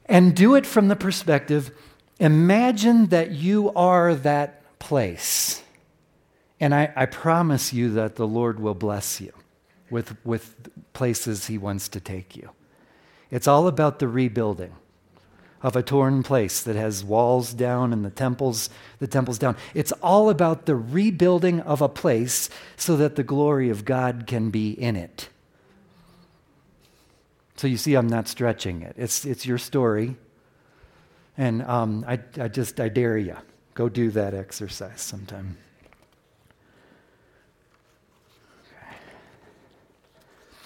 and 0.06 0.34
do 0.34 0.54
it 0.54 0.66
from 0.66 0.88
the 0.88 0.96
perspective 0.96 1.70
imagine 2.18 3.06
that 3.06 3.32
you 3.32 3.70
are 3.74 4.14
that 4.14 4.78
place. 4.78 5.62
And 6.58 6.74
I, 6.74 6.92
I, 6.96 7.04
promise 7.04 7.72
you 7.72 7.90
that 7.92 8.16
the 8.16 8.26
Lord 8.26 8.58
will 8.58 8.74
bless 8.74 9.20
you 9.20 9.32
with, 9.90 10.16
with 10.24 10.54
places 10.94 11.46
He 11.46 11.58
wants 11.58 11.88
to 11.90 12.00
take 12.00 12.34
you. 12.34 12.50
It's 13.30 13.46
all 13.46 13.66
about 13.66 13.98
the 13.98 14.08
rebuilding 14.08 14.72
of 15.62 15.74
a 15.76 15.82
torn 15.82 16.22
place 16.22 16.62
that 16.62 16.76
has 16.76 17.02
walls 17.02 17.52
down 17.52 17.92
and 17.92 18.04
the 18.04 18.10
temples 18.10 18.70
the 18.98 19.06
temples 19.06 19.38
down 19.38 19.56
it's 19.74 19.90
all 19.92 20.28
about 20.28 20.66
the 20.66 20.76
rebuilding 20.76 21.60
of 21.60 21.80
a 21.80 21.88
place 21.88 22.50
so 22.76 22.96
that 22.96 23.16
the 23.16 23.24
glory 23.24 23.70
of 23.70 23.84
god 23.84 24.26
can 24.26 24.50
be 24.50 24.70
in 24.72 24.94
it 24.94 25.28
so 27.56 27.66
you 27.66 27.76
see, 27.76 27.94
I'm 27.94 28.06
not 28.06 28.28
stretching 28.28 28.82
it. 28.82 28.94
It's, 28.98 29.24
it's 29.24 29.46
your 29.46 29.58
story. 29.58 30.16
And 31.38 31.62
um, 31.62 32.04
I, 32.06 32.20
I 32.38 32.48
just, 32.48 32.80
I 32.80 32.88
dare 32.88 33.18
you. 33.18 33.36
Go 33.74 33.88
do 33.88 34.10
that 34.10 34.34
exercise 34.34 35.00
sometime. 35.00 35.56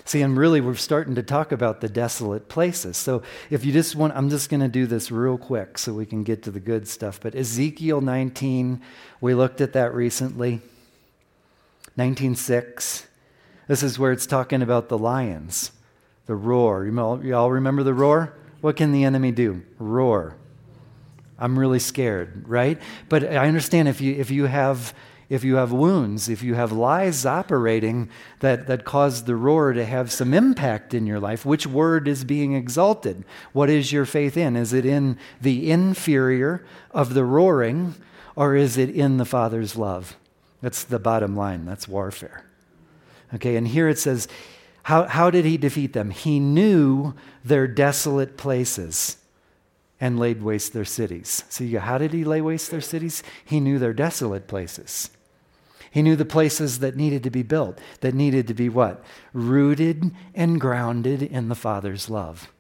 See, 0.05 0.23
and 0.23 0.37
really, 0.37 0.61
we're 0.61 0.75
starting 0.75 1.15
to 1.15 1.23
talk 1.23 1.53
about 1.53 1.81
the 1.81 1.89
desolate 1.89 2.49
places. 2.49 2.97
So, 2.97 3.23
if 3.49 3.65
you 3.65 3.73
just 3.73 3.95
want, 3.95 4.13
I'm 4.17 4.29
just 4.29 4.51
going 4.51 4.61
to 4.61 4.67
do 4.67 4.87
this 4.87 5.13
real 5.13 5.39
quick 5.39 5.79
so 5.79 5.93
we 5.93 6.05
can 6.05 6.25
get 6.25 6.43
to 6.43 6.51
the 6.51 6.59
good 6.59 6.89
stuff. 6.89 7.21
But 7.21 7.37
Ezekiel 7.37 8.01
19, 8.01 8.83
we 9.21 9.35
looked 9.35 9.61
at 9.61 9.73
that 9.75 9.95
recently. 9.95 10.63
19:6. 11.97 13.05
This 13.69 13.85
is 13.85 14.01
where 14.01 14.11
it's 14.11 14.27
talking 14.27 14.63
about 14.63 14.89
the 14.89 14.99
lions. 14.99 15.71
The 16.27 16.35
roar. 16.35 16.87
You 16.87 16.99
all, 17.01 17.25
you 17.25 17.35
all 17.35 17.51
remember 17.51 17.83
the 17.83 17.95
roar? 17.95 18.35
What 18.61 18.77
can 18.77 18.93
the 18.93 19.05
enemy 19.05 19.33
do? 19.33 19.63
Roar. 19.79 20.37
I'm 21.39 21.59
really 21.59 21.79
scared, 21.79 22.45
right? 22.47 22.79
But 23.09 23.25
I 23.25 23.49
understand 23.49 23.89
if 23.89 24.01
you, 24.01 24.15
if 24.15 24.31
you 24.31 24.45
have 24.45 24.95
if 25.31 25.45
you 25.45 25.55
have 25.55 25.71
wounds, 25.71 26.29
if 26.29 26.43
you 26.43 26.55
have 26.55 26.73
lies 26.73 27.25
operating 27.25 28.11
that, 28.41 28.67
that 28.67 28.85
cause 28.85 29.25
the 29.25 29.37
roar 29.37 29.73
to 29.73 29.85
have 29.85 30.11
some 30.11 30.35
impact 30.35 30.93
in 30.93 31.07
your 31.07 31.21
life, 31.21 31.47
which 31.47 31.69
word 31.69 32.09
is 32.09 32.25
being 32.25 32.55
exalted? 32.55 33.25
What 33.53 33.71
is 33.71 33.93
your 33.93 34.05
faith 34.05 34.37
in? 34.37 34.57
Is 34.57 34.73
it 34.73 34.85
in 34.85 35.17
the 35.41 35.71
inferior 35.71 36.67
of 36.91 37.15
the 37.15 37.25
roaring, 37.25 37.95
or 38.35 38.57
is 38.57 38.77
it 38.77 38.91
in 38.91 39.19
the 39.19 39.25
Father's 39.25 39.77
love? 39.77 40.17
That's 40.63 40.83
the 40.83 40.99
bottom 40.99 41.37
line. 41.37 41.65
That's 41.65 41.87
warfare. 41.87 42.45
Okay, 43.33 43.55
and 43.55 43.69
here 43.69 43.89
it 43.89 44.01
says, 44.01 44.27
how, 44.91 45.05
how 45.05 45.31
did 45.31 45.45
he 45.45 45.57
defeat 45.57 45.93
them? 45.93 46.11
He 46.11 46.41
knew 46.41 47.15
their 47.45 47.69
desolate 47.69 48.37
places 48.37 49.19
and 50.01 50.19
laid 50.19 50.43
waste 50.43 50.73
their 50.73 50.85
cities. 50.85 51.45
So, 51.49 51.63
you 51.63 51.75
go, 51.75 51.79
how 51.79 51.97
did 51.97 52.13
he 52.13 52.25
lay 52.25 52.41
waste 52.41 52.73
their 52.73 52.81
cities? 52.81 53.23
He 53.45 53.61
knew 53.61 53.79
their 53.79 53.93
desolate 53.93 54.49
places. 54.49 55.11
He 55.93 56.03
knew 56.03 56.17
the 56.17 56.25
places 56.25 56.81
that 56.81 56.97
needed 56.97 57.23
to 57.23 57.31
be 57.31 57.45
built, 57.45 57.79
that 58.01 58.17
needed 58.17 58.49
to 58.49 58.55
be 58.55 58.69
what? 58.69 59.05
Rooted 59.33 60.11
and 60.35 60.61
grounded 60.61 61.23
in 61.23 61.49
the 61.49 61.55
Father's 61.55 62.11
love. 62.11 62.51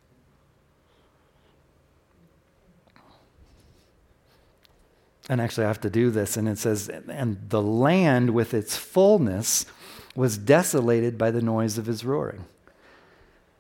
And 5.28 5.40
actually, 5.40 5.64
I 5.64 5.68
have 5.68 5.80
to 5.80 5.90
do 5.90 6.12
this, 6.12 6.36
and 6.36 6.48
it 6.48 6.58
says, 6.58 6.88
and 6.88 7.38
the 7.48 7.62
land 7.62 8.30
with 8.30 8.54
its 8.54 8.76
fullness 8.76 9.66
was 10.14 10.38
desolated 10.38 11.16
by 11.16 11.30
the 11.30 11.42
noise 11.42 11.78
of 11.78 11.86
his 11.86 12.04
roaring. 12.04 12.44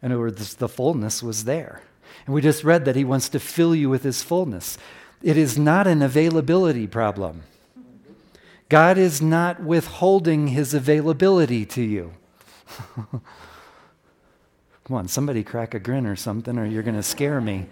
In 0.02 0.12
other 0.12 0.20
words, 0.20 0.54
the 0.54 0.68
fullness 0.68 1.22
was 1.22 1.44
there. 1.44 1.82
And 2.26 2.34
we 2.34 2.40
just 2.40 2.64
read 2.64 2.84
that 2.84 2.96
he 2.96 3.04
wants 3.04 3.28
to 3.30 3.40
fill 3.40 3.74
you 3.74 3.88
with 3.88 4.02
his 4.02 4.22
fullness. 4.22 4.78
It 5.22 5.36
is 5.36 5.58
not 5.58 5.86
an 5.86 6.02
availability 6.02 6.86
problem. 6.86 7.42
God 8.68 8.98
is 8.98 9.20
not 9.20 9.62
withholding 9.62 10.48
his 10.48 10.74
availability 10.74 11.66
to 11.66 11.82
you. 11.82 12.12
Come 14.84 14.96
on, 14.96 15.08
somebody 15.08 15.42
crack 15.42 15.74
a 15.74 15.78
grin 15.78 16.06
or 16.06 16.16
something, 16.16 16.58
or 16.58 16.64
you're 16.64 16.82
going 16.82 16.96
to 16.96 17.02
scare 17.02 17.40
me. 17.40 17.66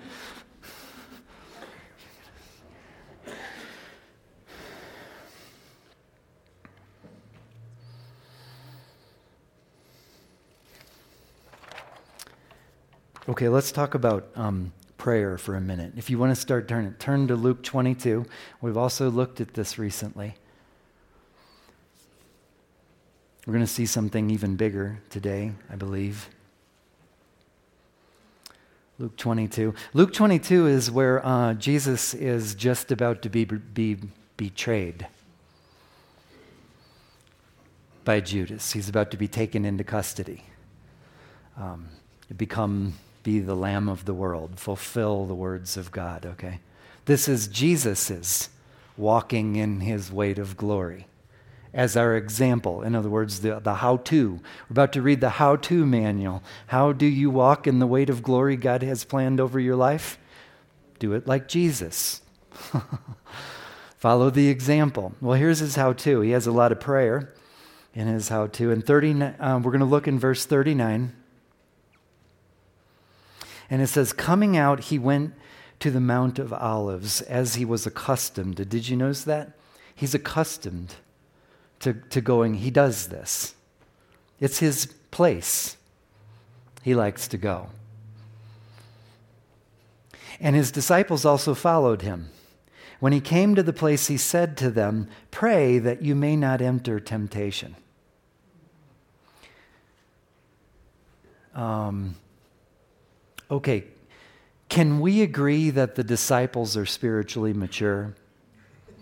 Okay, 13.29 13.51
let's 13.51 13.72
talk 13.72 13.93
about 13.93 14.31
um, 14.37 14.72
prayer 14.97 15.37
for 15.37 15.55
a 15.55 15.61
minute. 15.61 15.93
If 15.99 16.09
you 16.09 16.18
want 16.18 16.35
to 16.35 16.41
start 16.41 16.66
turning, 16.66 16.95
turn 16.95 17.29
to 17.29 17.37
Luke 17.37 17.62
22. 17.62 18.24
We've 18.62 18.76
also 18.79 19.11
looked 19.11 19.39
at 19.43 19.53
this 19.53 19.79
recently. 19.79 20.35
We're 23.47 23.53
going 23.53 23.66
to 23.66 23.70
see 23.70 23.85
something 23.85 24.31
even 24.31 24.57
bigger 24.57 25.03
today, 25.11 25.53
I 25.70 25.76
believe. 25.76 26.31
Luke 28.99 29.14
22. 29.18 29.74
Luke 29.93 30.14
22 30.14 30.66
is 30.66 30.91
where 30.91 31.24
uh, 31.24 31.53
Jesus 31.53 32.14
is 32.14 32.55
just 32.55 32.91
about 32.91 33.20
to 33.20 33.29
be, 33.29 33.45
be 33.45 33.99
betrayed 34.39 35.07
by 38.05 38.20
Judas. 38.20 38.72
He's 38.72 38.89
about 38.89 39.11
to 39.11 39.18
be 39.18 39.29
taken 39.29 39.66
into 39.66 39.85
custody, 39.85 40.45
um, 41.59 41.89
become, 42.35 42.95
be 43.22 43.40
the 43.40 43.54
Lamb 43.54 43.88
of 43.88 44.04
the 44.04 44.14
world, 44.14 44.58
fulfill 44.58 45.26
the 45.26 45.34
words 45.34 45.76
of 45.76 45.92
God, 45.92 46.24
okay? 46.24 46.60
This 47.04 47.28
is 47.28 47.48
Jesus's 47.48 48.50
walking 48.96 49.56
in 49.56 49.80
his 49.80 50.10
weight 50.12 50.38
of 50.38 50.56
glory 50.56 51.06
as 51.72 51.96
our 51.96 52.16
example. 52.16 52.82
In 52.82 52.94
other 52.94 53.08
words, 53.08 53.40
the, 53.40 53.60
the 53.60 53.74
how 53.74 53.98
to. 53.98 54.32
We're 54.32 54.40
about 54.70 54.92
to 54.94 55.02
read 55.02 55.20
the 55.20 55.30
how 55.30 55.56
to 55.56 55.86
manual. 55.86 56.42
How 56.68 56.92
do 56.92 57.06
you 57.06 57.30
walk 57.30 57.66
in 57.66 57.78
the 57.78 57.86
weight 57.86 58.10
of 58.10 58.22
glory 58.22 58.56
God 58.56 58.82
has 58.82 59.04
planned 59.04 59.40
over 59.40 59.60
your 59.60 59.76
life? 59.76 60.18
Do 60.98 61.12
it 61.12 61.26
like 61.26 61.48
Jesus. 61.48 62.22
Follow 63.96 64.30
the 64.30 64.48
example. 64.48 65.12
Well, 65.20 65.38
here's 65.38 65.58
his 65.58 65.76
how 65.76 65.92
to. 65.92 66.20
He 66.20 66.30
has 66.30 66.46
a 66.46 66.52
lot 66.52 66.72
of 66.72 66.80
prayer 66.80 67.34
in 67.94 68.06
his 68.06 68.28
how 68.28 68.46
to. 68.48 68.70
And 68.70 68.84
30, 68.84 69.22
um, 69.38 69.62
we're 69.62 69.72
going 69.72 69.80
to 69.80 69.86
look 69.86 70.08
in 70.08 70.18
verse 70.18 70.44
39. 70.44 71.14
And 73.70 73.82
it 73.82 73.88
says, 73.88 74.12
Coming 74.12 74.56
out, 74.56 74.84
he 74.84 74.98
went 74.98 75.34
to 75.80 75.90
the 75.90 76.00
Mount 76.00 76.38
of 76.38 76.52
Olives 76.52 77.20
as 77.22 77.54
he 77.54 77.64
was 77.64 77.86
accustomed. 77.86 78.68
Did 78.68 78.88
you 78.88 78.96
notice 78.96 79.24
that? 79.24 79.52
He's 79.94 80.14
accustomed 80.14 80.94
to, 81.80 81.94
to 81.94 82.20
going, 82.20 82.54
he 82.54 82.70
does 82.70 83.08
this. 83.08 83.54
It's 84.40 84.58
his 84.58 84.86
place. 85.10 85.76
He 86.82 86.94
likes 86.94 87.28
to 87.28 87.38
go. 87.38 87.68
And 90.40 90.54
his 90.54 90.70
disciples 90.70 91.24
also 91.24 91.54
followed 91.54 92.02
him. 92.02 92.30
When 93.00 93.12
he 93.12 93.20
came 93.20 93.54
to 93.54 93.62
the 93.62 93.72
place, 93.72 94.08
he 94.08 94.16
said 94.16 94.56
to 94.58 94.70
them, 94.70 95.08
Pray 95.30 95.78
that 95.78 96.02
you 96.02 96.14
may 96.14 96.36
not 96.36 96.60
enter 96.60 96.98
temptation. 96.98 97.76
Um, 101.54 102.16
okay, 103.51 103.84
can 104.68 105.01
we 105.01 105.22
agree 105.22 105.70
that 105.70 105.94
the 105.94 106.05
disciples 106.05 106.76
are 106.76 106.86
spiritually 106.86 107.53
mature? 107.53 108.14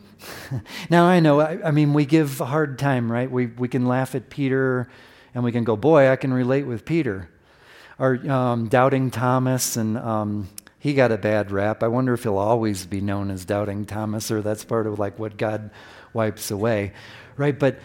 now 0.90 1.04
I 1.06 1.20
know, 1.20 1.40
I, 1.40 1.58
I, 1.68 1.70
mean, 1.70 1.92
we 1.92 2.06
give 2.06 2.40
a 2.40 2.46
hard 2.46 2.78
time, 2.78 3.10
right? 3.10 3.30
We, 3.30 3.46
we 3.46 3.68
can 3.68 3.86
laugh 3.86 4.14
at 4.14 4.30
Peter 4.30 4.88
and 5.34 5.44
we 5.44 5.52
can 5.52 5.64
go, 5.64 5.76
boy, 5.76 6.10
I 6.10 6.16
can 6.16 6.32
relate 6.32 6.66
with 6.66 6.84
Peter. 6.84 7.28
Or 7.98 8.14
um, 8.30 8.68
doubting 8.68 9.10
Thomas, 9.10 9.76
and 9.76 9.96
um, 9.96 10.48
he 10.78 10.92
got 10.92 11.12
a 11.12 11.16
bad 11.16 11.50
rap. 11.50 11.82
I 11.82 11.88
wonder 11.88 12.12
if 12.12 12.24
he'll 12.24 12.36
always 12.36 12.84
be 12.84 13.00
known 13.00 13.30
as 13.30 13.46
doubting 13.46 13.86
Thomas, 13.86 14.30
or 14.30 14.42
that's 14.42 14.64
part 14.64 14.86
of 14.86 14.98
like 14.98 15.18
what 15.18 15.38
God 15.38 15.70
wipes 16.12 16.50
away, 16.50 16.92
right? 17.38 17.58
But 17.58 17.78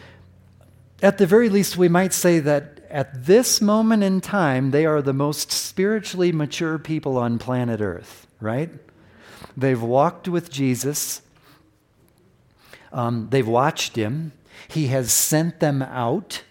at 1.01 1.17
the 1.17 1.25
very 1.25 1.47
least, 1.47 1.77
we 1.77 1.87
might 1.87 2.11
say 2.11 2.39
that 2.39 2.80
at 2.91 3.25
this 3.25 3.61
moment 3.61 4.03
in 4.03 4.21
time, 4.21 4.71
they 4.71 4.85
are 4.85 5.01
the 5.01 5.13
most 5.13 5.51
spiritually 5.51 6.31
mature 6.31 6.77
people 6.77 7.17
on 7.17 7.39
planet 7.39 7.81
Earth, 7.81 8.27
right? 8.39 8.69
They've 9.55 9.81
walked 9.81 10.27
with 10.27 10.51
Jesus. 10.51 11.21
Um, 12.91 13.27
they've 13.29 13.47
watched 13.47 13.95
him. 13.95 14.33
He 14.67 14.87
has 14.87 15.11
sent 15.11 15.59
them 15.59 15.81
out 15.81 16.43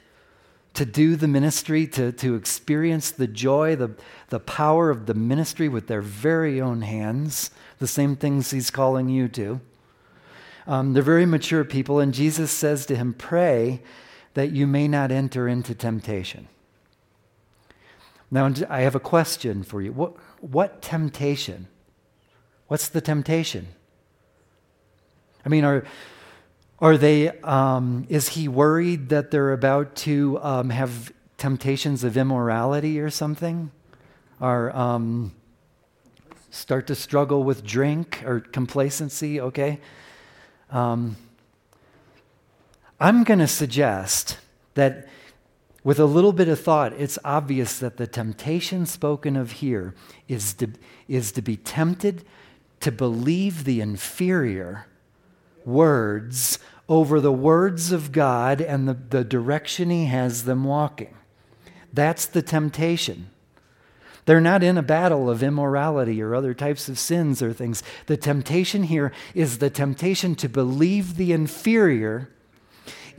to 0.75 0.85
do 0.85 1.17
the 1.17 1.29
ministry, 1.29 1.87
to, 1.89 2.13
to 2.13 2.35
experience 2.35 3.11
the 3.11 3.27
joy, 3.27 3.77
the, 3.77 3.91
the 4.29 4.41
power 4.41 4.89
of 4.89 5.07
the 5.07 5.15
ministry 5.15 5.69
with 5.69 5.89
their 5.89 6.01
very 6.01 6.61
own 6.61 6.83
hands, 6.83 7.51
the 7.79 7.87
same 7.87 8.17
things 8.17 8.51
he's 8.51 8.71
calling 8.71 9.09
you 9.09 9.29
to. 9.29 9.61
Um, 10.67 10.93
they're 10.93 11.03
very 11.03 11.27
mature 11.27 11.65
people, 11.65 11.99
and 11.99 12.15
Jesus 12.15 12.51
says 12.51 12.87
to 12.87 12.97
him, 12.97 13.15
Pray 13.15 13.83
that 14.35 14.53
you 14.53 14.67
may 14.67 14.87
not 14.89 15.11
enter 15.11 15.49
into 15.49 15.75
temptation. 15.75 16.49
Now, 18.31 18.53
I 18.69 18.81
have 18.83 18.95
a 18.95 19.01
question 19.01 19.65
for 19.65 19.83
you. 19.83 19.93
What, 19.93 20.15
what 20.41 20.83
temptation? 20.83 21.67
What's 22.69 22.89
the 22.89 23.01
temptation? 23.01 23.69
I 25.45 25.49
mean, 25.49 25.65
are, 25.65 25.85
are 26.79 26.97
they, 26.97 27.31
um, 27.41 28.07
is 28.09 28.29
he 28.29 28.47
worried 28.47 29.09
that 29.09 29.33
they're 29.33 29.53
about 29.53 29.97
to 29.97 30.39
um, 30.43 30.71
have 30.71 31.13
temptations 31.39 32.05
of 32.05 32.17
immorality 32.17 33.01
or 33.01 33.11
something? 33.11 33.73
Or 34.41 34.75
um, 34.77 35.33
start 36.51 36.87
to 36.87 36.95
struggle 36.95 37.43
with 37.43 37.65
drink 37.65 38.23
or 38.25 38.41
complacency? 38.41 39.41
Okay. 39.41 39.81
I'm 43.01 43.25
going 43.25 43.39
to 43.39 43.47
suggest 43.47 44.37
that 44.75 45.09
with 45.83 45.99
a 45.99 46.05
little 46.05 46.35
bit 46.35 46.49
of 46.49 46.61
thought, 46.61 46.93
it's 46.93 47.19
obvious 47.25 47.79
that 47.79 47.97
the 47.97 48.07
temptation 48.07 48.85
spoken 48.85 49.37
of 49.37 49.53
here 49.53 49.95
is 50.29 50.53
to, 50.55 50.73
is 51.09 51.33
to 51.33 51.43
be 51.43 51.57
tempted 51.57 52.25
to 52.81 52.93
believe 52.93 53.65
the 53.65 53.81
inferior 53.81 54.87
words 55.65 56.59
over 56.89 57.21
the 57.21 57.33
words 57.33 57.93
of 57.93 58.13
God 58.13 58.61
and 58.61 58.87
the, 58.87 58.95
the 58.95 59.25
direction 59.25 59.89
He 59.89 60.07
has 60.07 60.45
them 60.45 60.65
walking. 60.65 61.17
That's 61.93 62.27
the 62.27 62.43
temptation. 62.43 63.31
They're 64.27 64.41
not 64.41 64.63
in 64.63 64.77
a 64.77 64.83
battle 64.83 65.31
of 65.31 65.43
immorality 65.43 66.21
or 66.21 66.35
other 66.35 66.53
types 66.53 66.89
of 66.91 66.99
sins 66.99 67.43
or 67.43 67.55
things. 67.55 67.83
The 68.07 68.19
temptation 68.19 68.85
here 68.85 69.13
is 69.35 69.59
the 69.59 69.71
temptation 69.71 70.35
to 70.37 70.49
believe 70.49 71.17
the 71.17 71.33
inferior 71.33 72.29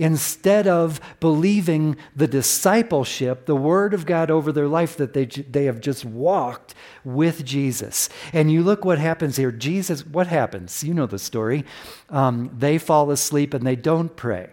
instead 0.01 0.67
of 0.67 0.99
believing 1.19 1.95
the 2.15 2.27
discipleship, 2.27 3.45
the 3.45 3.55
Word 3.55 3.93
of 3.93 4.07
God 4.07 4.31
over 4.31 4.51
their 4.51 4.67
life 4.67 4.97
that 4.97 5.13
they, 5.13 5.25
they 5.25 5.65
have 5.65 5.79
just 5.79 6.03
walked 6.03 6.73
with 7.03 7.45
Jesus. 7.45 8.09
And 8.33 8.51
you 8.51 8.63
look 8.63 8.83
what 8.83 8.97
happens 8.97 9.37
here. 9.37 9.51
Jesus, 9.51 10.03
what 10.03 10.25
happens? 10.25 10.83
You 10.83 10.95
know 10.95 11.05
the 11.05 11.19
story. 11.19 11.65
Um, 12.09 12.49
they 12.57 12.79
fall 12.79 13.11
asleep 13.11 13.53
and 13.53 13.65
they 13.65 13.75
don't 13.75 14.15
pray. 14.15 14.49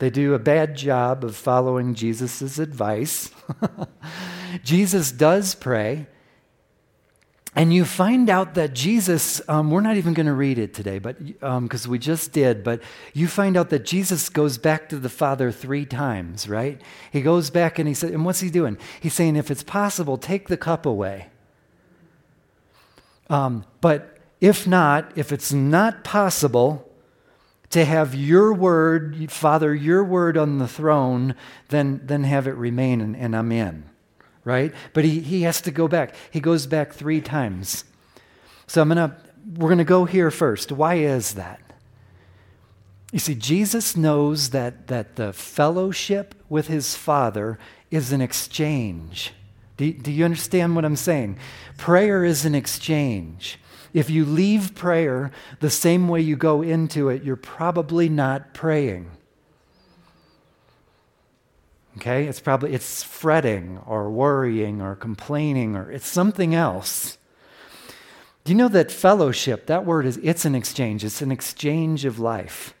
They 0.00 0.10
do 0.10 0.34
a 0.34 0.40
bad 0.40 0.76
job 0.76 1.22
of 1.22 1.36
following 1.36 1.94
Jesus' 1.94 2.58
advice. 2.58 3.30
Jesus 4.64 5.12
does 5.12 5.54
pray, 5.54 6.08
and 7.56 7.72
you 7.72 7.84
find 7.84 8.28
out 8.28 8.54
that 8.54 8.74
Jesus, 8.74 9.40
um, 9.48 9.70
we're 9.70 9.80
not 9.80 9.96
even 9.96 10.12
going 10.12 10.26
to 10.26 10.32
read 10.32 10.58
it 10.58 10.74
today, 10.74 10.98
but 10.98 11.24
because 11.24 11.86
um, 11.86 11.90
we 11.90 12.00
just 12.00 12.32
did, 12.32 12.64
but 12.64 12.82
you 13.12 13.28
find 13.28 13.56
out 13.56 13.70
that 13.70 13.84
Jesus 13.84 14.28
goes 14.28 14.58
back 14.58 14.88
to 14.88 14.98
the 14.98 15.08
Father 15.08 15.52
three 15.52 15.86
times, 15.86 16.48
right? 16.48 16.80
He 17.12 17.22
goes 17.22 17.50
back 17.50 17.78
and 17.78 17.86
he 17.86 17.94
said, 17.94 18.12
and 18.12 18.24
what's 18.24 18.40
he 18.40 18.50
doing? 18.50 18.76
He's 19.00 19.14
saying, 19.14 19.36
if 19.36 19.52
it's 19.52 19.62
possible, 19.62 20.18
take 20.18 20.48
the 20.48 20.56
cup 20.56 20.84
away. 20.84 21.28
Um, 23.30 23.64
but 23.80 24.18
if 24.40 24.66
not, 24.66 25.16
if 25.16 25.30
it's 25.30 25.52
not 25.52 26.02
possible 26.02 26.90
to 27.70 27.84
have 27.84 28.16
your 28.16 28.52
word, 28.52 29.30
Father, 29.30 29.72
your 29.72 30.02
word 30.02 30.36
on 30.36 30.58
the 30.58 30.68
throne, 30.68 31.36
then, 31.68 32.00
then 32.02 32.24
have 32.24 32.48
it 32.48 32.54
remain, 32.56 33.00
and, 33.00 33.16
and 33.16 33.36
I'm 33.36 33.52
in 33.52 33.84
right? 34.44 34.72
But 34.92 35.04
he, 35.04 35.20
he 35.20 35.42
has 35.42 35.60
to 35.62 35.70
go 35.70 35.88
back. 35.88 36.14
He 36.30 36.40
goes 36.40 36.66
back 36.66 36.92
three 36.92 37.20
times. 37.20 37.84
So 38.66 38.82
I'm 38.82 38.88
gonna 38.88 39.16
we're 39.56 39.68
gonna 39.68 39.84
go 39.84 40.04
here 40.04 40.30
first. 40.30 40.72
Why 40.72 40.94
is 40.94 41.34
that? 41.34 41.60
You 43.12 43.20
see, 43.20 43.36
Jesus 43.36 43.96
knows 43.96 44.50
that, 44.50 44.88
that 44.88 45.14
the 45.14 45.32
fellowship 45.32 46.34
with 46.48 46.66
his 46.66 46.96
Father 46.96 47.60
is 47.88 48.10
an 48.10 48.20
exchange. 48.20 49.32
Do, 49.76 49.92
do 49.92 50.10
you 50.10 50.24
understand 50.24 50.74
what 50.74 50.84
I'm 50.84 50.96
saying? 50.96 51.38
Prayer 51.76 52.24
is 52.24 52.44
an 52.44 52.56
exchange. 52.56 53.60
If 53.92 54.10
you 54.10 54.24
leave 54.24 54.74
prayer 54.74 55.30
the 55.60 55.70
same 55.70 56.08
way 56.08 56.22
you 56.22 56.34
go 56.34 56.62
into 56.62 57.08
it, 57.08 57.22
you're 57.22 57.36
probably 57.36 58.08
not 58.08 58.52
praying. 58.52 59.08
Okay? 61.96 62.26
It's 62.26 62.40
probably 62.40 62.74
it's 62.74 63.02
fretting 63.02 63.78
or 63.86 64.10
worrying 64.10 64.80
or 64.80 64.94
complaining 64.94 65.76
or 65.76 65.90
it's 65.90 66.08
something 66.08 66.54
else. 66.54 67.18
Do 68.44 68.52
you 68.52 68.58
know 68.58 68.68
that 68.68 68.90
fellowship, 68.90 69.66
that 69.66 69.86
word 69.86 70.04
is 70.04 70.18
it's 70.22 70.44
an 70.44 70.54
exchange. 70.54 71.04
It's 71.04 71.22
an 71.22 71.32
exchange 71.32 72.04
of 72.04 72.18
life. 72.18 72.74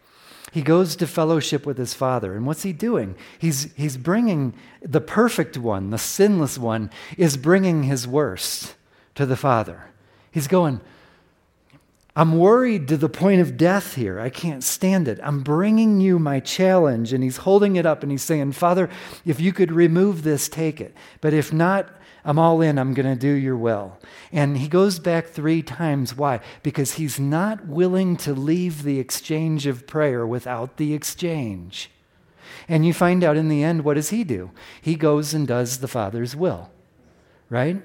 He 0.52 0.62
goes 0.62 0.94
to 0.96 1.06
fellowship 1.08 1.66
with 1.66 1.78
his 1.78 1.94
Father. 1.94 2.36
And 2.36 2.46
what's 2.46 2.62
he 2.62 2.72
doing? 2.72 3.16
He's, 3.38 3.72
he's 3.74 3.96
bringing 3.96 4.54
the 4.82 5.00
perfect 5.00 5.58
one, 5.58 5.90
the 5.90 5.98
sinless 5.98 6.58
one, 6.58 6.90
is 7.18 7.36
bringing 7.36 7.84
his 7.84 8.06
worst 8.06 8.76
to 9.16 9.26
the 9.26 9.36
Father. 9.36 9.86
He's 10.30 10.46
going, 10.46 10.80
I'm 12.16 12.38
worried 12.38 12.86
to 12.88 12.96
the 12.96 13.08
point 13.08 13.40
of 13.40 13.56
death 13.56 13.96
here. 13.96 14.20
I 14.20 14.30
can't 14.30 14.62
stand 14.62 15.08
it. 15.08 15.18
I'm 15.22 15.40
bringing 15.40 16.00
you 16.00 16.20
my 16.20 16.38
challenge. 16.38 17.12
And 17.12 17.24
he's 17.24 17.38
holding 17.38 17.74
it 17.74 17.86
up 17.86 18.02
and 18.02 18.12
he's 18.12 18.22
saying, 18.22 18.52
Father, 18.52 18.88
if 19.24 19.40
you 19.40 19.52
could 19.52 19.72
remove 19.72 20.22
this, 20.22 20.48
take 20.48 20.80
it. 20.80 20.94
But 21.20 21.34
if 21.34 21.52
not, 21.52 21.90
I'm 22.24 22.38
all 22.38 22.60
in. 22.62 22.78
I'm 22.78 22.94
going 22.94 23.12
to 23.12 23.20
do 23.20 23.32
your 23.32 23.56
will. 23.56 23.98
And 24.32 24.58
he 24.58 24.68
goes 24.68 25.00
back 25.00 25.26
three 25.26 25.60
times. 25.62 26.16
Why? 26.16 26.40
Because 26.62 26.94
he's 26.94 27.18
not 27.18 27.66
willing 27.66 28.16
to 28.18 28.32
leave 28.32 28.84
the 28.84 29.00
exchange 29.00 29.66
of 29.66 29.86
prayer 29.86 30.24
without 30.24 30.76
the 30.76 30.94
exchange. 30.94 31.90
And 32.68 32.86
you 32.86 32.94
find 32.94 33.24
out 33.24 33.36
in 33.36 33.48
the 33.48 33.64
end, 33.64 33.84
what 33.84 33.94
does 33.94 34.10
he 34.10 34.22
do? 34.22 34.52
He 34.80 34.94
goes 34.94 35.34
and 35.34 35.46
does 35.46 35.78
the 35.78 35.88
Father's 35.88 36.36
will, 36.36 36.70
right? 37.50 37.82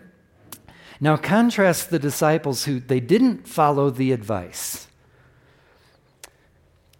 Now, 1.02 1.16
contrast 1.16 1.89
the 1.89 2.00
disciples 2.00 2.66
who 2.66 2.80
they 2.80 3.00
didn't 3.00 3.47
follow 3.47 3.89
the 3.89 4.12
advice. 4.12 4.88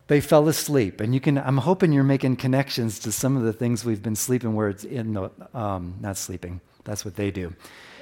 They 0.08 0.22
fell 0.22 0.48
asleep, 0.48 1.02
and 1.02 1.14
you 1.14 1.20
can. 1.20 1.38
I'm 1.38 1.58
hoping 1.58 1.92
you're 1.92 2.04
making 2.04 2.38
connections 2.38 2.98
to 3.00 3.12
some 3.12 3.38
of 3.38 3.44
the 3.44 3.54
things 3.54 3.86
we've 3.86 4.02
been 4.02 4.16
sleeping, 4.16 4.56
where 4.56 4.70
it's 4.70 4.84
in 4.84 5.14
the, 5.14 5.30
um, 5.54 5.96
not 6.00 6.18
sleeping. 6.18 6.62
That's 6.84 7.06
what 7.06 7.16
they 7.16 7.30
do. 7.30 7.54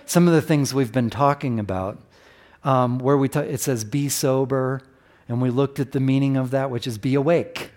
Some 0.06 0.28
of 0.28 0.34
the 0.34 0.42
things 0.42 0.74
we've 0.74 0.94
been 0.94 1.10
talking 1.10 1.60
about, 1.60 1.98
um, 2.64 3.00
where 3.00 3.18
we 3.18 3.28
ta- 3.28 3.42
it 3.42 3.60
says 3.60 3.84
be 3.84 4.08
sober, 4.08 4.82
and 5.28 5.42
we 5.42 5.50
looked 5.50 5.80
at 5.80 5.92
the 5.92 6.00
meaning 6.00 6.38
of 6.38 6.52
that, 6.52 6.72
which 6.72 6.88
is 6.88 6.98
be 6.98 7.16
awake. 7.16 7.72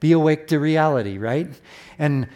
Be 0.00 0.12
awake 0.12 0.48
to 0.48 0.58
reality, 0.58 1.16
right? 1.16 1.48
And 1.98 2.28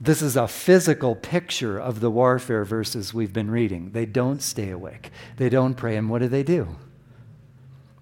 this 0.00 0.20
is 0.20 0.36
a 0.36 0.48
physical 0.48 1.14
picture 1.14 1.78
of 1.78 2.00
the 2.00 2.10
warfare 2.10 2.64
verses 2.64 3.14
we've 3.14 3.32
been 3.32 3.50
reading. 3.50 3.92
They 3.92 4.06
don't 4.06 4.42
stay 4.42 4.70
awake, 4.70 5.10
they 5.36 5.48
don't 5.48 5.74
pray. 5.74 5.96
And 5.96 6.10
what 6.10 6.20
do 6.20 6.28
they 6.28 6.42
do? 6.42 6.76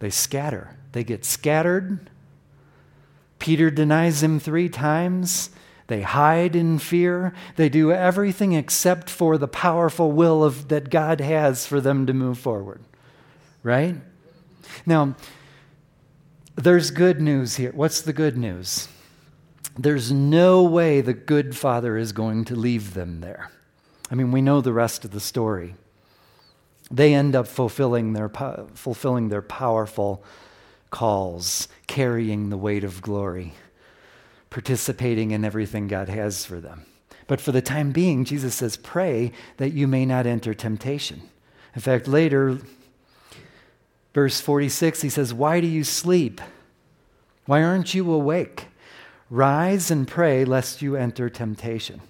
They 0.01 0.11
scatter. 0.11 0.77
They 0.93 1.05
get 1.05 1.25
scattered. 1.25 2.11
Peter 3.39 3.71
denies 3.71 4.23
him 4.23 4.39
three 4.39 4.69
times. 4.69 5.51
They 5.87 6.03
hide 6.03 6.57
in 6.57 6.79
fear. 6.79 7.35
They 7.57 7.69
do 7.69 7.93
everything 7.93 8.53
except 8.53 9.11
for 9.11 9.37
the 9.37 9.49
powerful 9.49 10.13
will 10.13 10.43
of, 10.43 10.69
that 10.69 10.91
God 10.91 11.21
has 11.21 11.67
for 11.67 11.81
them 11.81 12.07
to 12.07 12.15
move 12.15 12.39
forward. 12.39 12.83
Right? 13.63 13.97
Now, 14.87 15.15
there's 16.55 16.91
good 16.91 17.21
news 17.21 17.57
here. 17.57 17.73
What's 17.73 18.01
the 18.01 18.13
good 18.13 18.39
news? 18.39 18.89
There's 19.77 20.13
no 20.13 20.63
way 20.63 21.01
the 21.01 21.15
good 21.15 21.57
father 21.57 21.97
is 21.97 22.13
going 22.13 22.45
to 22.47 22.55
leave 22.55 22.95
them 22.95 23.21
there. 23.21 23.51
I 24.11 24.15
mean, 24.15 24.31
we 24.31 24.43
know 24.43 24.61
the 24.61 24.73
rest 24.73 25.05
of 25.05 25.11
the 25.11 25.21
story. 25.21 25.75
They 26.91 27.15
end 27.15 27.35
up 27.35 27.49
fulfilling 27.49 28.13
their, 28.13 28.29
fulfilling 28.75 29.29
their 29.29 29.43
powerful 29.43 30.23
calls, 30.91 31.67
carrying 31.87 32.51
the 32.51 32.57
weight 32.57 32.85
of 32.85 33.03
glory, 33.03 33.55
participating 34.51 35.33
in 35.33 35.45
everything 35.45 35.89
God 35.89 36.09
has 36.09 36.45
for 36.45 36.61
them. 36.61 36.87
But 37.27 37.41
for 37.41 37.53
the 37.53 37.63
time 37.63 37.91
being, 37.91 38.25
Jesus 38.25 38.55
says, 38.55 38.77
Pray 38.77 39.33
that 39.57 39.73
you 39.73 39.89
may 39.89 40.05
not 40.05 40.27
enter 40.27 40.55
temptation. 40.55 41.23
In 41.75 41.81
fact, 41.81 42.07
later, 42.07 42.59
verse 44.13 44.41
46, 44.41 45.03
he 45.03 45.09
says, 45.09 45.35
Why 45.35 45.61
do 45.61 45.67
you 45.67 45.85
sleep? 45.85 46.41
Why 47.47 47.63
aren't 47.63 47.95
you 47.95 48.11
awake? 48.13 48.67
Rise 49.31 49.91
and 49.91 50.07
pray 50.07 50.45
lest 50.45 50.83
you 50.83 50.97
enter 50.97 51.29
temptation. 51.29 52.01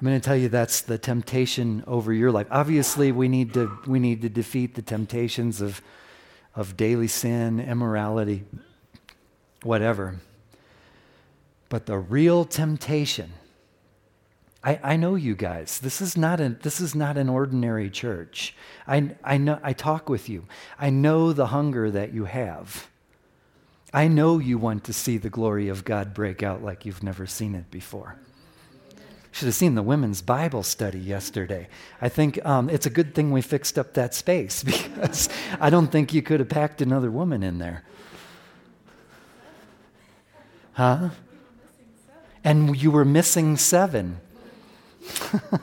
I'm 0.00 0.06
going 0.06 0.20
to 0.20 0.24
tell 0.24 0.36
you 0.36 0.48
that's 0.48 0.80
the 0.80 0.96
temptation 0.96 1.82
over 1.86 2.12
your 2.12 2.30
life. 2.30 2.46
Obviously, 2.50 3.10
we 3.10 3.28
need 3.28 3.54
to, 3.54 3.78
we 3.86 3.98
need 3.98 4.22
to 4.22 4.28
defeat 4.28 4.76
the 4.76 4.82
temptations 4.82 5.60
of, 5.60 5.82
of 6.54 6.76
daily 6.76 7.08
sin, 7.08 7.58
immorality, 7.58 8.44
whatever. 9.64 10.20
But 11.68 11.86
the 11.86 11.98
real 11.98 12.44
temptation, 12.44 13.32
I, 14.62 14.78
I 14.82 14.96
know 14.96 15.16
you 15.16 15.34
guys. 15.34 15.80
This 15.80 16.00
is 16.00 16.16
not 16.16 16.40
a, 16.40 16.50
this 16.50 16.80
is 16.80 16.94
not 16.94 17.18
an 17.18 17.28
ordinary 17.28 17.90
church. 17.90 18.54
I, 18.86 19.16
I, 19.24 19.36
know, 19.36 19.58
I 19.64 19.72
talk 19.72 20.08
with 20.08 20.28
you. 20.28 20.46
I 20.78 20.90
know 20.90 21.32
the 21.32 21.48
hunger 21.48 21.90
that 21.90 22.14
you 22.14 22.26
have. 22.26 22.88
I 23.92 24.08
know 24.08 24.38
you 24.38 24.58
want 24.58 24.84
to 24.84 24.92
see 24.92 25.16
the 25.16 25.30
glory 25.30 25.68
of 25.68 25.84
God 25.84 26.12
break 26.12 26.42
out 26.42 26.62
like 26.62 26.84
you've 26.84 27.02
never 27.02 27.26
seen 27.26 27.54
it 27.54 27.70
before. 27.70 28.16
Should 29.32 29.46
have 29.46 29.54
seen 29.54 29.74
the 29.74 29.82
women's 29.82 30.20
Bible 30.20 30.62
study 30.62 30.98
yesterday. 30.98 31.68
I 32.00 32.08
think 32.08 32.44
um, 32.44 32.68
it's 32.68 32.86
a 32.86 32.90
good 32.90 33.14
thing 33.14 33.30
we 33.30 33.40
fixed 33.40 33.78
up 33.78 33.94
that 33.94 34.14
space 34.14 34.62
because 34.64 35.28
I 35.60 35.70
don't 35.70 35.88
think 35.88 36.12
you 36.12 36.22
could 36.22 36.40
have 36.40 36.48
packed 36.48 36.82
another 36.82 37.10
woman 37.10 37.42
in 37.42 37.58
there. 37.58 37.84
Huh? 40.72 41.10
And 42.44 42.80
you 42.80 42.90
were 42.90 43.04
missing 43.04 43.56
seven. 43.56 44.20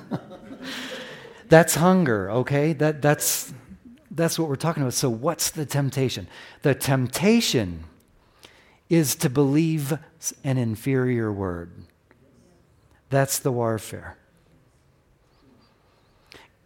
that's 1.48 1.76
hunger, 1.76 2.32
okay? 2.32 2.74
That, 2.74 3.02
that's, 3.02 3.54
that's 4.12 4.38
what 4.40 4.50
we're 4.50 4.56
talking 4.56 4.84
about. 4.84 4.94
So, 4.94 5.10
what's 5.10 5.52
the 5.52 5.66
temptation? 5.66 6.28
The 6.64 6.76
temptation 6.76 7.86
is 8.90 9.16
to 9.16 9.30
believe 9.30 9.98
an 10.44 10.58
inferior 10.58 11.32
word. 11.32 11.72
That's 13.10 13.40
the 13.40 13.52
warfare. 13.52 14.18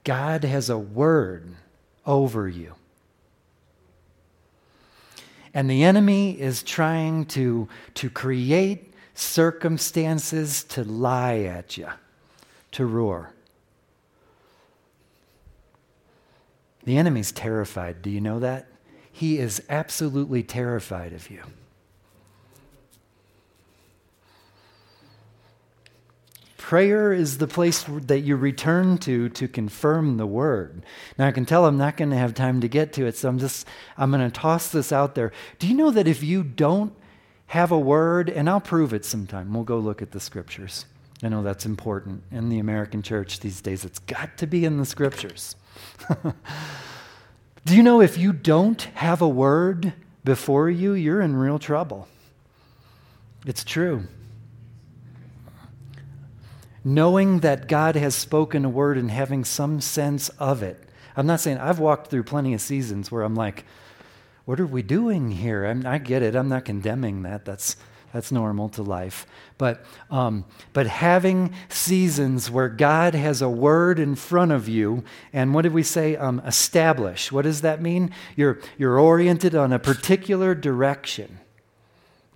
God 0.03 0.43
has 0.43 0.70
a 0.70 0.78
word 0.78 1.55
over 2.05 2.47
you. 2.47 2.76
And 5.53 5.70
the 5.70 5.84
enemy 5.84 6.39
is 6.39 6.63
trying 6.63 7.26
to, 7.28 7.67
to 7.95 8.09
create 8.09 8.93
circumstances 9.13 10.63
to 10.65 10.84
lie 10.84 11.39
at 11.39 11.78
you, 11.78 11.88
to 12.72 12.86
roar. 12.86 13.34
The 16.84 16.97
enemy's 16.97 17.32
terrified. 17.32 18.01
Do 18.01 18.09
you 18.09 18.22
know 18.22 18.39
that? 18.39 18.67
He 19.11 19.38
is 19.38 19.61
absolutely 19.70 20.43
terrified 20.43 21.13
of 21.13 21.30
you. 21.30 21.41
Prayer 26.70 27.11
is 27.11 27.39
the 27.39 27.47
place 27.47 27.84
that 27.88 28.20
you 28.20 28.36
return 28.36 28.95
to 28.95 29.28
to 29.28 29.47
confirm 29.47 30.17
the 30.17 30.28
word. 30.28 30.84
Now 31.17 31.26
I 31.26 31.32
can 31.32 31.43
tell 31.43 31.65
I'm 31.65 31.80
not 31.80 31.97
going 31.97 32.11
to 32.11 32.15
have 32.15 32.36
time 32.36 32.61
to 32.61 32.67
get 32.67 32.93
to 32.93 33.07
it, 33.07 33.17
so 33.17 33.28
I'm 33.28 33.39
just 33.39 33.65
I'm 33.97 34.11
going 34.11 34.22
to 34.22 34.30
toss 34.30 34.72
this 34.72 34.91
out 34.91 35.15
there. 35.15 35.32
Do 35.57 35.67
you 35.67 35.74
know 35.74 35.89
that 35.89 36.07
if 36.07 36.22
you 36.22 36.43
don't 36.43 36.93
have 37.47 37.72
a 37.72 37.80
word, 37.80 38.30
and 38.30 38.47
I'll 38.47 38.61
prove 38.61 38.93
it 38.93 39.03
sometime. 39.03 39.51
We'll 39.51 39.63
go 39.63 39.80
look 39.80 40.03
at 40.03 40.11
the 40.11 40.20
scriptures. 40.20 40.86
I 41.24 41.30
know 41.30 41.41
that's 41.41 41.65
important 41.65 42.22
in 42.32 42.49
the 42.49 42.59
American 42.59 43.01
church 43.01 43.39
these 43.39 43.61
days. 43.61 43.84
It's 43.84 43.97
got 43.97 44.38
to 44.38 44.45
be 44.45 44.63
in 44.63 44.78
the 44.78 44.86
scriptures. 44.86 45.55
Do 47.65 47.76
you 47.76 47.82
know 47.82 47.99
if 47.99 48.15
you 48.15 48.32
don't 48.32 48.84
have 48.93 49.24
a 49.24 49.28
word 49.28 49.93
before 50.24 50.70
you, 50.70 50.93
you're 50.93 51.22
in 51.22 51.36
real 51.36 51.57
trouble? 51.57 52.07
It's 53.47 53.63
true 53.63 54.07
knowing 56.84 57.40
that 57.40 57.68
God 57.68 57.96
has 57.96 58.16
spoken 58.16 58.66
a 58.66 58.70
word 58.70 58.98
and 58.98 59.12
having 59.12 59.44
some 59.44 59.82
sense 59.82 60.30
of 60.40 60.64
it. 60.64 60.82
I'm 61.16 61.28
not 61.28 61.40
saying 61.40 61.58
I've 61.58 61.80
walked 61.80 62.10
through 62.10 62.24
plenty 62.24 62.54
of 62.54 62.62
seasons 62.62 63.12
where 63.12 63.24
I'm 63.24 63.36
like, 63.36 63.66
what 64.46 64.60
are 64.60 64.66
we 64.66 64.82
doing 64.82 65.32
here? 65.32 65.66
I'm, 65.66 65.86
i 65.86 65.98
get 65.98 66.24
it. 66.24 66.36
I'm 66.36 66.50
not 66.50 66.66
condemning 66.66 67.24
that. 67.24 67.46
That's 67.46 67.76
that's 68.12 68.32
normal 68.32 68.70
to 68.70 68.82
life. 68.82 69.28
But 69.58 69.86
um, 70.10 70.46
but 70.74 70.88
having 70.88 71.54
seasons 71.68 72.50
where 72.50 72.70
God 72.70 73.14
has 73.14 73.42
a 73.42 73.50
word 73.50 74.00
in 74.00 74.16
front 74.16 74.52
of 74.52 74.68
you, 74.68 75.04
and 75.34 75.54
what 75.54 75.62
did 75.62 75.74
we 75.74 75.84
say? 75.84 76.16
Um, 76.16 76.40
establish. 76.46 77.32
What 77.32 77.44
does 77.44 77.62
that 77.62 77.82
mean? 77.82 78.12
You're 78.36 78.60
you're 78.78 79.00
oriented 79.00 79.54
on 79.54 79.72
a 79.72 79.80
particular 79.80 80.56
direction. 80.56 81.40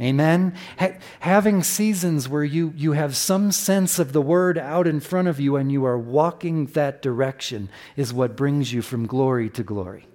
Amen? 0.01 0.55
Ha- 0.79 0.97
having 1.19 1.61
seasons 1.61 2.27
where 2.27 2.43
you, 2.43 2.73
you 2.75 2.93
have 2.93 3.15
some 3.15 3.51
sense 3.51 3.99
of 3.99 4.11
the 4.11 4.21
word 4.21 4.57
out 4.57 4.87
in 4.87 4.99
front 4.99 5.27
of 5.27 5.39
you 5.39 5.55
and 5.55 5.71
you 5.71 5.85
are 5.85 5.97
walking 5.97 6.65
that 6.67 7.01
direction 7.01 7.69
is 7.95 8.11
what 8.11 8.35
brings 8.35 8.73
you 8.73 8.81
from 8.81 9.05
glory 9.05 9.49
to 9.51 9.63
glory. 9.63 10.07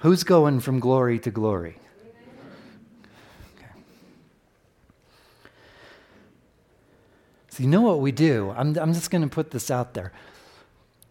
Who's 0.00 0.24
going 0.24 0.60
from 0.60 0.80
glory 0.80 1.18
to 1.20 1.30
glory? 1.30 1.76
Okay. 3.56 3.66
So, 7.50 7.62
you 7.62 7.68
know 7.68 7.82
what 7.82 8.00
we 8.00 8.10
do? 8.10 8.52
I'm, 8.56 8.76
I'm 8.78 8.94
just 8.94 9.10
going 9.10 9.22
to 9.22 9.28
put 9.28 9.52
this 9.52 9.70
out 9.70 9.94
there. 9.94 10.12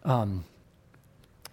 Um, 0.04 0.44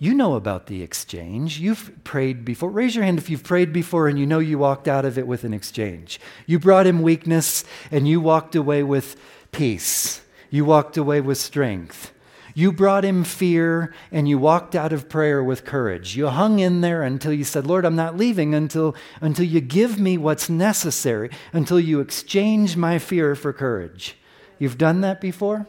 You 0.00 0.14
know 0.14 0.34
about 0.34 0.66
the 0.66 0.82
exchange. 0.82 1.58
You've 1.58 2.04
prayed 2.04 2.44
before. 2.44 2.70
Raise 2.70 2.94
your 2.94 3.04
hand 3.04 3.18
if 3.18 3.28
you've 3.28 3.42
prayed 3.42 3.72
before 3.72 4.06
and 4.06 4.16
you 4.16 4.26
know 4.26 4.38
you 4.38 4.56
walked 4.56 4.86
out 4.86 5.04
of 5.04 5.18
it 5.18 5.26
with 5.26 5.42
an 5.42 5.52
exchange. 5.52 6.20
You 6.46 6.60
brought 6.60 6.86
him 6.86 7.02
weakness 7.02 7.64
and 7.90 8.06
you 8.06 8.20
walked 8.20 8.54
away 8.54 8.84
with 8.84 9.16
peace. 9.50 10.22
You 10.50 10.64
walked 10.64 10.96
away 10.96 11.20
with 11.20 11.36
strength. 11.36 12.12
You 12.54 12.72
brought 12.72 13.04
him 13.04 13.24
fear 13.24 13.92
and 14.12 14.28
you 14.28 14.38
walked 14.38 14.76
out 14.76 14.92
of 14.92 15.08
prayer 15.08 15.42
with 15.42 15.64
courage. 15.64 16.16
You 16.16 16.28
hung 16.28 16.60
in 16.60 16.80
there 16.80 17.02
until 17.02 17.32
you 17.32 17.44
said, 17.44 17.66
Lord, 17.66 17.84
I'm 17.84 17.96
not 17.96 18.16
leaving 18.16 18.54
until, 18.54 18.94
until 19.20 19.46
you 19.46 19.60
give 19.60 19.98
me 19.98 20.16
what's 20.16 20.48
necessary, 20.48 21.30
until 21.52 21.80
you 21.80 22.00
exchange 22.00 22.76
my 22.76 23.00
fear 23.00 23.34
for 23.34 23.52
courage. 23.52 24.16
You've 24.60 24.78
done 24.78 25.00
that 25.00 25.20
before? 25.20 25.66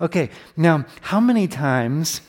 Okay, 0.00 0.30
now, 0.56 0.86
how 1.02 1.20
many 1.20 1.46
times 1.46 2.20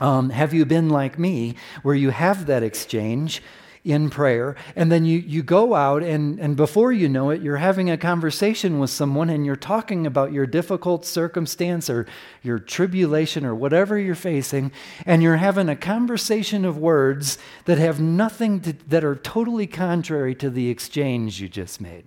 um, 0.00 0.30
have 0.30 0.54
you 0.54 0.64
been 0.64 0.88
like 0.88 1.18
me, 1.18 1.56
where 1.82 1.94
you 1.94 2.10
have 2.10 2.46
that 2.46 2.62
exchange 2.62 3.42
in 3.84 4.10
prayer, 4.10 4.54
and 4.76 4.92
then 4.92 5.04
you, 5.04 5.18
you 5.18 5.42
go 5.42 5.74
out, 5.74 6.02
and, 6.02 6.38
and 6.40 6.56
before 6.56 6.92
you 6.92 7.08
know 7.08 7.30
it, 7.30 7.40
you're 7.40 7.56
having 7.56 7.88
a 7.90 7.96
conversation 7.96 8.78
with 8.78 8.90
someone, 8.90 9.30
and 9.30 9.46
you're 9.46 9.56
talking 9.56 10.06
about 10.06 10.32
your 10.32 10.46
difficult 10.46 11.06
circumstance 11.06 11.88
or 11.88 12.06
your 12.42 12.58
tribulation 12.58 13.46
or 13.46 13.54
whatever 13.54 13.98
you're 13.98 14.14
facing, 14.14 14.70
and 15.06 15.22
you're 15.22 15.36
having 15.36 15.68
a 15.68 15.76
conversation 15.76 16.64
of 16.64 16.76
words 16.76 17.38
that 17.64 17.78
have 17.78 18.00
nothing 18.00 18.60
to, 18.60 18.72
that 18.88 19.04
are 19.04 19.16
totally 19.16 19.66
contrary 19.66 20.34
to 20.34 20.50
the 20.50 20.68
exchange 20.68 21.40
you 21.40 21.48
just 21.48 21.80
made 21.80 22.04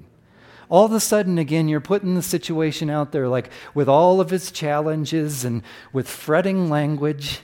all 0.69 0.85
of 0.85 0.93
a 0.93 1.01
sudden, 1.01 1.37
again, 1.37 1.67
you're 1.67 1.81
putting 1.81 2.15
the 2.15 2.21
situation 2.21 2.89
out 2.89 3.11
there 3.11 3.27
like 3.27 3.49
with 3.73 3.89
all 3.89 4.21
of 4.21 4.31
its 4.31 4.51
challenges 4.51 5.43
and 5.43 5.63
with 5.91 6.07
fretting 6.07 6.69
language. 6.69 7.41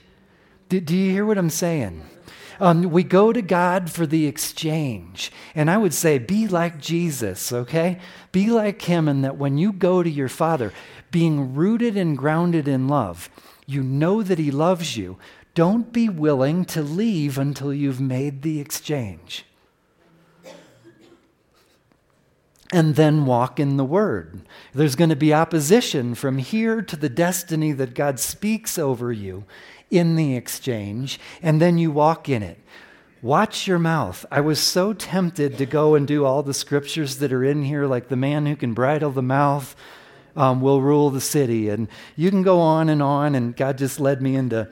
Do, 0.68 0.80
do 0.80 0.96
you 0.96 1.10
hear 1.10 1.24
what 1.24 1.38
I'm 1.38 1.50
saying? 1.50 2.02
Um, 2.60 2.82
we 2.82 3.04
go 3.04 3.32
to 3.32 3.40
God 3.40 3.90
for 3.90 4.06
the 4.06 4.26
exchange. 4.26 5.30
And 5.54 5.70
I 5.70 5.76
would 5.76 5.94
say, 5.94 6.18
be 6.18 6.48
like 6.48 6.80
Jesus, 6.80 7.52
okay? 7.52 7.98
Be 8.32 8.50
like 8.50 8.82
Him, 8.82 9.08
and 9.08 9.24
that 9.24 9.36
when 9.36 9.58
you 9.58 9.72
go 9.72 10.02
to 10.02 10.10
your 10.10 10.28
Father, 10.28 10.72
being 11.10 11.54
rooted 11.54 11.96
and 11.96 12.18
grounded 12.18 12.66
in 12.68 12.88
love, 12.88 13.30
you 13.66 13.82
know 13.82 14.22
that 14.22 14.38
He 14.38 14.50
loves 14.50 14.96
you. 14.96 15.18
Don't 15.54 15.92
be 15.92 16.08
willing 16.08 16.64
to 16.66 16.82
leave 16.82 17.38
until 17.38 17.72
you've 17.72 18.00
made 18.00 18.42
the 18.42 18.60
exchange. 18.60 19.44
and 22.70 22.96
then 22.96 23.24
walk 23.24 23.58
in 23.58 23.76
the 23.76 23.84
Word. 23.84 24.42
There's 24.74 24.94
going 24.94 25.10
to 25.10 25.16
be 25.16 25.32
opposition 25.32 26.14
from 26.14 26.38
here 26.38 26.82
to 26.82 26.96
the 26.96 27.08
destiny 27.08 27.72
that 27.72 27.94
God 27.94 28.20
speaks 28.20 28.78
over 28.78 29.10
you 29.10 29.44
in 29.90 30.16
the 30.16 30.36
exchange, 30.36 31.18
and 31.42 31.60
then 31.60 31.78
you 31.78 31.90
walk 31.90 32.28
in 32.28 32.42
it. 32.42 32.58
Watch 33.20 33.66
your 33.66 33.78
mouth. 33.78 34.24
I 34.30 34.40
was 34.40 34.60
so 34.60 34.92
tempted 34.92 35.58
to 35.58 35.66
go 35.66 35.94
and 35.94 36.06
do 36.06 36.24
all 36.24 36.42
the 36.42 36.54
scriptures 36.54 37.18
that 37.18 37.32
are 37.32 37.44
in 37.44 37.64
here, 37.64 37.86
like 37.86 38.08
the 38.08 38.16
man 38.16 38.46
who 38.46 38.54
can 38.54 38.74
bridle 38.74 39.10
the 39.10 39.22
mouth 39.22 39.74
um, 40.36 40.60
will 40.60 40.80
rule 40.80 41.10
the 41.10 41.20
city. 41.20 41.68
And 41.68 41.88
you 42.14 42.30
can 42.30 42.42
go 42.42 42.60
on 42.60 42.88
and 42.88 43.02
on, 43.02 43.34
and 43.34 43.56
God 43.56 43.76
just 43.76 43.98
led 43.98 44.22
me 44.22 44.36
into 44.36 44.68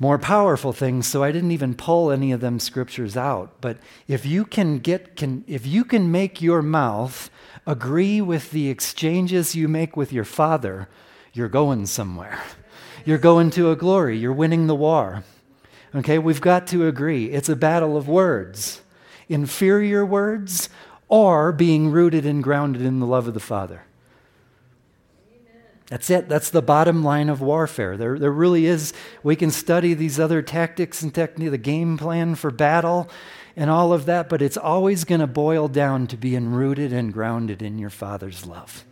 more 0.00 0.18
powerful 0.18 0.72
things 0.72 1.06
so 1.06 1.22
i 1.24 1.32
didn't 1.32 1.50
even 1.50 1.74
pull 1.74 2.10
any 2.10 2.30
of 2.30 2.40
them 2.40 2.60
scriptures 2.60 3.16
out 3.16 3.60
but 3.60 3.78
if 4.06 4.24
you 4.24 4.44
can 4.44 4.78
get 4.78 5.16
can 5.16 5.44
if 5.46 5.66
you 5.66 5.84
can 5.84 6.10
make 6.10 6.40
your 6.40 6.62
mouth 6.62 7.30
agree 7.66 8.20
with 8.20 8.50
the 8.52 8.68
exchanges 8.68 9.56
you 9.56 9.66
make 9.66 9.96
with 9.96 10.12
your 10.12 10.24
father 10.24 10.88
you're 11.32 11.48
going 11.48 11.84
somewhere 11.84 12.40
you're 13.08 13.16
going 13.16 13.48
to 13.48 13.70
a 13.70 13.74
glory. 13.74 14.18
You're 14.18 14.34
winning 14.34 14.66
the 14.66 14.74
war. 14.74 15.24
Okay, 15.94 16.18
we've 16.18 16.42
got 16.42 16.66
to 16.66 16.86
agree. 16.86 17.30
It's 17.30 17.48
a 17.48 17.56
battle 17.56 17.96
of 17.96 18.06
words 18.06 18.82
inferior 19.30 20.04
words 20.04 20.68
or 21.08 21.50
being 21.50 21.90
rooted 21.90 22.26
and 22.26 22.42
grounded 22.42 22.82
in 22.82 23.00
the 23.00 23.06
love 23.06 23.26
of 23.26 23.32
the 23.32 23.40
Father. 23.40 23.84
That's 25.86 26.10
it. 26.10 26.28
That's 26.28 26.50
the 26.50 26.60
bottom 26.60 27.02
line 27.02 27.30
of 27.30 27.40
warfare. 27.40 27.96
There, 27.96 28.18
there 28.18 28.30
really 28.30 28.66
is. 28.66 28.92
We 29.22 29.36
can 29.36 29.50
study 29.50 29.94
these 29.94 30.20
other 30.20 30.42
tactics 30.42 31.00
and 31.00 31.14
technique, 31.14 31.50
the 31.50 31.56
game 31.56 31.96
plan 31.96 32.34
for 32.34 32.50
battle 32.50 33.08
and 33.56 33.70
all 33.70 33.94
of 33.94 34.04
that, 34.04 34.28
but 34.28 34.42
it's 34.42 34.58
always 34.58 35.04
going 35.04 35.22
to 35.22 35.26
boil 35.26 35.68
down 35.68 36.08
to 36.08 36.18
being 36.18 36.52
rooted 36.52 36.92
and 36.92 37.14
grounded 37.14 37.62
in 37.62 37.78
your 37.78 37.88
Father's 37.88 38.44
love. 38.44 38.84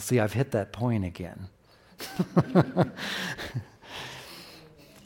See, 0.00 0.20
I've 0.20 0.32
hit 0.32 0.50
that 0.52 0.72
point 0.72 1.04
again. 1.04 1.48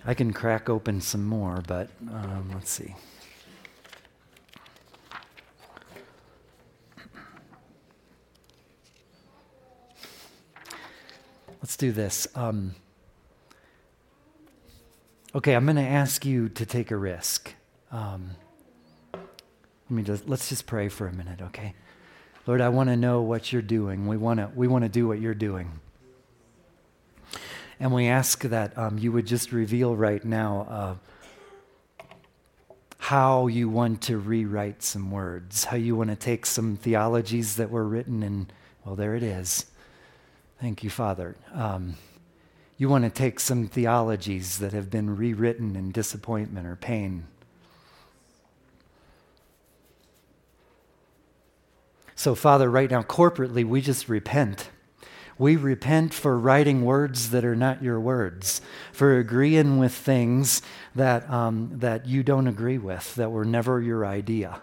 I 0.06 0.14
can 0.14 0.32
crack 0.32 0.68
open 0.68 1.00
some 1.00 1.26
more, 1.26 1.62
but 1.66 1.88
um, 2.10 2.50
let's 2.54 2.70
see. 2.70 2.94
Let's 11.60 11.76
do 11.76 11.90
this. 11.90 12.28
Um, 12.36 12.76
okay, 15.34 15.54
I'm 15.54 15.64
going 15.64 15.74
to 15.76 15.82
ask 15.82 16.24
you 16.24 16.48
to 16.50 16.64
take 16.64 16.92
a 16.92 16.96
risk. 16.96 17.54
Um, 17.90 18.36
let 19.12 19.24
me 19.90 20.02
just, 20.04 20.28
let's 20.28 20.48
just 20.48 20.66
pray 20.66 20.88
for 20.88 21.08
a 21.08 21.12
minute, 21.12 21.42
okay? 21.42 21.74
Lord, 22.46 22.60
I 22.60 22.68
want 22.68 22.90
to 22.90 22.96
know 22.96 23.22
what 23.22 23.52
you're 23.52 23.60
doing. 23.60 24.06
We 24.06 24.16
want 24.16 24.38
to 24.38 24.50
we 24.54 24.68
want 24.68 24.84
to 24.84 24.88
do 24.88 25.08
what 25.08 25.20
you're 25.20 25.34
doing. 25.34 25.80
And 27.80 27.92
we 27.92 28.06
ask 28.06 28.42
that 28.42 28.78
um, 28.78 28.98
you 28.98 29.12
would 29.12 29.26
just 29.26 29.52
reveal 29.52 29.96
right 29.96 30.24
now 30.24 30.98
uh, 32.00 32.06
how 32.98 33.48
you 33.48 33.68
want 33.68 34.00
to 34.02 34.16
rewrite 34.16 34.82
some 34.82 35.10
words, 35.10 35.64
how 35.64 35.76
you 35.76 35.96
want 35.96 36.10
to 36.10 36.16
take 36.16 36.46
some 36.46 36.76
theologies 36.76 37.56
that 37.56 37.70
were 37.70 37.86
written, 37.86 38.22
and 38.22 38.52
well, 38.84 38.94
there 38.94 39.16
it 39.16 39.22
is. 39.22 39.66
Thank 40.60 40.84
you, 40.84 40.88
Father. 40.88 41.36
Um, 41.52 41.96
you 42.78 42.88
want 42.88 43.04
to 43.04 43.10
take 43.10 43.40
some 43.40 43.66
theologies 43.66 44.58
that 44.58 44.72
have 44.72 44.88
been 44.88 45.16
rewritten 45.16 45.76
in 45.76 45.90
disappointment 45.90 46.66
or 46.66 46.76
pain 46.76 47.26
So, 52.18 52.34
Father, 52.34 52.70
right 52.70 52.90
now, 52.90 53.02
corporately, 53.02 53.62
we 53.62 53.82
just 53.82 54.08
repent. 54.08 54.70
We 55.38 55.54
repent 55.56 56.14
for 56.14 56.38
writing 56.38 56.82
words 56.82 57.28
that 57.30 57.44
are 57.44 57.54
not 57.54 57.82
your 57.82 58.00
words, 58.00 58.62
for 58.90 59.18
agreeing 59.18 59.78
with 59.78 59.92
things 59.92 60.62
that, 60.94 61.28
um, 61.30 61.72
that 61.74 62.06
you 62.06 62.22
don't 62.22 62.46
agree 62.46 62.78
with, 62.78 63.14
that 63.16 63.30
were 63.30 63.44
never 63.44 63.82
your 63.82 64.06
idea. 64.06 64.62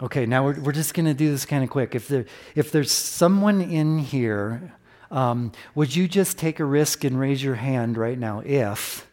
Okay, 0.00 0.26
now 0.26 0.44
we're, 0.44 0.60
we're 0.60 0.72
just 0.72 0.94
going 0.94 1.06
to 1.06 1.12
do 1.12 1.32
this 1.32 1.44
kind 1.44 1.64
of 1.64 1.70
quick. 1.70 1.96
If, 1.96 2.06
there, 2.06 2.26
if 2.54 2.70
there's 2.70 2.92
someone 2.92 3.60
in 3.60 3.98
here, 3.98 4.72
um, 5.10 5.50
would 5.74 5.94
you 5.96 6.06
just 6.06 6.38
take 6.38 6.60
a 6.60 6.64
risk 6.64 7.02
and 7.02 7.18
raise 7.18 7.42
your 7.42 7.56
hand 7.56 7.98
right 7.98 8.16
now 8.16 8.42
if 8.46 9.09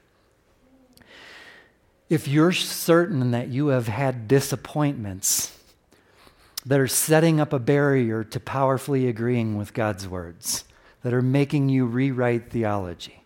if 2.09 2.27
you're 2.27 2.51
certain 2.51 3.31
that 3.31 3.49
you 3.49 3.67
have 3.67 3.87
had 3.87 4.27
disappointments 4.27 5.57
that 6.65 6.79
are 6.79 6.87
setting 6.87 7.39
up 7.39 7.53
a 7.53 7.59
barrier 7.59 8.23
to 8.23 8.39
powerfully 8.39 9.07
agreeing 9.07 9.57
with 9.57 9.73
God's 9.73 10.07
words, 10.07 10.63
that 11.03 11.13
are 11.13 11.21
making 11.21 11.69
you 11.69 11.85
rewrite 11.85 12.49
theology, 12.49 13.23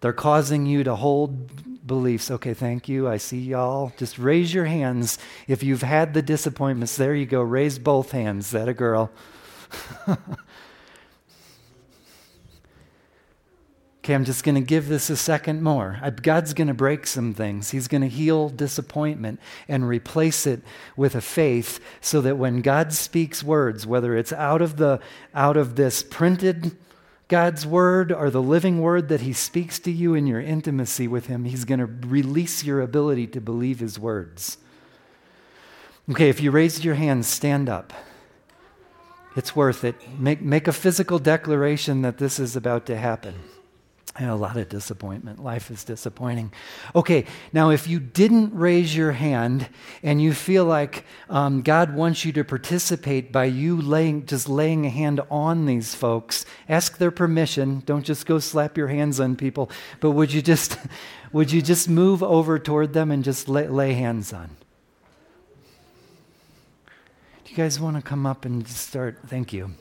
they're 0.00 0.12
causing 0.12 0.66
you 0.66 0.84
to 0.84 0.96
hold 0.96 1.86
beliefs. 1.86 2.30
Okay, 2.30 2.52
thank 2.52 2.88
you. 2.88 3.08
I 3.08 3.16
see 3.16 3.40
y'all. 3.40 3.92
Just 3.96 4.18
raise 4.18 4.52
your 4.52 4.66
hands 4.66 5.18
if 5.48 5.62
you've 5.62 5.82
had 5.82 6.12
the 6.12 6.22
disappointments. 6.22 6.96
There 6.96 7.14
you 7.14 7.26
go. 7.26 7.40
Raise 7.40 7.78
both 7.78 8.10
hands. 8.10 8.50
That 8.50 8.68
a 8.68 8.74
girl. 8.74 9.10
Okay, 14.04 14.12
I'm 14.12 14.26
just 14.26 14.44
going 14.44 14.56
to 14.56 14.60
give 14.60 14.88
this 14.88 15.08
a 15.08 15.16
second 15.16 15.62
more. 15.62 15.98
God's 16.20 16.52
going 16.52 16.68
to 16.68 16.74
break 16.74 17.06
some 17.06 17.32
things. 17.32 17.70
He's 17.70 17.88
going 17.88 18.02
to 18.02 18.08
heal 18.08 18.50
disappointment 18.50 19.40
and 19.66 19.88
replace 19.88 20.46
it 20.46 20.60
with 20.94 21.14
a 21.14 21.22
faith 21.22 21.80
so 22.02 22.20
that 22.20 22.36
when 22.36 22.60
God 22.60 22.92
speaks 22.92 23.42
words, 23.42 23.86
whether 23.86 24.14
it's 24.14 24.30
out 24.30 24.60
of 24.60 24.76
the 24.76 25.00
out 25.32 25.56
of 25.56 25.76
this 25.76 26.02
printed 26.02 26.76
God's 27.28 27.66
word 27.66 28.12
or 28.12 28.28
the 28.28 28.42
living 28.42 28.82
word 28.82 29.08
that 29.08 29.22
he 29.22 29.32
speaks 29.32 29.78
to 29.78 29.90
you 29.90 30.12
in 30.12 30.26
your 30.26 30.42
intimacy 30.42 31.08
with 31.08 31.28
him, 31.28 31.46
he's 31.46 31.64
going 31.64 31.80
to 31.80 31.86
release 31.86 32.62
your 32.62 32.82
ability 32.82 33.28
to 33.28 33.40
believe 33.40 33.80
his 33.80 33.98
words. 33.98 34.58
Okay, 36.10 36.28
if 36.28 36.42
you 36.42 36.50
raised 36.50 36.84
your 36.84 36.96
hand, 36.96 37.24
stand 37.24 37.70
up. 37.70 37.94
It's 39.34 39.56
worth 39.56 39.82
it. 39.82 39.94
Make, 40.18 40.42
make 40.42 40.68
a 40.68 40.74
physical 40.74 41.18
declaration 41.18 42.02
that 42.02 42.18
this 42.18 42.38
is 42.38 42.54
about 42.54 42.84
to 42.84 42.98
happen. 42.98 43.36
A 44.16 44.36
lot 44.36 44.56
of 44.56 44.68
disappointment. 44.68 45.42
Life 45.42 45.72
is 45.72 45.82
disappointing. 45.82 46.52
Okay, 46.94 47.26
now 47.52 47.70
if 47.70 47.88
you 47.88 47.98
didn't 47.98 48.54
raise 48.54 48.96
your 48.96 49.10
hand 49.10 49.68
and 50.04 50.22
you 50.22 50.32
feel 50.32 50.64
like 50.64 51.04
um, 51.28 51.62
God 51.62 51.96
wants 51.96 52.24
you 52.24 52.32
to 52.34 52.44
participate 52.44 53.32
by 53.32 53.46
you 53.46 53.80
laying, 53.80 54.24
just 54.24 54.48
laying 54.48 54.86
a 54.86 54.90
hand 54.90 55.20
on 55.32 55.66
these 55.66 55.96
folks, 55.96 56.46
ask 56.68 56.98
their 56.98 57.10
permission. 57.10 57.82
Don't 57.86 58.04
just 58.04 58.24
go 58.24 58.38
slap 58.38 58.76
your 58.78 58.86
hands 58.86 59.18
on 59.18 59.34
people, 59.34 59.68
but 59.98 60.12
would 60.12 60.32
you 60.32 60.42
just, 60.42 60.78
would 61.32 61.50
you 61.50 61.60
just 61.60 61.88
move 61.88 62.22
over 62.22 62.60
toward 62.60 62.92
them 62.92 63.10
and 63.10 63.24
just 63.24 63.48
lay, 63.48 63.66
lay 63.66 63.94
hands 63.94 64.32
on? 64.32 64.50
Do 67.44 67.50
you 67.50 67.56
guys 67.56 67.80
want 67.80 67.96
to 67.96 68.02
come 68.02 68.26
up 68.26 68.44
and 68.44 68.66
start? 68.68 69.18
Thank 69.26 69.52
you. 69.52 69.74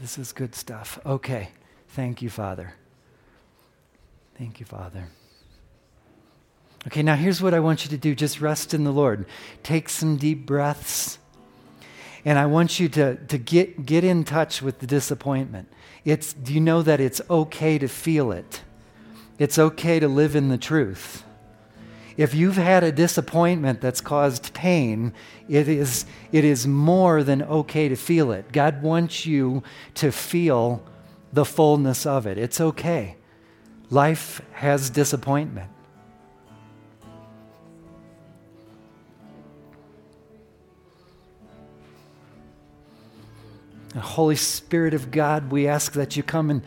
This 0.00 0.16
is 0.16 0.32
good 0.32 0.54
stuff. 0.54 0.98
Okay. 1.04 1.50
Thank 1.88 2.22
you, 2.22 2.30
Father. 2.30 2.74
Thank 4.38 4.60
you, 4.60 4.66
Father. 4.66 5.08
Okay, 6.86 7.02
now 7.02 7.14
here's 7.14 7.42
what 7.42 7.52
I 7.52 7.60
want 7.60 7.84
you 7.84 7.90
to 7.90 7.98
do 7.98 8.14
just 8.14 8.40
rest 8.40 8.72
in 8.72 8.84
the 8.84 8.92
Lord. 8.92 9.26
Take 9.62 9.90
some 9.90 10.16
deep 10.16 10.46
breaths. 10.46 11.18
And 12.24 12.38
I 12.38 12.46
want 12.46 12.80
you 12.80 12.88
to, 12.90 13.16
to 13.16 13.38
get, 13.38 13.84
get 13.84 14.04
in 14.04 14.24
touch 14.24 14.62
with 14.62 14.78
the 14.78 14.86
disappointment. 14.86 15.68
It's, 16.04 16.32
do 16.32 16.54
you 16.54 16.60
know 16.60 16.80
that 16.82 17.00
it's 17.00 17.20
okay 17.28 17.78
to 17.78 17.88
feel 17.88 18.32
it? 18.32 18.62
It's 19.38 19.58
okay 19.58 20.00
to 20.00 20.08
live 20.08 20.36
in 20.36 20.48
the 20.48 20.58
truth. 20.58 21.24
If 22.16 22.34
you've 22.34 22.56
had 22.56 22.84
a 22.84 22.92
disappointment 22.92 23.80
that's 23.80 24.00
caused 24.00 24.52
pain, 24.52 25.12
it 25.48 25.68
is, 25.68 26.06
it 26.32 26.44
is 26.44 26.66
more 26.66 27.22
than 27.22 27.42
okay 27.42 27.88
to 27.88 27.96
feel 27.96 28.32
it. 28.32 28.52
God 28.52 28.82
wants 28.82 29.26
you 29.26 29.62
to 29.94 30.10
feel 30.12 30.82
the 31.32 31.44
fullness 31.44 32.06
of 32.06 32.26
it. 32.26 32.38
It's 32.38 32.60
okay. 32.60 33.16
Life 33.88 34.42
has 34.52 34.90
disappointment. 34.90 35.70
Holy 43.96 44.36
Spirit 44.36 44.94
of 44.94 45.10
God, 45.10 45.50
we 45.50 45.66
ask 45.66 45.92
that 45.92 46.16
you 46.16 46.22
come 46.22 46.50
and 46.50 46.62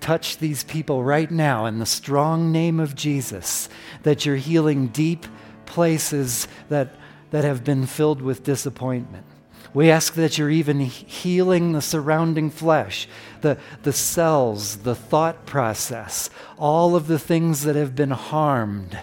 touch 0.00 0.38
these 0.38 0.64
people 0.64 1.04
right 1.04 1.30
now 1.30 1.66
in 1.66 1.78
the 1.78 1.86
strong 1.86 2.50
name 2.50 2.80
of 2.80 2.94
Jesus, 2.94 3.68
that 4.02 4.24
you're 4.24 4.36
healing 4.36 4.88
deep 4.88 5.26
places 5.66 6.48
that, 6.68 6.94
that 7.30 7.44
have 7.44 7.64
been 7.64 7.86
filled 7.86 8.22
with 8.22 8.42
disappointment. 8.42 9.24
We 9.72 9.90
ask 9.90 10.14
that 10.14 10.36
you're 10.36 10.50
even 10.50 10.80
healing 10.80 11.72
the 11.72 11.82
surrounding 11.82 12.50
flesh, 12.50 13.06
the, 13.40 13.56
the 13.84 13.92
cells, 13.92 14.78
the 14.78 14.96
thought 14.96 15.46
process, 15.46 16.28
all 16.58 16.96
of 16.96 17.06
the 17.06 17.20
things 17.20 17.62
that 17.62 17.76
have 17.76 17.94
been 17.94 18.10
harmed 18.10 18.98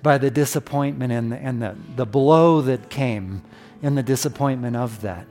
by 0.00 0.18
the 0.18 0.30
disappointment 0.30 1.12
and 1.12 1.32
the, 1.32 1.36
and 1.36 1.60
the, 1.60 1.76
the 1.96 2.06
blow 2.06 2.60
that 2.60 2.88
came 2.88 3.42
in 3.82 3.96
the 3.96 4.02
disappointment 4.02 4.76
of 4.76 5.00
that. 5.02 5.26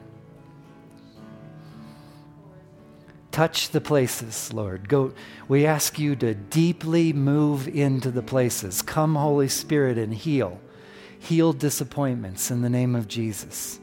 Touch 3.31 3.69
the 3.69 3.79
places, 3.79 4.53
Lord. 4.53 4.89
Go. 4.89 5.13
We 5.47 5.65
ask 5.65 5.97
you 5.97 6.17
to 6.17 6.33
deeply 6.33 7.13
move 7.13 7.67
into 7.67 8.11
the 8.11 8.21
places. 8.21 8.81
Come, 8.81 9.15
Holy 9.15 9.47
Spirit, 9.47 9.97
and 9.97 10.13
heal. 10.13 10.59
Heal 11.17 11.53
disappointments 11.53 12.51
in 12.51 12.61
the 12.61 12.69
name 12.69 12.93
of 12.93 13.07
Jesus. 13.07 13.79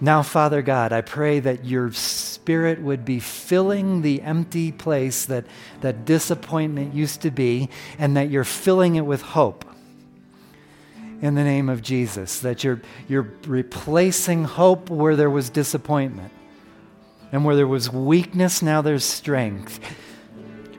Now, 0.00 0.22
Father 0.22 0.62
God, 0.62 0.92
I 0.92 1.00
pray 1.00 1.40
that 1.40 1.64
your 1.64 1.92
spirit 1.92 2.80
would 2.82 3.04
be 3.04 3.20
filling 3.20 4.02
the 4.02 4.20
empty 4.22 4.70
place 4.70 5.26
that, 5.26 5.46
that 5.80 6.04
disappointment 6.04 6.94
used 6.94 7.22
to 7.22 7.30
be, 7.30 7.68
and 7.98 8.16
that 8.16 8.28
you're 8.28 8.44
filling 8.44 8.96
it 8.96 9.06
with 9.06 9.22
hope 9.22 9.64
in 11.22 11.36
the 11.36 11.44
name 11.44 11.68
of 11.68 11.80
Jesus, 11.80 12.40
that 12.40 12.64
you're, 12.64 12.82
you're 13.08 13.32
replacing 13.46 14.44
hope 14.44 14.90
where 14.90 15.16
there 15.16 15.30
was 15.30 15.48
disappointment. 15.48 16.32
And 17.30 17.46
where 17.46 17.56
there 17.56 17.66
was 17.66 17.88
weakness, 17.88 18.60
now 18.60 18.82
there's 18.82 19.04
strength. 19.04 19.80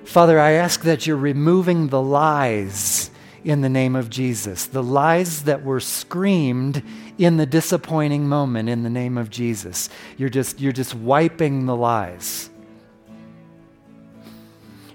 Father, 0.03 0.39
I 0.39 0.51
ask 0.51 0.81
that 0.83 1.07
you're 1.07 1.17
removing 1.17 1.87
the 1.87 2.01
lies 2.01 3.09
in 3.43 3.61
the 3.61 3.69
name 3.69 3.95
of 3.95 4.09
Jesus, 4.09 4.67
the 4.67 4.83
lies 4.83 5.43
that 5.43 5.63
were 5.63 5.79
screamed 5.79 6.83
in 7.17 7.37
the 7.37 7.45
disappointing 7.45 8.27
moment 8.27 8.69
in 8.69 8.83
the 8.83 8.89
name 8.89 9.17
of 9.17 9.29
Jesus. 9.29 9.89
You're 10.17 10.29
just, 10.29 10.59
you're 10.59 10.71
just 10.71 10.93
wiping 10.93 11.65
the 11.65 11.75
lies. 11.75 12.49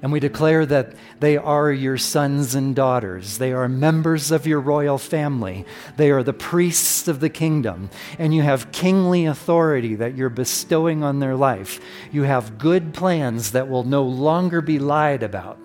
And 0.00 0.12
we 0.12 0.20
declare 0.20 0.64
that 0.66 0.94
they 1.18 1.36
are 1.36 1.72
your 1.72 1.98
sons 1.98 2.54
and 2.54 2.74
daughters. 2.74 3.38
They 3.38 3.52
are 3.52 3.68
members 3.68 4.30
of 4.30 4.46
your 4.46 4.60
royal 4.60 4.96
family. 4.96 5.64
They 5.96 6.10
are 6.10 6.22
the 6.22 6.32
priests 6.32 7.08
of 7.08 7.18
the 7.18 7.28
kingdom. 7.28 7.90
And 8.16 8.32
you 8.32 8.42
have 8.42 8.70
kingly 8.70 9.26
authority 9.26 9.96
that 9.96 10.14
you're 10.14 10.28
bestowing 10.28 11.02
on 11.02 11.18
their 11.18 11.34
life. 11.34 11.80
You 12.12 12.22
have 12.22 12.58
good 12.58 12.94
plans 12.94 13.50
that 13.52 13.68
will 13.68 13.82
no 13.82 14.04
longer 14.04 14.60
be 14.60 14.78
lied 14.78 15.24
about. 15.24 15.58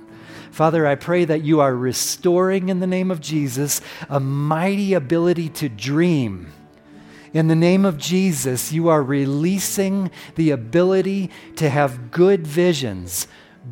Father, 0.50 0.86
I 0.88 0.96
pray 0.96 1.26
that 1.26 1.44
you 1.44 1.60
are 1.62 1.76
restoring 1.76 2.70
in 2.70 2.80
the 2.80 2.88
name 2.88 3.12
of 3.12 3.22
Jesus 3.22 3.82
a 4.10 4.20
mighty 4.20 4.94
ability 4.94 5.50
to 5.50 5.70
dream. 5.70 6.52
In 7.34 7.48
the 7.48 7.56
name 7.56 7.86
of 7.86 7.98
Jesus, 7.98 8.72
you 8.72 8.90
are 8.90 9.02
releasing 9.02 10.12
the 10.36 10.52
ability 10.52 11.32
to 11.56 11.70
have 11.70 12.12
good 12.12 12.46
visions 12.46 13.28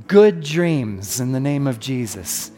good 0.08 0.42
dreams 0.42 1.20
in 1.20 1.32
the 1.32 1.40
name 1.40 1.68
of 1.68 1.80
Jesus. 1.80 2.52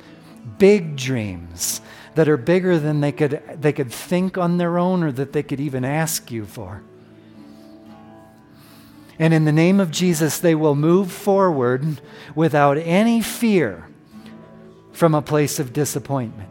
Big 0.57 0.95
dreams 0.95 1.81
that 2.15 2.29
are 2.29 2.37
bigger 2.37 2.77
than 2.77 3.01
they 3.01 3.11
could, 3.11 3.41
they 3.59 3.73
could 3.73 3.91
think 3.91 4.37
on 4.37 4.57
their 4.57 4.77
own 4.77 5.03
or 5.03 5.11
that 5.11 5.33
they 5.33 5.43
could 5.43 5.59
even 5.59 5.83
ask 5.83 6.31
you 6.31 6.45
for. 6.45 6.83
And 9.19 9.33
in 9.33 9.45
the 9.45 9.51
name 9.51 9.79
of 9.79 9.91
Jesus, 9.91 10.39
they 10.39 10.55
will 10.55 10.75
move 10.75 11.11
forward 11.11 12.01
without 12.35 12.77
any 12.77 13.21
fear 13.21 13.87
from 14.91 15.15
a 15.15 15.21
place 15.21 15.59
of 15.59 15.73
disappointment. 15.73 16.49